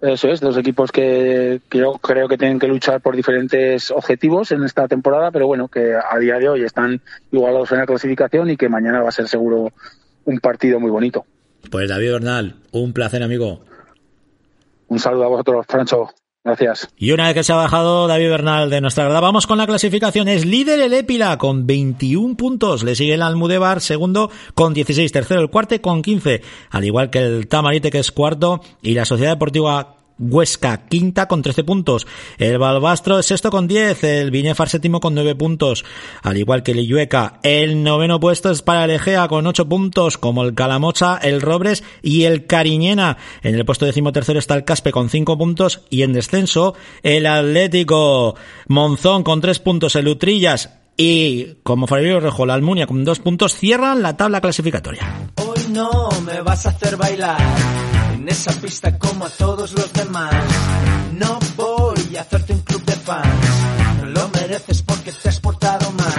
Eso 0.00 0.28
es, 0.28 0.40
dos 0.40 0.56
equipos 0.56 0.90
que, 0.90 1.60
yo 1.70 1.92
creo 1.92 2.26
que 2.26 2.36
tienen 2.36 2.58
que 2.58 2.66
luchar 2.66 3.00
por 3.00 3.14
diferentes 3.14 3.92
objetivos 3.92 4.50
en 4.50 4.64
esta 4.64 4.88
temporada, 4.88 5.30
pero 5.30 5.46
bueno, 5.46 5.68
que 5.68 5.94
a 5.94 6.18
día 6.18 6.38
de 6.38 6.48
hoy 6.48 6.64
están 6.64 7.00
igualados 7.30 7.70
en 7.70 7.78
la 7.78 7.86
clasificación 7.86 8.50
y 8.50 8.56
que 8.56 8.68
mañana 8.68 9.00
va 9.00 9.10
a 9.10 9.12
ser 9.12 9.28
seguro 9.28 9.72
un 10.24 10.40
partido 10.40 10.80
muy 10.80 10.90
bonito. 10.90 11.24
Pues 11.72 11.88
David 11.88 12.12
Bernal, 12.12 12.56
un 12.70 12.92
placer, 12.92 13.22
amigo. 13.22 13.60
Un 14.88 14.98
saludo 14.98 15.24
a 15.24 15.28
vosotros, 15.28 15.64
Francho. 15.66 16.10
Gracias. 16.44 16.86
Y 16.98 17.12
una 17.12 17.28
vez 17.28 17.34
que 17.34 17.44
se 17.44 17.52
ha 17.54 17.56
bajado 17.56 18.06
David 18.08 18.28
Bernal 18.28 18.68
de 18.68 18.82
nuestra 18.82 19.04
grada, 19.04 19.20
vamos 19.20 19.46
con 19.46 19.56
la 19.56 19.66
clasificación. 19.66 20.28
Es 20.28 20.44
líder 20.44 20.80
el 20.80 20.92
Épila 20.92 21.38
con 21.38 21.66
21 21.66 22.36
puntos. 22.36 22.82
Le 22.82 22.94
sigue 22.94 23.14
el 23.14 23.22
Almudebar, 23.22 23.80
segundo 23.80 24.30
con 24.54 24.74
16. 24.74 25.10
Tercero 25.12 25.40
el 25.40 25.48
Cuarte 25.48 25.80
con 25.80 26.02
15. 26.02 26.42
Al 26.68 26.84
igual 26.84 27.08
que 27.08 27.20
el 27.20 27.48
Tamarite, 27.48 27.90
que 27.90 28.00
es 28.00 28.12
cuarto. 28.12 28.60
Y 28.82 28.92
la 28.92 29.06
Sociedad 29.06 29.32
Deportiva 29.32 30.01
Huesca 30.18 30.86
quinta 30.88 31.26
con 31.26 31.42
13 31.42 31.64
puntos. 31.64 32.06
El 32.38 32.58
Balbastro 32.58 33.22
sexto 33.22 33.50
con 33.50 33.66
10. 33.66 34.04
El 34.04 34.30
Viñefar 34.30 34.68
séptimo 34.68 35.00
con 35.00 35.14
9 35.14 35.34
puntos. 35.34 35.84
Al 36.22 36.36
igual 36.36 36.62
que 36.62 36.72
el 36.72 36.80
Illueca. 36.80 37.40
El 37.42 37.82
noveno 37.82 38.20
puesto 38.20 38.50
es 38.50 38.62
para 38.62 38.84
el 38.84 38.90
Egea 38.90 39.28
con 39.28 39.46
8 39.46 39.68
puntos. 39.68 40.18
Como 40.18 40.44
el 40.44 40.54
Calamocha, 40.54 41.16
el 41.16 41.40
Robres 41.40 41.82
y 42.02 42.24
el 42.24 42.46
Cariñena. 42.46 43.16
En 43.42 43.54
el 43.54 43.64
puesto 43.64 43.86
decimotercero 43.86 44.38
está 44.38 44.54
el 44.54 44.64
Caspe 44.64 44.92
con 44.92 45.10
5 45.10 45.36
puntos. 45.38 45.82
Y 45.90 46.02
en 46.02 46.12
descenso 46.12 46.74
el 47.02 47.26
Atlético 47.26 48.36
Monzón 48.68 49.22
con 49.22 49.40
3 49.40 49.58
puntos. 49.58 49.96
El 49.96 50.08
Utrillas 50.08 50.70
y 50.96 51.54
como 51.62 51.86
Fabio 51.86 52.20
Rejo, 52.20 52.46
la 52.46 52.54
Almunia 52.54 52.86
con 52.86 53.04
2 53.04 53.18
puntos 53.20 53.56
cierran 53.56 54.02
la 54.02 54.16
tabla 54.16 54.40
clasificatoria. 54.40 55.30
Hoy 55.36 55.66
no 55.70 56.08
me 56.24 56.40
vas 56.42 56.66
a 56.66 56.70
hacer 56.70 56.96
bailar 56.96 57.81
en 58.22 58.28
esa 58.28 58.52
pista 58.52 58.96
como 58.98 59.24
a 59.26 59.28
todos 59.30 59.72
los 59.72 59.92
demás. 59.92 60.32
No 61.12 61.40
voy 61.56 62.16
a 62.16 62.20
hacerte 62.20 62.52
un 62.52 62.60
club 62.60 62.84
de 62.84 62.92
fans. 62.92 63.46
No 63.98 64.06
lo 64.06 64.28
mereces 64.28 64.82
porque 64.82 65.10
te 65.10 65.28
has 65.28 65.40
portado 65.40 65.90
mal. 65.90 66.14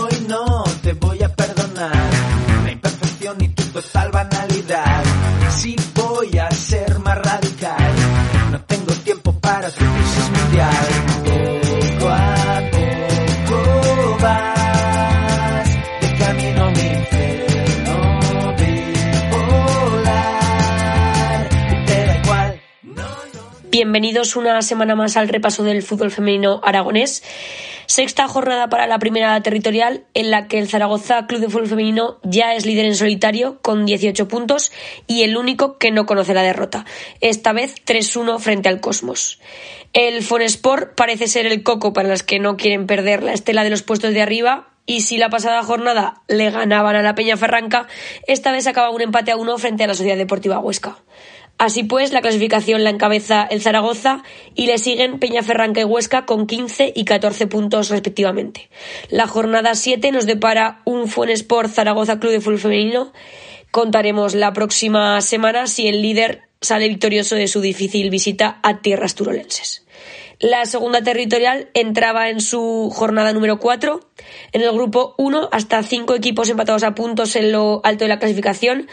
Hoy 0.00 0.26
no 0.28 0.64
te 0.82 0.94
voy 0.94 1.22
a 1.22 1.28
perdonar 1.28 2.10
la 2.64 2.72
imperfección 2.72 3.36
y 3.40 3.48
tu 3.50 3.62
total 3.64 4.10
banalidad. 4.10 5.04
Si 5.56 5.76
voy 5.94 6.38
a 6.38 6.50
ser 6.50 6.98
más 6.98 7.18
radical, 7.18 7.92
no 8.50 8.60
tengo 8.64 8.92
tiempo 9.04 9.32
para 9.38 9.70
tu 9.70 9.84
crisis 9.84 10.30
mundial. 10.36 11.05
Bienvenidos 23.78 24.36
una 24.36 24.62
semana 24.62 24.94
más 24.94 25.18
al 25.18 25.28
repaso 25.28 25.62
del 25.62 25.82
fútbol 25.82 26.10
femenino 26.10 26.62
aragonés. 26.64 27.22
Sexta 27.84 28.26
jornada 28.26 28.70
para 28.70 28.86
la 28.86 28.98
primera 28.98 29.38
territorial 29.42 30.06
en 30.14 30.30
la 30.30 30.48
que 30.48 30.58
el 30.58 30.66
Zaragoza 30.66 31.26
Club 31.26 31.42
de 31.42 31.50
Fútbol 31.50 31.66
Femenino 31.66 32.18
ya 32.22 32.54
es 32.54 32.64
líder 32.64 32.86
en 32.86 32.94
solitario 32.94 33.58
con 33.60 33.84
18 33.84 34.28
puntos 34.28 34.72
y 35.06 35.24
el 35.24 35.36
único 35.36 35.76
que 35.76 35.90
no 35.90 36.06
conoce 36.06 36.32
la 36.32 36.42
derrota. 36.42 36.86
Esta 37.20 37.52
vez 37.52 37.74
3-1 37.84 38.38
frente 38.38 38.70
al 38.70 38.80
Cosmos. 38.80 39.40
El 39.92 40.22
Fonesport 40.22 40.94
parece 40.94 41.28
ser 41.28 41.44
el 41.44 41.62
coco 41.62 41.92
para 41.92 42.08
las 42.08 42.22
que 42.22 42.38
no 42.38 42.56
quieren 42.56 42.86
perder 42.86 43.22
la 43.22 43.34
estela 43.34 43.62
de 43.62 43.68
los 43.68 43.82
puestos 43.82 44.14
de 44.14 44.22
arriba 44.22 44.70
y 44.86 45.02
si 45.02 45.18
la 45.18 45.28
pasada 45.28 45.62
jornada 45.62 46.22
le 46.28 46.50
ganaban 46.50 46.96
a 46.96 47.02
la 47.02 47.14
Peña 47.14 47.36
Ferranca, 47.36 47.88
esta 48.26 48.52
vez 48.52 48.66
acaba 48.66 48.88
un 48.88 49.02
empate 49.02 49.32
a 49.32 49.36
uno 49.36 49.58
frente 49.58 49.84
a 49.84 49.86
la 49.86 49.94
Sociedad 49.94 50.16
Deportiva 50.16 50.60
Huesca. 50.60 50.96
Así 51.58 51.84
pues, 51.84 52.12
la 52.12 52.20
clasificación 52.20 52.84
la 52.84 52.90
encabeza 52.90 53.46
el 53.50 53.62
Zaragoza 53.62 54.22
y 54.54 54.66
le 54.66 54.76
siguen 54.76 55.18
Peñaferranca 55.18 55.80
y 55.80 55.84
Huesca 55.84 56.26
con 56.26 56.46
15 56.46 56.92
y 56.94 57.04
14 57.04 57.46
puntos 57.46 57.88
respectivamente. 57.88 58.68
La 59.08 59.26
jornada 59.26 59.74
7 59.74 60.12
nos 60.12 60.26
depara 60.26 60.82
un 60.84 61.08
Fuenesport 61.08 61.70
Zaragoza 61.70 62.18
Club 62.18 62.32
de 62.32 62.40
Fútbol 62.40 62.58
Femenino. 62.58 63.12
Contaremos 63.70 64.34
la 64.34 64.52
próxima 64.52 65.20
semana 65.22 65.66
si 65.66 65.88
el 65.88 66.02
líder 66.02 66.42
sale 66.60 66.88
victorioso 66.88 67.36
de 67.36 67.48
su 67.48 67.60
difícil 67.62 68.10
visita 68.10 68.60
a 68.62 68.80
tierras 68.80 69.14
turolenses. 69.14 69.86
La 70.38 70.66
segunda 70.66 71.02
territorial 71.02 71.70
entraba 71.72 72.28
en 72.28 72.42
su 72.42 72.90
jornada 72.94 73.32
número 73.32 73.58
4. 73.58 74.00
En 74.52 74.60
el 74.60 74.70
grupo 74.72 75.14
1, 75.16 75.48
hasta 75.50 75.82
5 75.82 76.14
equipos 76.14 76.50
empatados 76.50 76.82
a 76.82 76.94
puntos 76.94 77.36
en 77.36 77.52
lo 77.52 77.80
alto 77.84 78.04
de 78.04 78.08
la 78.08 78.18
clasificación. 78.18 78.86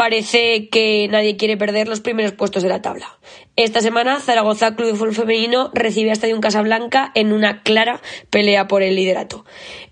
Parece 0.00 0.70
que 0.70 1.08
nadie 1.10 1.36
quiere 1.36 1.58
perder 1.58 1.86
los 1.86 2.00
primeros 2.00 2.32
puestos 2.32 2.62
de 2.62 2.70
la 2.70 2.80
tabla. 2.80 3.18
Esta 3.54 3.82
semana, 3.82 4.18
Zaragoza 4.18 4.74
Club 4.74 4.86
de 4.88 4.94
Fútbol 4.94 5.14
Femenino 5.14 5.70
recibe 5.74 6.08
a 6.08 6.14
Estadio 6.14 6.40
Casablanca 6.40 7.12
en 7.14 7.34
una 7.34 7.62
clara 7.62 8.00
pelea 8.30 8.66
por 8.66 8.82
el 8.82 8.94
liderato. 8.94 9.44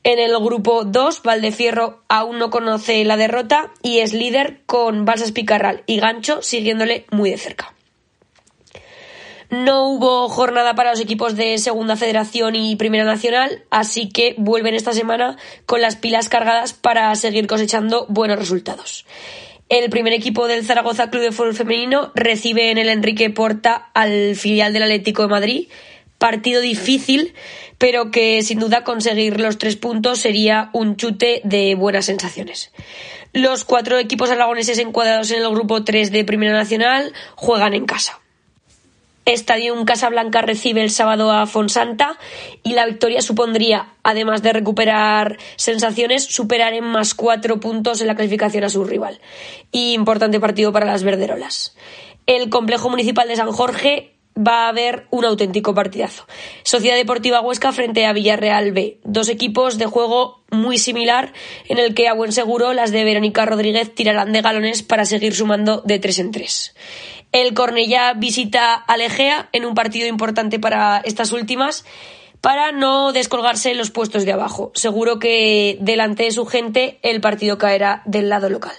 En 0.05 0.19
el 0.19 0.35
grupo 0.39 0.85
2, 0.87 1.23
Valdefierro 1.25 2.05
aún 2.09 2.39
no 2.39 2.49
conoce 2.49 3.05
la 3.05 3.19
derrota 3.19 3.71
y 3.83 3.99
es 3.99 4.15
líder 4.15 4.63
con 4.65 5.05
Balsas 5.05 5.33
Picarral 5.33 5.83
y 5.85 6.01
Gancho 6.01 6.41
siguiéndole 6.41 7.05
muy 7.11 7.29
de 7.29 7.37
cerca. 7.37 7.75
No 9.51 9.91
hubo 9.91 10.31
jornada 10.31 10.75
para 10.75 10.93
los 10.93 11.01
equipos 11.01 11.37
de 11.37 11.59
Segunda 11.59 11.97
Federación 11.97 12.57
y 12.57 12.77
Primera 12.77 13.05
Nacional, 13.05 13.65
así 13.69 14.09
que 14.09 14.35
vuelven 14.39 14.75
esta 14.75 14.95
semana 14.95 15.37
con 15.67 15.83
las 15.83 15.97
pilas 15.97 16.31
cargadas 16.31 16.73
para 16.73 17.15
seguir 17.15 17.47
cosechando 17.47 18.07
buenos 18.09 18.39
resultados. 18.39 19.05
El 19.69 19.91
primer 19.91 20.15
equipo 20.15 20.49
del 20.49 20.65
Zaragoza 20.65 21.11
Club 21.11 21.23
de 21.23 21.33
Fútbol 21.33 21.55
Femenino 21.55 22.11
recibe 22.15 22.71
en 22.71 22.79
el 22.79 22.89
Enrique 22.89 23.29
Porta 23.29 23.91
al 23.93 24.35
filial 24.35 24.73
del 24.73 24.85
Atlético 24.85 25.23
de 25.23 25.29
Madrid. 25.29 25.69
Partido 26.17 26.63
difícil, 26.63 27.35
pero 27.77 28.11
que 28.11 28.43
sin 28.43 28.61
duda 28.61 28.83
conseguir 28.83 29.39
los 29.39 29.59
tres 29.59 29.77
puntos 29.77 30.21
sería 30.21 30.71
un 30.73 30.97
chute 30.97 31.43
de 31.45 31.75
buenas 31.75 32.07
sensaciones. 32.07 32.73
Los 33.35 33.65
cuatro 33.65 33.99
equipos 33.99 34.31
aragoneses 34.31 34.79
encuadrados 34.79 35.31
en 35.33 35.43
el 35.43 35.51
grupo 35.51 35.85
3 35.85 36.13
de 36.13 36.25
Primera 36.25 36.53
Nacional 36.55 37.13
juegan 37.35 37.75
en 37.75 37.85
casa. 37.85 38.21
Estadio 39.29 39.85
Casablanca 39.85 40.41
recibe 40.41 40.83
el 40.83 40.91
sábado 40.91 41.31
a 41.31 41.45
Fonsanta 41.45 42.19
y 42.63 42.73
la 42.73 42.87
victoria 42.87 43.21
supondría, 43.21 43.93
además 44.03 44.43
de 44.43 44.55
recuperar 44.55 45.37
sensaciones, 45.57 46.25
superar 46.25 46.73
en 46.73 46.85
más 46.85 47.13
cuatro 47.13 47.61
puntos 47.61 48.01
en 48.01 48.07
la 48.07 48.15
clasificación 48.15 48.65
a 48.65 48.71
su 48.71 48.85
rival. 48.85 49.21
Y 49.71 49.93
importante 49.93 50.41
partido 50.41 50.73
para 50.73 50.87
las 50.87 51.03
verderolas. 51.03 51.77
El 52.27 52.49
complejo 52.49 52.89
municipal 52.89 53.29
de 53.29 53.37
San 53.37 53.53
Jorge 53.53 54.15
va 54.39 54.67
a 54.67 54.69
haber 54.69 55.07
un 55.11 55.25
auténtico 55.25 55.75
partidazo. 55.75 56.27
Sociedad 56.63 56.97
Deportiva 56.97 57.41
Huesca 57.41 57.73
frente 57.73 58.07
a 58.07 58.13
Villarreal 58.13 58.73
B. 58.73 58.99
Dos 59.05 59.29
equipos 59.29 59.79
de 59.79 59.87
juego 59.87 60.45
muy 60.51 60.79
similar 60.79 61.33
en 61.69 61.79
el 61.79 61.95
que 61.95 62.09
a 62.09 62.15
buen 62.15 62.33
seguro 62.33 62.73
las 62.73 62.93
de 62.93 63.05
Verónica 63.05 63.45
Rodríguez 63.45 63.95
tirarán 63.95 64.33
de 64.33 64.41
galones 64.41 64.83
para 64.83 65.05
seguir 65.05 65.35
sumando 65.35 65.83
de 65.85 65.99
tres 65.99 66.19
en 66.19 66.31
tres. 66.31 66.75
El 67.33 67.55
Cornellá 67.55 68.15
visita 68.15 68.75
a 68.75 68.97
Legea 68.97 69.49
en 69.53 69.65
un 69.65 69.75
partido 69.75 70.07
importante 70.07 70.59
para 70.59 70.99
estas 71.05 71.33
últimas 71.33 71.85
para 72.41 72.73
no 72.73 73.13
descolgarse 73.13 73.75
los 73.75 73.91
puestos 73.91 74.25
de 74.25 74.33
abajo. 74.33 74.71
Seguro 74.75 75.19
que 75.19 75.77
delante 75.81 76.25
de 76.25 76.31
su 76.31 76.47
gente 76.47 76.99
el 77.03 77.21
partido 77.21 77.59
caerá 77.59 78.03
del 78.07 78.29
lado 78.29 78.49
local. 78.49 78.75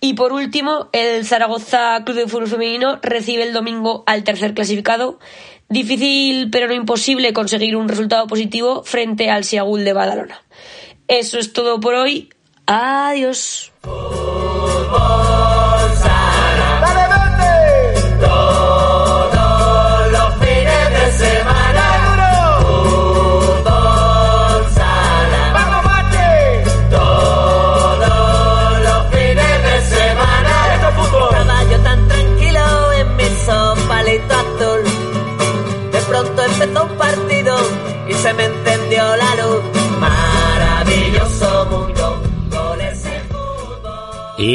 Y 0.00 0.14
por 0.14 0.32
último, 0.32 0.88
el 0.92 1.26
Zaragoza 1.26 2.02
Club 2.04 2.16
de 2.16 2.28
Fútbol 2.28 2.48
Femenino 2.48 2.98
recibe 3.02 3.42
el 3.42 3.52
domingo 3.52 4.04
al 4.06 4.24
tercer 4.24 4.54
clasificado. 4.54 5.18
Difícil 5.68 6.50
pero 6.50 6.68
no 6.68 6.74
imposible 6.74 7.32
conseguir 7.32 7.76
un 7.76 7.88
resultado 7.88 8.26
positivo 8.26 8.84
frente 8.84 9.30
al 9.30 9.44
Siagul 9.44 9.84
de 9.84 9.92
Badalona. 9.92 10.42
Eso 11.08 11.38
es 11.38 11.52
todo 11.52 11.80
por 11.80 11.94
hoy. 11.94 12.30
Adiós. 12.66 13.72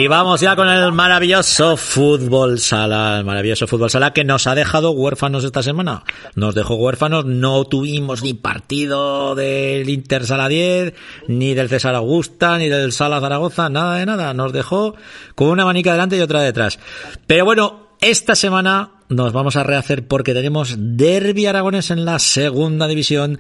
Y 0.01 0.07
vamos 0.07 0.41
ya 0.41 0.55
con 0.55 0.67
el 0.67 0.91
maravilloso 0.93 1.77
fútbol 1.77 2.57
sala, 2.57 3.19
el 3.19 3.23
maravilloso 3.23 3.67
fútbol 3.67 3.91
sala 3.91 4.13
que 4.13 4.23
nos 4.23 4.47
ha 4.47 4.55
dejado 4.55 4.89
huérfanos 4.89 5.43
esta 5.43 5.61
semana. 5.61 6.05
Nos 6.33 6.55
dejó 6.55 6.73
huérfanos, 6.73 7.25
no 7.25 7.65
tuvimos 7.65 8.23
ni 8.23 8.33
partido 8.33 9.35
del 9.35 9.87
Inter 9.87 10.25
Sala 10.25 10.47
10, 10.47 10.95
ni 11.27 11.53
del 11.53 11.69
César 11.69 11.93
Augusta, 11.93 12.57
ni 12.57 12.67
del 12.67 12.93
Sala 12.93 13.21
Zaragoza, 13.21 13.69
nada 13.69 13.97
de 13.97 14.07
nada. 14.07 14.33
Nos 14.33 14.53
dejó 14.53 14.95
con 15.35 15.49
una 15.49 15.65
manica 15.65 15.91
delante 15.91 16.17
y 16.17 16.21
otra 16.21 16.41
detrás. 16.41 16.79
Pero 17.27 17.45
bueno, 17.45 17.90
esta 18.01 18.33
semana 18.33 18.91
nos 19.09 19.31
vamos 19.31 19.55
a 19.55 19.63
rehacer 19.63 20.07
porque 20.07 20.33
tenemos 20.33 20.75
Derby 20.77 21.45
Aragones 21.45 21.91
en 21.91 22.03
la 22.03 22.17
segunda 22.17 22.87
división 22.87 23.39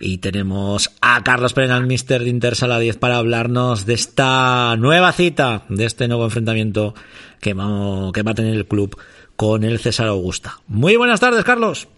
y 0.00 0.18
tenemos 0.18 0.90
a 1.00 1.24
Carlos 1.24 1.54
Pérez, 1.54 1.70
el 1.70 1.86
Mister 1.86 2.22
de 2.22 2.28
Intersala 2.28 2.78
10, 2.78 2.98
para 2.98 3.16
hablarnos 3.16 3.86
de 3.86 3.94
esta 3.94 4.76
nueva 4.76 5.12
cita, 5.12 5.64
de 5.70 5.86
este 5.86 6.08
nuevo 6.08 6.24
enfrentamiento 6.24 6.94
que, 7.40 7.50
que 7.50 8.22
va 8.22 8.30
a 8.30 8.34
tener 8.34 8.54
el 8.54 8.66
club 8.66 8.98
con 9.34 9.64
el 9.64 9.78
César 9.78 10.08
Augusta. 10.08 10.58
Muy 10.66 10.96
buenas 10.96 11.20
tardes, 11.20 11.42
Carlos. 11.44 11.88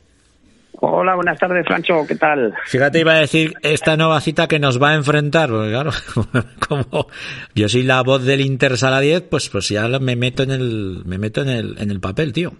Hola, 0.87 1.15
buenas 1.15 1.39
tardes, 1.39 1.65
Francho, 1.67 2.07
¿qué 2.07 2.15
tal? 2.15 2.53
Fíjate, 2.67 3.01
iba 3.01 3.15
a 3.15 3.21
decir 3.21 3.55
esta 3.63 3.97
nueva 3.97 4.21
cita 4.21 4.47
que 4.47 4.59
nos 4.59 4.83
va 4.83 4.91
a 4.91 4.95
enfrentar, 4.95 5.49
porque 5.49 5.71
claro, 5.71 5.91
como 6.69 7.07
yo 7.55 7.69
soy 7.71 7.85
la 7.85 8.03
voz 8.03 8.25
del 8.25 8.43
Intersala 8.43 9.01
10, 9.01 9.23
pues, 9.23 9.49
pues 9.49 9.71
ya 9.71 9.89
me 9.99 10.15
meto 10.15 10.43
en 10.43 10.51
el, 10.51 11.03
me 11.07 11.17
meto 11.17 11.41
en 11.41 11.49
el, 11.49 11.77
en 11.79 11.91
el 11.91 12.01
papel, 12.01 12.35
tío. 12.35 12.53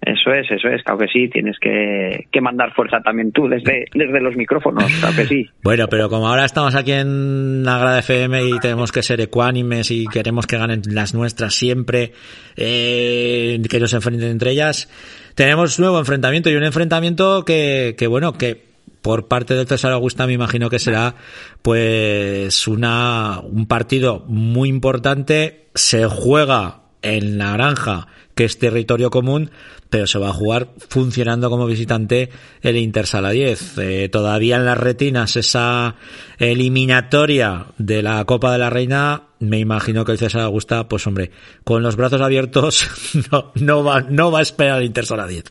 Eso 0.00 0.30
es, 0.30 0.50
eso 0.50 0.68
es, 0.68 0.82
claro 0.82 1.00
que 1.00 1.08
sí, 1.08 1.28
tienes 1.28 1.58
que, 1.58 2.26
que 2.30 2.40
mandar 2.40 2.72
fuerza 2.74 3.00
también 3.00 3.32
tú 3.32 3.48
desde, 3.48 3.86
desde 3.92 4.20
los 4.20 4.36
micrófonos, 4.36 4.84
claro 5.00 5.16
que 5.16 5.26
sí. 5.26 5.50
Bueno, 5.62 5.88
pero 5.88 6.08
como 6.08 6.28
ahora 6.28 6.44
estamos 6.44 6.74
aquí 6.74 6.92
en 6.92 7.64
la 7.64 7.78
Grada 7.78 7.98
FM 7.98 8.44
y 8.44 8.58
tenemos 8.60 8.92
que 8.92 9.02
ser 9.02 9.20
ecuánimes 9.20 9.90
y 9.90 10.06
queremos 10.06 10.46
que 10.46 10.58
ganen 10.58 10.82
las 10.90 11.12
nuestras 11.12 11.54
siempre, 11.54 12.12
eh, 12.56 13.60
que 13.68 13.80
nos 13.80 13.92
enfrenten 13.94 14.30
entre 14.30 14.52
ellas, 14.52 14.88
tenemos 15.36 15.78
nuevo 15.78 15.98
enfrentamiento 15.98 16.50
y 16.50 16.56
un 16.56 16.64
enfrentamiento 16.64 17.44
que, 17.44 17.94
que 17.96 18.06
bueno, 18.06 18.32
que 18.32 18.66
por 19.02 19.28
parte 19.28 19.54
del 19.54 19.68
César 19.68 19.92
Augusta 19.92 20.26
me 20.26 20.32
imagino 20.32 20.70
que 20.70 20.78
será 20.78 21.14
pues 21.62 22.66
una 22.66 23.40
un 23.44 23.66
partido 23.66 24.24
muy 24.26 24.70
importante. 24.70 25.68
Se 25.74 26.06
juega 26.06 26.85
en 27.14 27.38
la 27.38 27.52
granja 27.52 28.08
que 28.34 28.44
es 28.44 28.58
territorio 28.58 29.10
común 29.10 29.50
pero 29.88 30.06
se 30.06 30.18
va 30.18 30.28
a 30.28 30.32
jugar 30.32 30.68
funcionando 30.88 31.48
como 31.48 31.66
visitante 31.66 32.30
el 32.62 32.76
Intersala 32.76 33.30
10 33.30 33.78
eh, 33.78 34.08
todavía 34.10 34.56
en 34.56 34.64
las 34.64 34.78
retinas 34.78 35.36
esa 35.36 35.96
eliminatoria 36.38 37.66
de 37.78 38.02
la 38.02 38.24
Copa 38.24 38.52
de 38.52 38.58
la 38.58 38.70
Reina 38.70 39.22
me 39.38 39.58
imagino 39.58 40.04
que 40.04 40.12
el 40.12 40.18
César 40.18 40.42
Augusta 40.42 40.88
pues 40.88 41.06
hombre 41.06 41.30
con 41.64 41.82
los 41.82 41.96
brazos 41.96 42.20
abiertos 42.20 42.88
no, 43.32 43.52
no 43.54 43.84
va 43.84 44.02
no 44.02 44.30
va 44.30 44.40
a 44.40 44.42
esperar 44.42 44.80
el 44.80 44.86
Intersala 44.86 45.26
10 45.26 45.44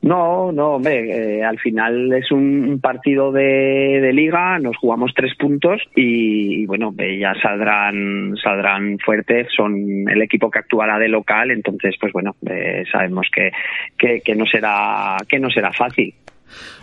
no, 0.00 0.52
no, 0.52 0.74
hombre, 0.74 1.38
eh, 1.38 1.44
al 1.44 1.58
final 1.58 2.12
es 2.12 2.30
un 2.30 2.78
partido 2.80 3.32
de, 3.32 4.00
de, 4.00 4.12
liga, 4.12 4.58
nos 4.60 4.76
jugamos 4.76 5.12
tres 5.12 5.34
puntos 5.34 5.82
y, 5.96 6.62
y 6.62 6.66
bueno, 6.66 6.94
eh, 6.98 7.18
ya 7.18 7.34
saldrán, 7.42 8.36
saldrán 8.36 8.98
fuertes, 9.00 9.48
son 9.56 10.08
el 10.08 10.22
equipo 10.22 10.50
que 10.50 10.60
actuará 10.60 11.00
de 11.00 11.08
local, 11.08 11.50
entonces 11.50 11.96
pues 12.00 12.12
bueno, 12.12 12.36
eh, 12.48 12.84
sabemos 12.92 13.26
que, 13.34 13.50
que, 13.98 14.20
que, 14.20 14.36
no 14.36 14.46
será, 14.46 15.16
que 15.28 15.40
no 15.40 15.50
será 15.50 15.72
fácil. 15.72 16.14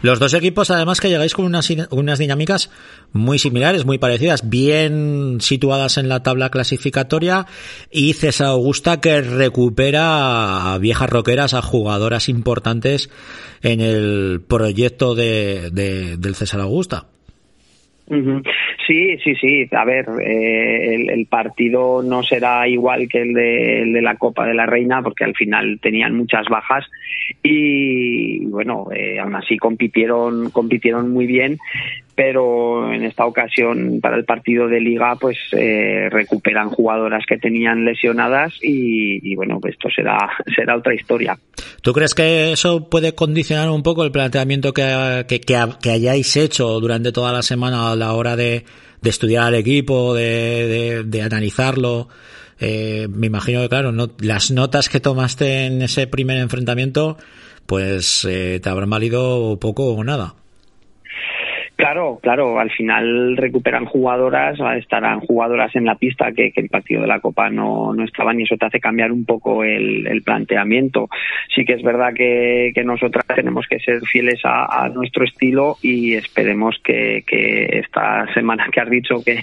Los 0.01 0.19
dos 0.19 0.33
equipos, 0.33 0.69
además, 0.69 1.01
que 1.01 1.09
llegáis 1.09 1.33
con 1.33 1.45
unas, 1.45 1.69
unas 1.89 2.19
dinámicas 2.19 2.69
muy 3.11 3.39
similares, 3.39 3.85
muy 3.85 3.97
parecidas, 3.97 4.49
bien 4.49 5.37
situadas 5.41 5.97
en 5.97 6.09
la 6.09 6.21
tabla 6.21 6.51
clasificatoria 6.51 7.47
y 7.91 8.13
César 8.13 8.47
Augusta 8.47 9.01
que 9.01 9.21
recupera 9.21 10.73
a 10.73 10.77
viejas 10.77 11.09
roqueras, 11.09 11.53
a 11.53 11.61
jugadoras 11.61 12.29
importantes 12.29 13.09
en 13.61 13.81
el 13.81 14.41
proyecto 14.47 15.15
de, 15.15 15.69
de, 15.71 16.17
del 16.17 16.35
César 16.35 16.59
Augusta. 16.61 17.07
Sí, 18.07 19.17
sí, 19.23 19.35
sí. 19.35 19.67
A 19.71 19.83
ver, 19.83 20.05
eh, 20.21 20.95
el, 20.95 21.09
el, 21.09 21.25
partido 21.25 22.03
no 22.03 22.21
será 22.21 22.67
igual 22.67 23.07
que 23.09 23.21
el 23.21 23.33
de, 23.33 23.81
el 23.81 23.93
de, 23.93 24.01
la 24.01 24.15
Copa 24.15 24.45
de 24.45 24.53
la 24.53 24.67
Reina 24.67 25.01
porque 25.01 25.23
al 25.23 25.33
final 25.33 25.79
tenían 25.81 26.15
muchas 26.15 26.47
bajas 26.47 26.85
y 27.41 28.45
bueno, 28.45 28.87
eh, 28.95 29.19
aún 29.19 29.35
así 29.35 29.57
compitieron, 29.57 30.51
compitieron 30.51 31.11
muy 31.11 31.25
bien 31.25 31.57
pero 32.15 32.91
en 32.93 33.03
esta 33.03 33.25
ocasión 33.25 33.99
para 34.01 34.15
el 34.15 34.25
partido 34.25 34.67
de 34.67 34.79
liga 34.79 35.15
pues 35.19 35.37
eh, 35.51 36.07
recuperan 36.09 36.69
jugadoras 36.69 37.25
que 37.27 37.37
tenían 37.37 37.85
lesionadas 37.85 38.53
y, 38.61 39.35
bueno 39.35 39.59
esto 39.67 39.89
será 39.89 40.29
será 40.55 40.77
otra 40.77 40.93
historia 40.93 41.37
¿Tú 41.81 41.93
crees 41.93 42.15
que 42.15 42.51
eso 42.51 42.89
puede 42.89 43.13
condicionar 43.13 43.69
un 43.69 43.83
poco 43.83 44.03
el 44.03 44.11
planteamiento 44.11 44.73
que, 44.73 45.25
que, 45.27 45.39
que, 45.39 45.89
hayáis 45.91 46.35
hecho 46.35 46.79
durante 46.79 47.11
toda 47.11 47.31
la 47.31 47.43
semana 47.43 47.91
a 47.91 47.95
la 47.95 48.13
hora 48.13 48.35
de, 48.35 48.65
de 49.01 49.09
estudiar 49.09 49.43
al 49.43 49.55
equipo, 49.55 50.15
de, 50.15 50.67
de, 50.67 51.03
de 51.03 51.21
analizarlo? 51.21 52.07
Eh, 52.59 53.07
me 53.09 53.27
imagino 53.27 53.61
que, 53.61 53.69
claro, 53.69 53.91
no, 53.91 54.09
las 54.19 54.51
notas 54.51 54.89
que 54.89 54.99
tomaste 54.99 55.65
en 55.65 55.81
ese 55.81 56.07
primer 56.07 56.37
enfrentamiento, 56.37 57.17
pues 57.65 58.25
eh, 58.25 58.59
te 58.61 58.69
habrán 58.69 58.89
valido 58.89 59.59
poco 59.59 59.93
o 59.93 60.03
nada. 60.03 60.35
Claro, 61.75 62.19
claro, 62.21 62.57
al 62.57 62.71
final 62.71 63.35
recuperan 63.35 63.83
jugadoras, 63.83 64.57
estarán 64.77 65.19
jugadoras 65.19 65.75
en 65.75 65.83
la 65.83 65.95
pista 65.95 66.31
que, 66.31 66.51
que 66.51 66.61
el 66.61 66.69
partido 66.69 67.01
de 67.01 67.07
la 67.07 67.19
Copa 67.19 67.49
no, 67.49 67.93
no, 67.93 68.05
estaban 68.05 68.39
y 68.39 68.43
eso 68.43 68.55
te 68.55 68.65
hace 68.65 68.79
cambiar 68.79 69.11
un 69.11 69.25
poco 69.25 69.61
el, 69.61 70.21
planteamiento. 70.23 71.09
Sí 71.53 71.65
que 71.65 71.73
es 71.73 71.83
verdad 71.83 72.13
que, 72.13 72.71
que 72.73 72.83
nosotras 72.85 73.25
tenemos 73.27 73.67
que 73.67 73.79
ser 73.79 73.99
fieles 74.01 74.39
a, 74.45 74.89
nuestro 74.93 75.25
estilo 75.25 75.75
y 75.81 76.13
esperemos 76.13 76.79
que, 76.81 77.23
esta 77.27 78.33
semana 78.33 78.69
que 78.71 78.79
has 78.79 78.89
dicho 78.89 79.21
que, 79.23 79.41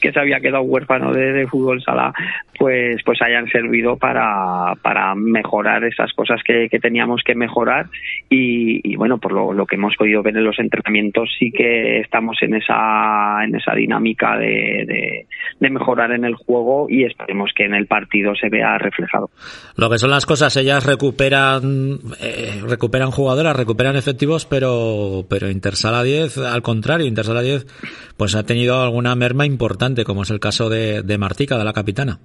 que 0.00 0.10
se 0.10 0.18
había 0.18 0.40
quedado 0.40 0.62
huérfano 0.62 1.12
de, 1.12 1.46
fútbol 1.46 1.82
sala, 1.82 2.14
pues, 2.58 3.02
pues 3.04 3.20
hayan 3.20 3.46
servido 3.48 3.98
para, 3.98 4.74
para 4.80 5.14
mejorar 5.14 5.84
esas 5.84 6.12
cosas 6.14 6.40
que, 6.42 6.68
que 6.70 6.78
teníamos 6.78 7.22
que 7.22 7.34
mejorar 7.34 7.86
y, 8.30 8.80
y 8.82 8.96
bueno, 8.96 9.18
por 9.18 9.32
lo 9.32 9.66
que 9.66 9.76
hemos 9.76 9.94
podido 9.96 10.22
ver 10.22 10.36
en 10.36 10.44
los 10.44 10.58
entrenamientos 10.58 11.28
sí 11.38 11.50
que 11.50 11.73
estamos 12.00 12.36
en 12.42 12.54
esa 12.54 13.44
en 13.44 13.54
esa 13.54 13.74
dinámica 13.74 14.36
de, 14.36 15.26
mejorar 15.60 16.12
en 16.12 16.24
el 16.24 16.34
juego 16.34 16.86
y 16.88 17.04
esperemos 17.04 17.50
que 17.56 17.64
en 17.64 17.74
el 17.74 17.86
partido 17.86 18.34
se 18.34 18.48
vea 18.48 18.76
reflejado. 18.78 19.30
Lo 19.76 19.88
que 19.88 19.98
son 19.98 20.10
las 20.10 20.26
cosas, 20.26 20.56
ellas 20.56 20.84
recuperan 20.84 21.98
eh, 22.20 22.60
recuperan 22.66 23.10
jugadoras, 23.10 23.56
recuperan 23.56 23.96
efectivos, 23.96 24.46
pero 24.46 25.24
pero 25.28 25.50
Intersala 25.50 26.02
10 26.02 26.38
al 26.38 26.62
contrario, 26.62 27.06
Intersala 27.06 27.42
10 27.42 28.14
pues 28.16 28.34
ha 28.34 28.44
tenido 28.44 28.82
alguna 28.82 29.14
merma 29.14 29.46
importante, 29.46 30.04
como 30.04 30.22
es 30.22 30.30
el 30.30 30.40
caso 30.40 30.68
de, 30.68 31.02
de 31.02 31.18
Martica, 31.18 31.58
de 31.58 31.64
la 31.64 31.72
capitana. 31.72 32.20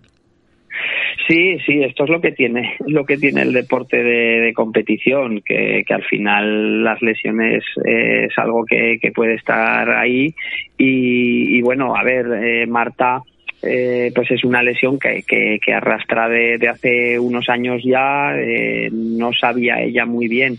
Sí, 1.27 1.57
sí, 1.65 1.83
esto 1.83 2.05
es 2.05 2.09
lo 2.09 2.21
que 2.21 2.31
tiene, 2.31 2.75
lo 2.87 3.05
que 3.05 3.17
tiene 3.17 3.41
el 3.41 3.53
deporte 3.53 4.03
de, 4.03 4.53
competición, 4.53 5.41
que, 5.41 5.83
que, 5.85 5.93
al 5.93 6.03
final 6.03 6.83
las 6.83 7.01
lesiones 7.01 7.63
eh, 7.85 8.27
es 8.29 8.37
algo 8.37 8.65
que, 8.65 8.97
que, 9.01 9.11
puede 9.11 9.35
estar 9.35 9.89
ahí 9.89 10.33
y, 10.77 11.57
y 11.57 11.61
bueno, 11.61 11.95
a 11.95 12.03
ver, 12.03 12.25
eh, 12.43 12.67
Marta. 12.67 13.21
Eh, 13.61 14.13
pues 14.15 14.31
es 14.31 14.45
una 14.45 14.63
lesión 14.63 14.97
que, 14.97 15.23
que, 15.27 15.59
que 15.61 15.73
arrastra 15.73 16.29
de, 16.29 16.65
hace 16.69 17.19
unos 17.19 17.49
años 17.49 17.81
ya, 17.83 18.33
eh, 18.37 18.89
no 18.89 19.33
sabía 19.33 19.81
ella 19.81 20.05
muy 20.05 20.29
bien 20.29 20.57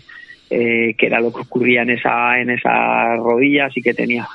eh, 0.51 0.93
qué 0.97 1.05
era 1.07 1.21
lo 1.21 1.31
que 1.31 1.41
ocurría 1.41 1.81
en 1.81 1.91
esa, 1.91 2.39
en 2.39 2.49
esa 2.49 3.15
rodilla, 3.15 3.67
así 3.67 3.81
que 3.81 3.93
tenía 3.93 4.27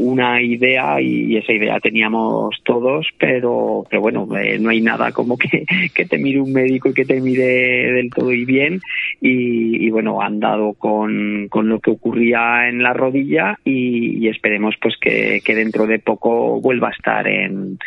una 0.00 0.42
idea 0.42 1.00
y 1.00 1.36
esa 1.36 1.52
idea 1.52 1.78
teníamos 1.80 2.56
todos, 2.64 3.06
pero, 3.18 3.84
pero 3.88 4.00
bueno, 4.00 4.26
eh, 4.36 4.58
no 4.58 4.70
hay 4.70 4.80
nada 4.80 5.12
como 5.12 5.36
que, 5.36 5.66
que, 5.94 6.06
te 6.06 6.18
mire 6.18 6.40
un 6.40 6.52
médico 6.52 6.88
y 6.88 6.94
que 6.94 7.04
te 7.04 7.20
mire 7.20 7.92
del 7.92 8.10
todo 8.10 8.32
y 8.32 8.44
bien. 8.44 8.80
Y, 9.20 9.86
y 9.86 9.90
bueno, 9.90 10.22
han 10.22 10.40
dado 10.40 10.72
con, 10.74 11.48
con, 11.48 11.68
lo 11.68 11.80
que 11.80 11.90
ocurría 11.90 12.68
en 12.68 12.82
la 12.82 12.94
rodilla 12.94 13.58
y, 13.64 14.24
y 14.24 14.28
esperemos 14.28 14.74
pues 14.80 14.94
que, 15.00 15.42
que, 15.44 15.54
dentro 15.54 15.86
de 15.86 15.98
poco 15.98 16.60
vuelva 16.60 16.88
a 16.88 16.92
estar 16.92 17.28
en, 17.28 17.78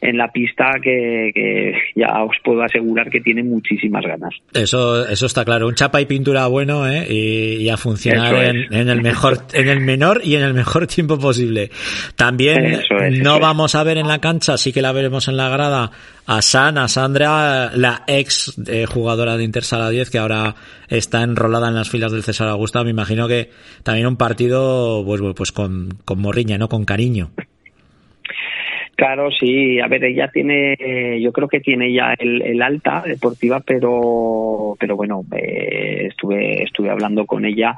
en 0.00 0.16
la 0.16 0.32
pista 0.32 0.72
que, 0.82 1.30
que, 1.34 1.74
ya 1.94 2.24
os 2.24 2.36
puedo 2.44 2.62
asegurar 2.62 3.10
que 3.10 3.20
tiene 3.20 3.42
muchísimas 3.44 4.04
ganas. 4.04 4.34
Eso, 4.52 5.08
eso 5.08 5.26
está 5.26 5.44
claro. 5.44 5.68
Un 5.68 5.74
chapa 5.74 6.00
y 6.00 6.06
pintura 6.06 6.46
bueno, 6.48 6.88
¿eh? 6.88 7.06
Y, 7.08 7.62
y 7.62 7.68
a 7.68 7.76
funcionar 7.76 8.34
en, 8.34 8.74
en, 8.74 8.88
el 8.88 9.02
mejor, 9.02 9.38
en 9.52 9.68
el 9.68 9.80
menor 9.80 10.20
y 10.24 10.34
en 10.34 10.42
el 10.42 10.54
mejor 10.54 10.86
tiempo 10.86 11.18
posible. 11.18 11.51
También 12.16 12.64
eso 12.66 12.96
es, 12.96 13.18
no 13.18 13.38
vamos 13.40 13.74
a 13.74 13.84
ver 13.84 13.98
en 13.98 14.08
la 14.08 14.20
cancha, 14.20 14.56
sí 14.56 14.72
que 14.72 14.82
la 14.82 14.92
veremos 14.92 15.28
en 15.28 15.36
la 15.36 15.48
grada, 15.48 15.90
a 16.26 16.42
San, 16.42 16.78
a 16.78 16.88
Sandra, 16.88 17.72
la 17.74 18.04
ex 18.06 18.54
eh, 18.66 18.86
jugadora 18.86 19.36
de 19.36 19.44
Intersala 19.44 19.90
10 19.90 20.10
que 20.10 20.18
ahora 20.18 20.54
está 20.88 21.22
enrolada 21.22 21.68
en 21.68 21.74
las 21.74 21.90
filas 21.90 22.12
del 22.12 22.22
César 22.22 22.48
Augusta. 22.48 22.84
Me 22.84 22.90
imagino 22.90 23.28
que 23.28 23.50
también 23.82 24.06
un 24.06 24.16
partido 24.16 25.02
pues, 25.04 25.20
pues 25.34 25.52
con, 25.52 25.98
con 26.04 26.20
morriña, 26.20 26.58
¿no? 26.58 26.68
Con 26.68 26.84
cariño. 26.84 27.32
Claro, 28.96 29.30
sí. 29.30 29.80
A 29.80 29.88
ver, 29.88 30.04
ella 30.04 30.28
tiene, 30.28 30.74
eh, 30.78 31.20
yo 31.20 31.32
creo 31.32 31.48
que 31.48 31.60
tiene 31.60 31.92
ya 31.92 32.14
el, 32.18 32.60
alta 32.62 33.02
deportiva, 33.04 33.60
pero, 33.60 34.76
pero 34.78 34.96
bueno, 34.96 35.24
eh, 35.36 36.08
estuve, 36.10 36.62
estuve 36.62 36.90
hablando 36.90 37.26
con 37.26 37.44
ella 37.44 37.76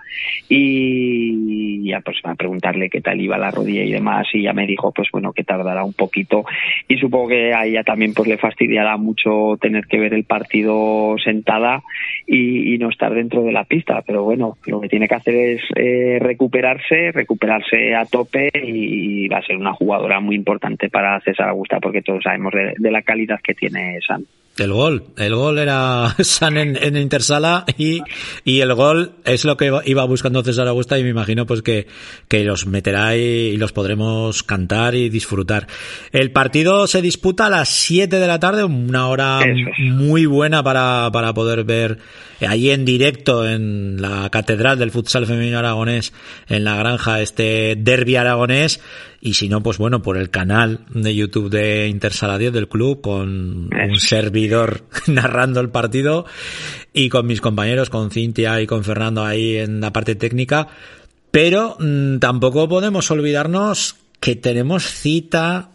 y 0.49 1.89
ya 1.89 2.01
pues 2.01 2.19
a 2.25 2.35
preguntarle 2.35 2.91
qué 2.91 3.01
tal 3.01 3.21
iba 3.21 3.39
la 3.39 3.51
rodilla 3.51 3.83
y 3.85 3.93
demás 3.93 4.27
y 4.33 4.43
ya 4.43 4.53
me 4.53 4.67
dijo 4.67 4.93
pues 4.93 5.09
bueno 5.12 5.33
que 5.33 5.45
tardará 5.45 5.85
un 5.85 5.93
poquito 5.93 6.45
y 6.89 6.97
supongo 6.97 7.29
que 7.29 7.53
a 7.53 7.67
ella 7.67 7.85
también 7.85 8.15
pues 8.15 8.29
le 8.29 8.39
fastidiará 8.39 8.97
mucho 8.97 9.57
tener 9.61 9.87
que 9.87 9.99
ver 9.99 10.15
el 10.15 10.25
partido 10.25 11.17
sentada 11.23 11.83
y, 12.27 12.75
y 12.75 12.79
no 12.79 12.89
estar 12.89 13.12
dentro 13.12 13.43
de 13.43 13.53
la 13.53 13.65
pista, 13.65 14.03
pero 14.07 14.25
bueno, 14.25 14.57
lo 14.67 14.81
que 14.81 14.89
tiene 14.89 15.09
que 15.09 15.15
hacer 15.15 15.35
es 15.35 15.62
eh, 15.77 16.19
recuperarse, 16.21 17.12
recuperarse 17.12 17.95
a 17.95 18.07
tope 18.07 18.51
y 18.55 19.29
va 19.29 19.39
a 19.39 19.47
ser 19.47 19.57
una 19.57 19.73
jugadora 19.73 20.21
muy 20.21 20.37
importante 20.37 20.89
para 20.89 21.04
César 21.25 21.49
Augusta 21.49 21.81
porque 21.81 22.03
todos 22.03 22.23
sabemos 22.23 22.53
de, 22.53 22.75
de 22.77 22.91
la 22.91 23.03
calidad 23.03 23.41
que 23.43 23.55
tiene 23.55 23.99
San. 24.07 24.25
El 24.57 24.73
gol, 24.73 25.05
el 25.17 25.35
gol 25.35 25.59
era 25.59 26.15
San 26.21 26.57
en, 26.57 26.77
en 26.81 26.97
Intersala 26.97 27.65
y, 27.77 28.01
y 28.45 28.61
el 28.61 28.73
gol 28.75 29.13
es 29.25 29.45
lo 29.45 29.57
que 29.57 29.73
iba- 29.85 30.05
buscando 30.05 30.45
César 30.45 30.69
Augusta 30.69 30.97
y 30.99 31.03
me 31.03 31.09
imagino 31.11 31.45
pues 31.45 31.61
que, 31.63 31.89
que 32.29 32.45
los 32.45 32.67
meterá 32.67 33.17
y, 33.17 33.21
y 33.21 33.57
los 33.57 33.73
podremos 33.73 34.43
cantar 34.45 34.95
y 34.95 35.09
disfrutar. 35.09 35.67
El 36.13 36.31
partido 36.31 36.87
se 36.87 37.03
disputa 37.03 37.47
a 37.47 37.51
las 37.51 37.69
7 37.69 38.19
de 38.21 38.27
la 38.29 38.39
tarde, 38.39 38.63
una 38.63 39.09
hora 39.09 39.41
es. 39.41 39.67
muy 39.93 40.27
buena 40.27 40.63
para, 40.63 41.11
para 41.13 41.35
poder 41.35 41.65
ver 41.65 41.99
allí 42.41 42.71
en 42.71 42.85
directo 42.85 43.49
en 43.49 44.01
la 44.01 44.29
catedral 44.31 44.79
del 44.79 44.91
futsal 44.91 45.27
femenino 45.27 45.59
aragonés 45.59 46.13
en 46.49 46.63
la 46.65 46.77
granja 46.77 47.23
este 47.23 47.75
derby 47.77 48.17
aragonés 48.17 48.81
y 49.23 49.33
si 49.35 49.49
no 49.49 49.63
pues 49.63 49.79
bueno 49.79 50.03
por 50.03 50.19
el 50.19 50.29
canal 50.29 50.81
de 50.91 51.15
YouTube 51.15 51.49
de 51.49 51.89
Intersala 51.89 52.37
10 52.37 52.53
del 52.53 52.69
club 52.69 53.01
con 53.01 53.29
un 53.73 53.95
Eso. 53.95 54.07
narrando 55.07 55.61
el 55.61 55.71
partido 55.71 56.27
y 56.93 57.09
con 57.09 57.27
mis 57.27 57.41
compañeros 57.41 57.91
con 57.91 58.11
Cintia 58.11 58.61
y 58.61 58.67
con 58.67 58.85
Fernando 58.85 59.25
ahí 59.25 59.57
en 59.57 59.81
la 59.81 59.93
parte 59.93 60.15
técnica 60.15 60.69
pero 61.31 61.77
mm, 61.79 62.19
tampoco 62.19 62.69
podemos 62.69 63.11
olvidarnos 63.11 63.97
que 64.21 64.37
tenemos 64.37 64.85
cita 64.85 65.71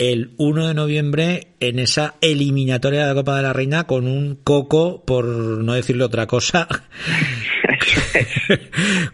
el 0.00 0.30
1 0.38 0.68
de 0.68 0.74
noviembre 0.74 1.48
en 1.60 1.78
esa 1.78 2.14
eliminatoria 2.22 3.00
de 3.00 3.06
la 3.08 3.14
Copa 3.14 3.36
de 3.36 3.42
la 3.42 3.52
Reina 3.52 3.88
con 3.88 4.06
un 4.06 4.36
coco, 4.36 5.02
por 5.04 5.26
no 5.26 5.74
decirle 5.74 6.04
otra 6.04 6.26
cosa, 6.26 6.66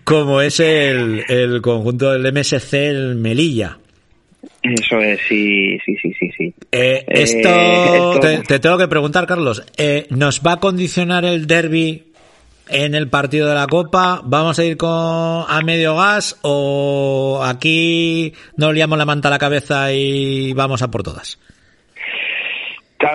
como 0.04 0.42
es 0.42 0.60
el, 0.60 1.24
el 1.28 1.60
conjunto 1.60 2.12
del 2.12 2.32
MSC, 2.32 2.74
el 2.74 3.16
Melilla. 3.16 3.78
Eso 4.74 4.98
es, 5.00 5.20
sí, 5.28 5.78
sí, 5.84 5.96
sí, 6.02 6.12
sí, 6.18 6.30
sí. 6.36 6.54
Eh, 6.72 7.04
Eh, 7.06 7.22
esto, 7.22 7.48
esto- 7.48 8.20
Te, 8.20 8.38
te 8.38 8.58
tengo 8.58 8.78
que 8.78 8.88
preguntar, 8.88 9.26
Carlos, 9.26 9.62
eh, 9.76 10.06
¿nos 10.10 10.40
va 10.40 10.52
a 10.52 10.60
condicionar 10.60 11.24
el 11.24 11.46
derby 11.46 12.04
en 12.68 12.94
el 12.94 13.08
partido 13.08 13.48
de 13.48 13.54
la 13.54 13.66
Copa? 13.66 14.20
¿Vamos 14.24 14.58
a 14.58 14.64
ir 14.64 14.76
con 14.76 14.90
a 14.90 15.60
medio 15.64 15.96
gas 15.96 16.36
o 16.42 17.40
aquí 17.44 18.32
nos 18.56 18.74
liamos 18.74 18.98
la 18.98 19.04
manta 19.04 19.28
a 19.28 19.30
la 19.30 19.38
cabeza 19.38 19.92
y 19.92 20.52
vamos 20.52 20.82
a 20.82 20.90
por 20.90 21.02
todas? 21.02 21.38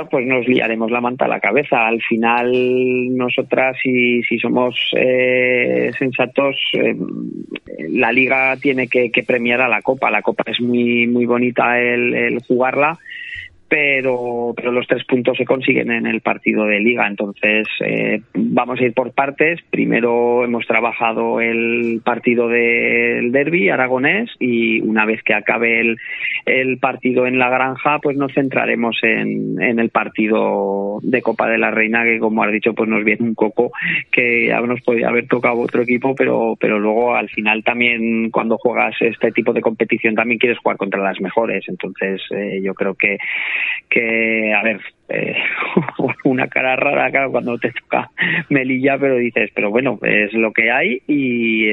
Pues 0.09 0.25
nos 0.25 0.47
liaremos 0.47 0.91
la 0.91 1.01
manta 1.01 1.25
a 1.25 1.27
la 1.27 1.39
cabeza. 1.39 1.87
Al 1.87 2.01
final, 2.01 3.15
nosotras, 3.15 3.77
si, 3.81 4.21
si 4.23 4.39
somos 4.39 4.75
eh, 4.95 5.91
sensatos, 5.97 6.55
eh, 6.73 6.95
la 7.89 8.11
liga 8.11 8.55
tiene 8.57 8.87
que, 8.87 9.11
que 9.11 9.23
premiar 9.23 9.61
a 9.61 9.67
la 9.67 9.81
Copa. 9.81 10.11
La 10.11 10.21
Copa 10.21 10.43
es 10.47 10.61
muy 10.61 11.07
muy 11.07 11.25
bonita 11.25 11.79
el 11.79 12.39
jugarla, 12.47 12.97
pero, 13.71 14.53
pero 14.53 14.73
los 14.73 14.85
tres 14.85 15.05
puntos 15.05 15.37
se 15.37 15.45
consiguen 15.45 15.91
en 15.91 16.05
el 16.05 16.19
partido 16.19 16.65
de 16.65 16.81
liga. 16.81 17.07
Entonces, 17.07 17.65
eh, 17.79 18.21
vamos 18.33 18.81
a 18.81 18.83
ir 18.83 18.93
por 18.93 19.13
partes. 19.13 19.61
Primero 19.69 20.43
hemos 20.43 20.67
trabajado 20.67 21.39
el 21.39 22.01
partido 22.03 22.49
del 22.49 23.31
derby 23.31 23.69
aragonés 23.69 24.29
y 24.39 24.81
una 24.81 25.05
vez 25.05 25.23
que 25.23 25.33
acabe 25.33 25.79
el, 25.79 25.97
el 26.45 26.79
partido 26.79 27.25
en 27.25 27.39
la 27.39 27.49
granja, 27.49 27.99
pues 27.99 28.17
nos 28.17 28.33
centraremos 28.33 28.99
en, 29.03 29.61
en 29.61 29.79
el 29.79 29.89
partido 29.89 30.99
de 31.01 31.21
Copa 31.21 31.47
de 31.47 31.57
la 31.57 31.71
Reina, 31.71 32.03
que 32.03 32.19
como 32.19 32.43
has 32.43 32.51
dicho, 32.51 32.73
pues 32.73 32.89
nos 32.89 33.05
viene 33.05 33.23
un 33.25 33.35
coco 33.35 33.71
que 34.11 34.47
ya 34.47 34.59
nos 34.59 34.81
podía 34.81 35.07
haber 35.07 35.27
tocado 35.27 35.61
otro 35.61 35.83
equipo, 35.83 36.13
pero, 36.13 36.57
pero 36.59 36.77
luego 36.77 37.15
al 37.15 37.29
final 37.29 37.63
también 37.63 38.31
cuando 38.31 38.57
juegas 38.57 38.95
este 38.99 39.31
tipo 39.31 39.53
de 39.53 39.61
competición 39.61 40.13
también 40.13 40.39
quieres 40.39 40.59
jugar 40.59 40.75
contra 40.75 41.01
las 41.01 41.21
mejores. 41.21 41.63
Entonces, 41.69 42.21
eh, 42.31 42.59
yo 42.61 42.73
creo 42.73 42.95
que, 42.95 43.17
que 43.89 44.53
a 44.53 44.63
ver, 44.63 44.79
eh, 45.09 45.35
una 46.23 46.47
cara 46.47 46.75
rara 46.75 47.09
claro, 47.11 47.31
cuando 47.31 47.57
te 47.57 47.71
toca 47.71 48.09
Melilla, 48.49 48.97
pero 48.99 49.15
dices, 49.17 49.49
pero 49.53 49.69
bueno, 49.69 49.99
es 50.01 50.33
lo 50.33 50.51
que 50.53 50.71
hay 50.71 51.01
y, 51.07 51.69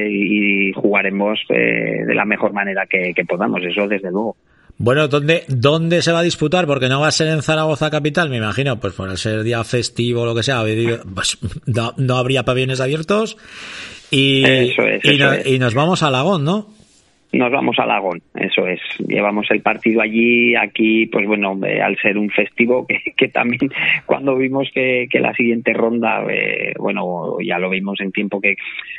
y 0.69 0.73
jugaremos 0.73 1.39
eh, 1.49 2.03
de 2.05 2.15
la 2.15 2.25
mejor 2.25 2.53
manera 2.53 2.85
que, 2.89 3.13
que 3.15 3.25
podamos, 3.25 3.61
eso 3.63 3.87
desde 3.87 4.11
luego. 4.11 4.35
Bueno, 4.81 5.09
¿dónde, 5.09 5.43
¿dónde 5.49 6.01
se 6.01 6.13
va 6.13 6.19
a 6.19 6.23
disputar? 6.23 6.65
Porque 6.65 6.87
no 6.87 7.01
va 7.01 7.07
a 7.07 7.11
ser 7.11 7.27
en 7.27 7.41
Zaragoza 7.41 7.89
capital, 7.89 8.29
me 8.29 8.37
imagino, 8.37 8.79
pues 8.79 8.93
por 8.93 9.15
ser 9.17 9.43
día 9.43 9.61
festivo 9.65 10.21
o 10.21 10.25
lo 10.25 10.33
que 10.35 10.43
sea, 10.43 10.61
pues 11.13 11.37
no, 11.65 11.93
no 11.97 12.15
habría 12.15 12.43
pabellones 12.43 12.79
abiertos 12.79 13.35
y, 14.09 14.43
Eso 14.45 14.83
es, 14.83 15.03
y, 15.03 15.15
eso 15.15 15.25
no- 15.25 15.33
es. 15.33 15.45
y 15.47 15.59
nos 15.59 15.73
vamos 15.73 16.01
a 16.01 16.09
Lagón, 16.09 16.45
¿no? 16.45 16.67
Nos 17.31 17.51
vamos 17.51 17.77
a 17.77 17.85
Lagón, 17.85 18.21
eso 18.33 18.65
es. 18.65 18.79
Llevamos 19.07 19.45
el 19.51 19.61
partido 19.61 20.01
allí, 20.01 20.55
aquí, 20.55 21.05
pues 21.05 21.27
bueno, 21.27 21.59
eh, 21.63 21.79
al 21.79 21.95
ser 21.97 22.17
un 22.17 22.29
festivo, 22.31 22.87
que, 22.87 22.99
que 23.15 23.27
también 23.27 23.69
cuando 24.07 24.35
vimos 24.35 24.69
que, 24.73 25.07
que 25.11 25.19
la 25.19 25.33
siguiente 25.35 25.73
ronda, 25.73 26.23
eh, 26.27 26.73
bueno, 26.79 27.37
ya 27.45 27.59
lo 27.59 27.69
vimos 27.69 28.01
en 28.01 28.11
tiempo 28.11 28.41
que, 28.41 28.55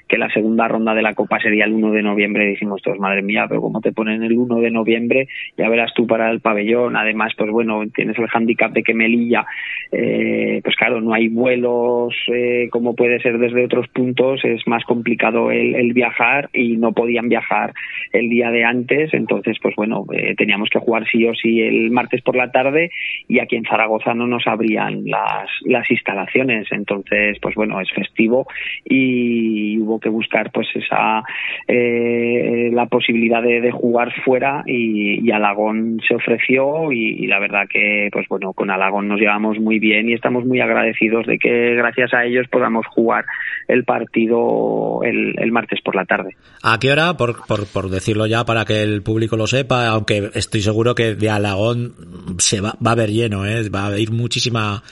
que 0.07 0.17
la 0.17 0.31
segunda 0.31 0.69
ronda 0.69 0.95
de 0.95 1.03
la 1.03 1.15
Copa 1.15 1.41
sería 1.41 1.65
el 1.65 1.73
1 1.73 1.91
de 1.91 2.03
noviembre, 2.03 2.47
dijimos 2.47 2.83
todos, 2.83 3.01
madre 3.01 3.23
mía, 3.23 3.47
pero 3.49 3.61
¿cómo 3.61 3.81
te 3.81 3.93
ponen 3.93 4.23
el 4.23 4.39
1 4.39 4.61
de 4.61 4.71
noviembre? 4.71 5.29
Ya 5.57 5.69
verás 5.69 5.93
tú 5.95 6.07
para 6.07 6.31
el 6.31 6.41
pabellón. 6.41 6.97
Además, 6.97 7.33
pues 7.37 7.51
bueno, 7.51 7.83
tienes 7.95 8.17
el 8.19 8.29
hándicap 8.29 8.73
de 8.73 8.85
que 8.85 8.95
Melilla, 8.95 9.45
eh, 9.91 10.61
pues 10.63 10.77
claro, 10.77 11.01
no 11.01 11.15
hay 11.15 11.29
vuelos 11.29 12.15
eh, 12.33 12.69
como 12.71 12.95
puede 12.95 13.21
ser 13.21 13.39
desde 13.39 13.65
otros 13.65 13.89
puntos, 13.89 14.45
es 14.45 14.67
más 14.69 14.85
complicado 14.85 15.51
el, 15.51 15.75
el 15.75 15.93
viajar 15.93 16.49
y 16.53 16.77
no 16.77 16.93
podían 16.93 17.29
viajar 17.29 17.73
el 18.21 18.29
día 18.29 18.51
de 18.51 18.65
antes, 18.65 19.13
entonces 19.13 19.57
pues 19.61 19.75
bueno, 19.77 20.05
eh, 20.13 20.35
teníamos 20.37 20.69
que 20.71 20.79
jugar 20.79 21.05
sí 21.11 21.27
o 21.27 21.35
sí 21.35 21.61
el 21.61 21.91
martes 21.91 22.23
por 22.23 22.37
la 22.37 22.51
tarde 22.51 22.91
y 23.29 23.41
aquí 23.41 23.57
en 23.57 23.65
Zaragoza 23.65 24.15
no 24.15 24.27
nos 24.27 24.47
abrían 24.47 25.05
las, 25.07 25.49
las 25.65 25.91
instalaciones, 25.91 26.69
entonces 26.71 27.39
pues 27.41 27.55
bueno, 27.55 27.81
es 27.81 27.91
festivo 27.91 28.47
y 28.85 29.79
hubo 29.79 29.99
que 29.99 30.09
buscar 30.09 30.51
pues 30.53 30.69
esa 30.75 31.23
eh, 31.67 32.71
la 32.73 32.87
posibilidad 32.87 33.43
de, 33.43 33.61
de 33.61 33.71
jugar 33.71 34.13
fuera 34.25 34.63
y, 34.67 35.31
Alagón 35.31 36.01
se 36.07 36.17
ofreció 36.17 36.91
y, 36.91 37.27
la 37.29 37.39
verdad 37.39 37.69
que 37.71 38.09
pues 38.13 38.27
bueno, 38.29 38.53
con 38.53 38.69
Alagón 38.69 39.07
nos 39.07 39.21
llevamos 39.21 39.61
muy 39.61 39.79
bien 39.79 40.09
y 40.09 40.15
estamos 40.15 40.45
muy 40.45 40.61
agradecidos 40.61 41.25
de 41.27 41.39
que 41.39 41.75
gracias 41.77 42.13
a 42.13 42.25
ellos 42.25 42.49
podamos 42.51 42.85
jugar 42.89 43.25
el 43.69 43.85
partido 43.85 45.03
el, 45.05 45.37
el 45.39 45.53
martes 45.53 45.81
por 45.83 45.95
la 45.95 46.05
tarde. 46.05 46.35
¿A 46.63 46.79
qué 46.81 46.91
hora? 46.91 47.17
Por, 47.17 47.47
por, 47.47 47.67
por 47.73 47.91
decirlo 48.11 48.27
ya 48.27 48.45
para 48.45 48.65
que 48.65 48.83
el 48.83 49.03
público 49.03 49.37
lo 49.37 49.47
sepa, 49.47 49.87
aunque 49.87 50.33
estoy 50.35 50.63
seguro 50.63 50.97
que 50.97 51.15
de 51.15 51.31
Alagón 51.31 51.95
se 52.39 52.61
va, 52.61 52.77
va 52.85 52.91
a 52.91 52.97
ver 52.97 53.13
lleno, 53.13 53.47
¿eh? 53.47 53.69
va 53.69 53.87
a 53.87 53.99
ir 53.99 54.11
muchísima 54.11 54.83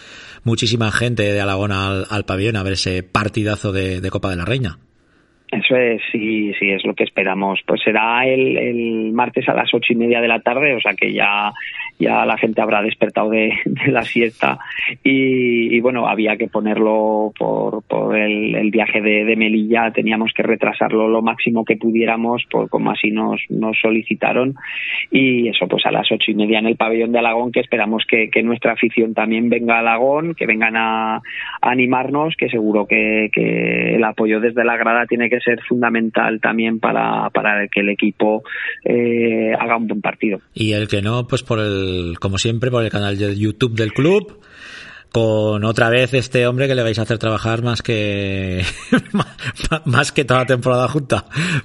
muchísima 0.45 0.93
gente 0.93 1.25
de 1.25 1.41
Alagón 1.41 1.73
al, 1.73 2.07
al 2.09 2.25
pabellón 2.25 2.55
a 2.55 2.63
ver 2.63 2.75
ese 2.75 3.03
partidazo 3.03 3.73
de, 3.73 4.01
de 4.01 4.11
Copa 4.11 4.31
de 4.31 4.37
la 4.37 4.45
Reina. 4.45 4.79
Eso 5.51 5.77
es, 5.77 6.03
sí, 6.13 6.53
sí, 6.59 6.71
es 6.71 6.85
lo 6.85 6.95
que 6.95 7.05
esperamos. 7.05 7.61
Pues 7.67 7.81
será 7.83 8.27
el, 8.27 9.13
martes 9.13 9.49
a 9.49 9.55
las 9.55 9.73
ocho 9.73 9.93
y 9.93 9.97
media 9.97 10.21
de 10.21 10.29
la 10.29 10.41
tarde, 10.41 10.75
o 10.75 10.81
sea 10.81 10.93
que 10.93 11.13
ya, 11.13 11.53
ya 11.99 12.27
la 12.27 12.37
gente 12.37 12.61
habrá 12.61 12.83
despertado 12.83 13.31
de, 13.31 13.55
la 13.87 14.03
siesta. 14.03 14.59
Y, 15.03 15.81
bueno, 15.81 16.07
había 16.07 16.37
que 16.37 16.49
ponerlo 16.49 17.33
por, 17.39 17.83
por 17.85 18.17
el, 18.17 18.71
viaje 18.71 19.01
de, 19.01 19.37
Melilla, 19.37 19.91
teníamos 19.91 20.33
que 20.35 20.43
retrasarlo 20.43 21.09
lo 21.09 21.23
máximo 21.23 21.65
que 21.65 21.77
pudiéramos, 21.77 22.45
por 22.51 22.69
como 22.69 22.91
así 22.91 23.11
nos, 23.11 23.41
nos 23.49 23.79
solicitaron. 23.81 24.55
Y 25.11 25.49
eso 25.49 25.67
pues 25.67 25.87
a 25.87 25.91
las 25.91 26.11
ocho 26.13 26.31
y 26.31 26.35
media 26.35 26.59
en 26.59 26.67
el 26.67 26.77
pabellón 26.77 27.13
de 27.13 27.21
Alagón, 27.21 27.53
que 27.53 27.61
esperamos 27.61 28.05
que, 28.07 28.29
nuestra 28.43 28.73
afición 28.73 29.15
también 29.15 29.49
venga 29.49 29.77
a 29.77 29.81
Alagón, 29.81 30.35
que 30.35 30.47
vengan 30.47 30.77
a, 30.77 31.17
a 31.17 31.21
animarnos, 31.61 32.37
que 32.37 32.49
seguro 32.49 32.87
que, 32.87 33.31
que 33.33 33.97
el 33.97 34.05
apoyo 34.05 34.41
desde 34.41 34.65
la 34.65 34.77
grada 34.77 35.07
tiene 35.07 35.29
que 35.29 35.38
ser 35.41 35.61
fundamental 35.69 36.41
también 36.41 36.81
para, 36.81 37.31
para 37.31 37.67
que 37.69 37.81
el 37.81 37.91
equipo 37.91 38.43
eh, 38.85 39.53
haga 39.59 39.77
un 39.77 39.87
buen 39.87 40.01
partido. 40.01 40.41
Y 40.55 40.73
el 40.73 40.89
que 40.89 41.03
no, 41.03 41.27
pues 41.27 41.43
por 41.43 41.61
el, 41.61 42.17
como 42.21 42.39
siempre, 42.39 42.71
por 42.71 42.85
el 42.85 42.91
canal 42.91 43.17
de 43.19 43.37
YouTube 43.37 43.75
del 43.75 43.93
club, 43.93 44.41
con 45.13 45.65
otra 45.65 45.89
vez 45.89 46.13
este 46.13 46.47
hombre 46.47 46.69
que 46.69 46.75
le 46.75 46.83
vais 46.83 46.99
a 46.99 47.03
hacer 47.03 47.19
trabajar 47.19 47.63
más 47.63 47.83
que 47.83 48.63
más 49.85 50.13
que 50.13 50.25
toda 50.25 50.41
la 50.41 50.47
temporada 50.47 50.89
junta. 50.89 51.25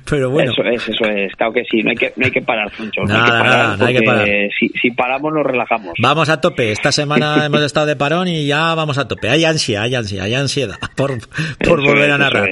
Pero 0.10 0.30
bueno. 0.30 0.52
Eso 0.52 0.64
es, 0.64 0.88
eso 0.88 1.06
es. 1.06 1.36
Claro 1.36 1.54
que 1.54 1.64
sí, 1.66 1.84
no 1.84 1.92
hay 1.92 1.96
que, 1.96 2.14
no 2.16 2.26
hay 2.26 2.32
que 2.32 2.42
parar, 2.42 2.72
Funcho. 2.72 3.02
Nada, 3.04 3.14
no 3.14 3.20
hay 3.20 3.26
que 3.26 3.32
parar, 3.32 3.58
nada, 3.58 3.78
no 3.78 3.86
hay 3.86 3.94
que 3.96 4.02
parar. 4.04 4.28
Si, 4.60 4.70
si, 4.82 4.92
paramos 4.92 5.34
nos 5.34 5.46
relajamos. 5.46 5.94
Vamos 6.00 6.30
a 6.30 6.40
tope. 6.40 6.72
Esta 6.72 6.92
semana 6.92 7.46
hemos 7.46 7.62
estado 7.62 7.86
de 7.86 7.96
parón 7.96 8.28
y 8.28 8.46
ya 8.48 8.74
vamos 8.76 8.98
a 8.98 9.08
tope. 9.08 9.30
Hay 9.30 9.44
ansia, 9.46 9.82
hay 9.84 9.96
ansia, 9.96 10.24
hay 10.24 10.34
ansiedad 10.36 10.78
por, 10.96 11.12
por 11.60 11.80
eso 11.80 11.90
volver 11.90 12.10
es, 12.10 12.16
a 12.16 12.18
narrar. 12.18 12.50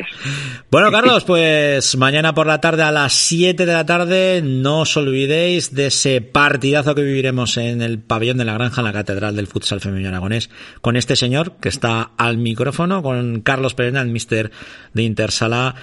Bueno, 0.69 0.91
Carlos, 0.91 1.23
pues 1.23 1.97
mañana 1.97 2.33
por 2.33 2.47
la 2.47 2.59
tarde 2.59 2.83
a 2.83 2.91
las 2.91 3.13
7 3.13 3.65
de 3.65 3.73
la 3.73 3.85
tarde 3.85 4.41
no 4.43 4.81
os 4.81 4.97
olvidéis 4.97 5.73
de 5.73 5.87
ese 5.87 6.21
partidazo 6.21 6.95
que 6.95 7.01
viviremos 7.01 7.57
en 7.57 7.81
el 7.81 7.99
pabellón 7.99 8.37
de 8.37 8.45
la 8.45 8.53
granja 8.53 8.81
en 8.81 8.85
la 8.85 8.93
Catedral 8.93 9.35
del 9.35 9.47
Futsal 9.47 9.81
Femenino 9.81 10.09
Aragonés 10.09 10.49
con 10.81 10.95
este 10.95 11.15
señor 11.15 11.53
que 11.61 11.69
está 11.69 12.11
al 12.17 12.37
micrófono, 12.37 13.01
con 13.01 13.41
Carlos 13.41 13.73
Perena, 13.73 14.01
el 14.01 14.09
mister 14.09 14.51
de 14.93 15.03
Intersala, 15.03 15.75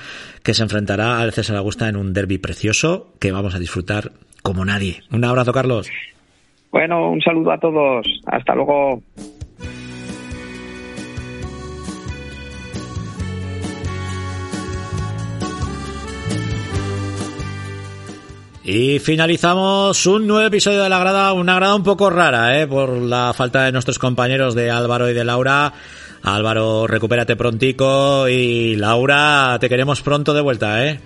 que 0.43 0.55
se 0.55 0.63
enfrentará 0.63 1.21
al 1.21 1.33
César 1.33 1.57
Augusta 1.57 1.89
en 1.89 1.97
un 1.97 2.13
derby 2.13 2.39
precioso 2.39 3.13
que 3.21 3.33
vamos 3.33 3.55
a 3.55 3.59
disfrutar 3.59 4.13
como 4.43 4.65
nadie. 4.65 5.03
Un 5.11 5.25
abrazo, 5.25 5.53
Carlos. 5.53 5.91
Bueno, 6.71 7.11
un 7.11 7.21
saludo 7.21 7.53
a 7.53 7.59
todos. 7.59 8.07
Hasta 8.27 8.55
luego. 8.55 9.03
Y 18.71 18.99
finalizamos 18.99 20.05
un 20.05 20.27
nuevo 20.27 20.47
episodio 20.47 20.83
de 20.83 20.91
la 20.91 20.99
grada, 20.99 21.33
una 21.33 21.55
grada 21.55 21.75
un 21.75 21.83
poco 21.83 22.11
rara, 22.11 22.61
¿eh? 22.61 22.67
por 22.67 22.91
la 22.91 23.33
falta 23.33 23.65
de 23.65 23.73
nuestros 23.73 23.99
compañeros 23.99 24.55
de 24.55 24.71
Álvaro 24.71 25.09
y 25.09 25.15
de 25.15 25.25
Laura. 25.25 25.73
Álvaro, 26.23 26.87
recupérate 26.87 27.35
prontico 27.35 28.29
y 28.29 28.77
Laura, 28.77 29.57
te 29.59 29.71
queremos 29.71 30.03
pronto 30.03 30.35
de 30.35 30.43
vuelta, 30.43 30.85
¿eh? 30.85 31.01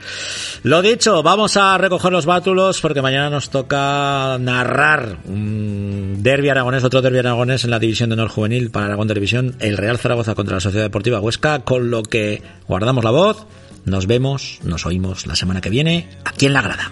Lo 0.64 0.82
dicho, 0.82 1.22
vamos 1.22 1.56
a 1.56 1.78
recoger 1.78 2.10
los 2.10 2.26
bátulos 2.26 2.80
porque 2.80 3.00
mañana 3.00 3.30
nos 3.30 3.48
toca 3.48 4.38
narrar 4.40 5.18
un 5.26 6.16
derbi 6.18 6.48
aragonés, 6.48 6.82
otro 6.82 7.00
derbi 7.00 7.18
aragonés 7.20 7.62
en 7.62 7.70
la 7.70 7.78
división 7.78 8.10
de 8.10 8.14
honor 8.14 8.30
juvenil 8.30 8.72
para 8.72 8.86
Aragón 8.86 9.06
Televisión, 9.06 9.54
el 9.60 9.76
Real 9.76 9.98
Zaragoza 9.98 10.34
contra 10.34 10.56
la 10.56 10.60
Sociedad 10.60 10.86
Deportiva 10.86 11.20
Huesca, 11.20 11.60
con 11.60 11.92
lo 11.92 12.02
que 12.02 12.42
guardamos 12.66 13.04
la 13.04 13.12
voz. 13.12 13.46
Nos 13.84 14.08
vemos, 14.08 14.58
nos 14.64 14.84
oímos 14.84 15.28
la 15.28 15.36
semana 15.36 15.60
que 15.60 15.70
viene 15.70 16.08
aquí 16.24 16.46
en 16.46 16.54
la 16.54 16.62
grada. 16.62 16.90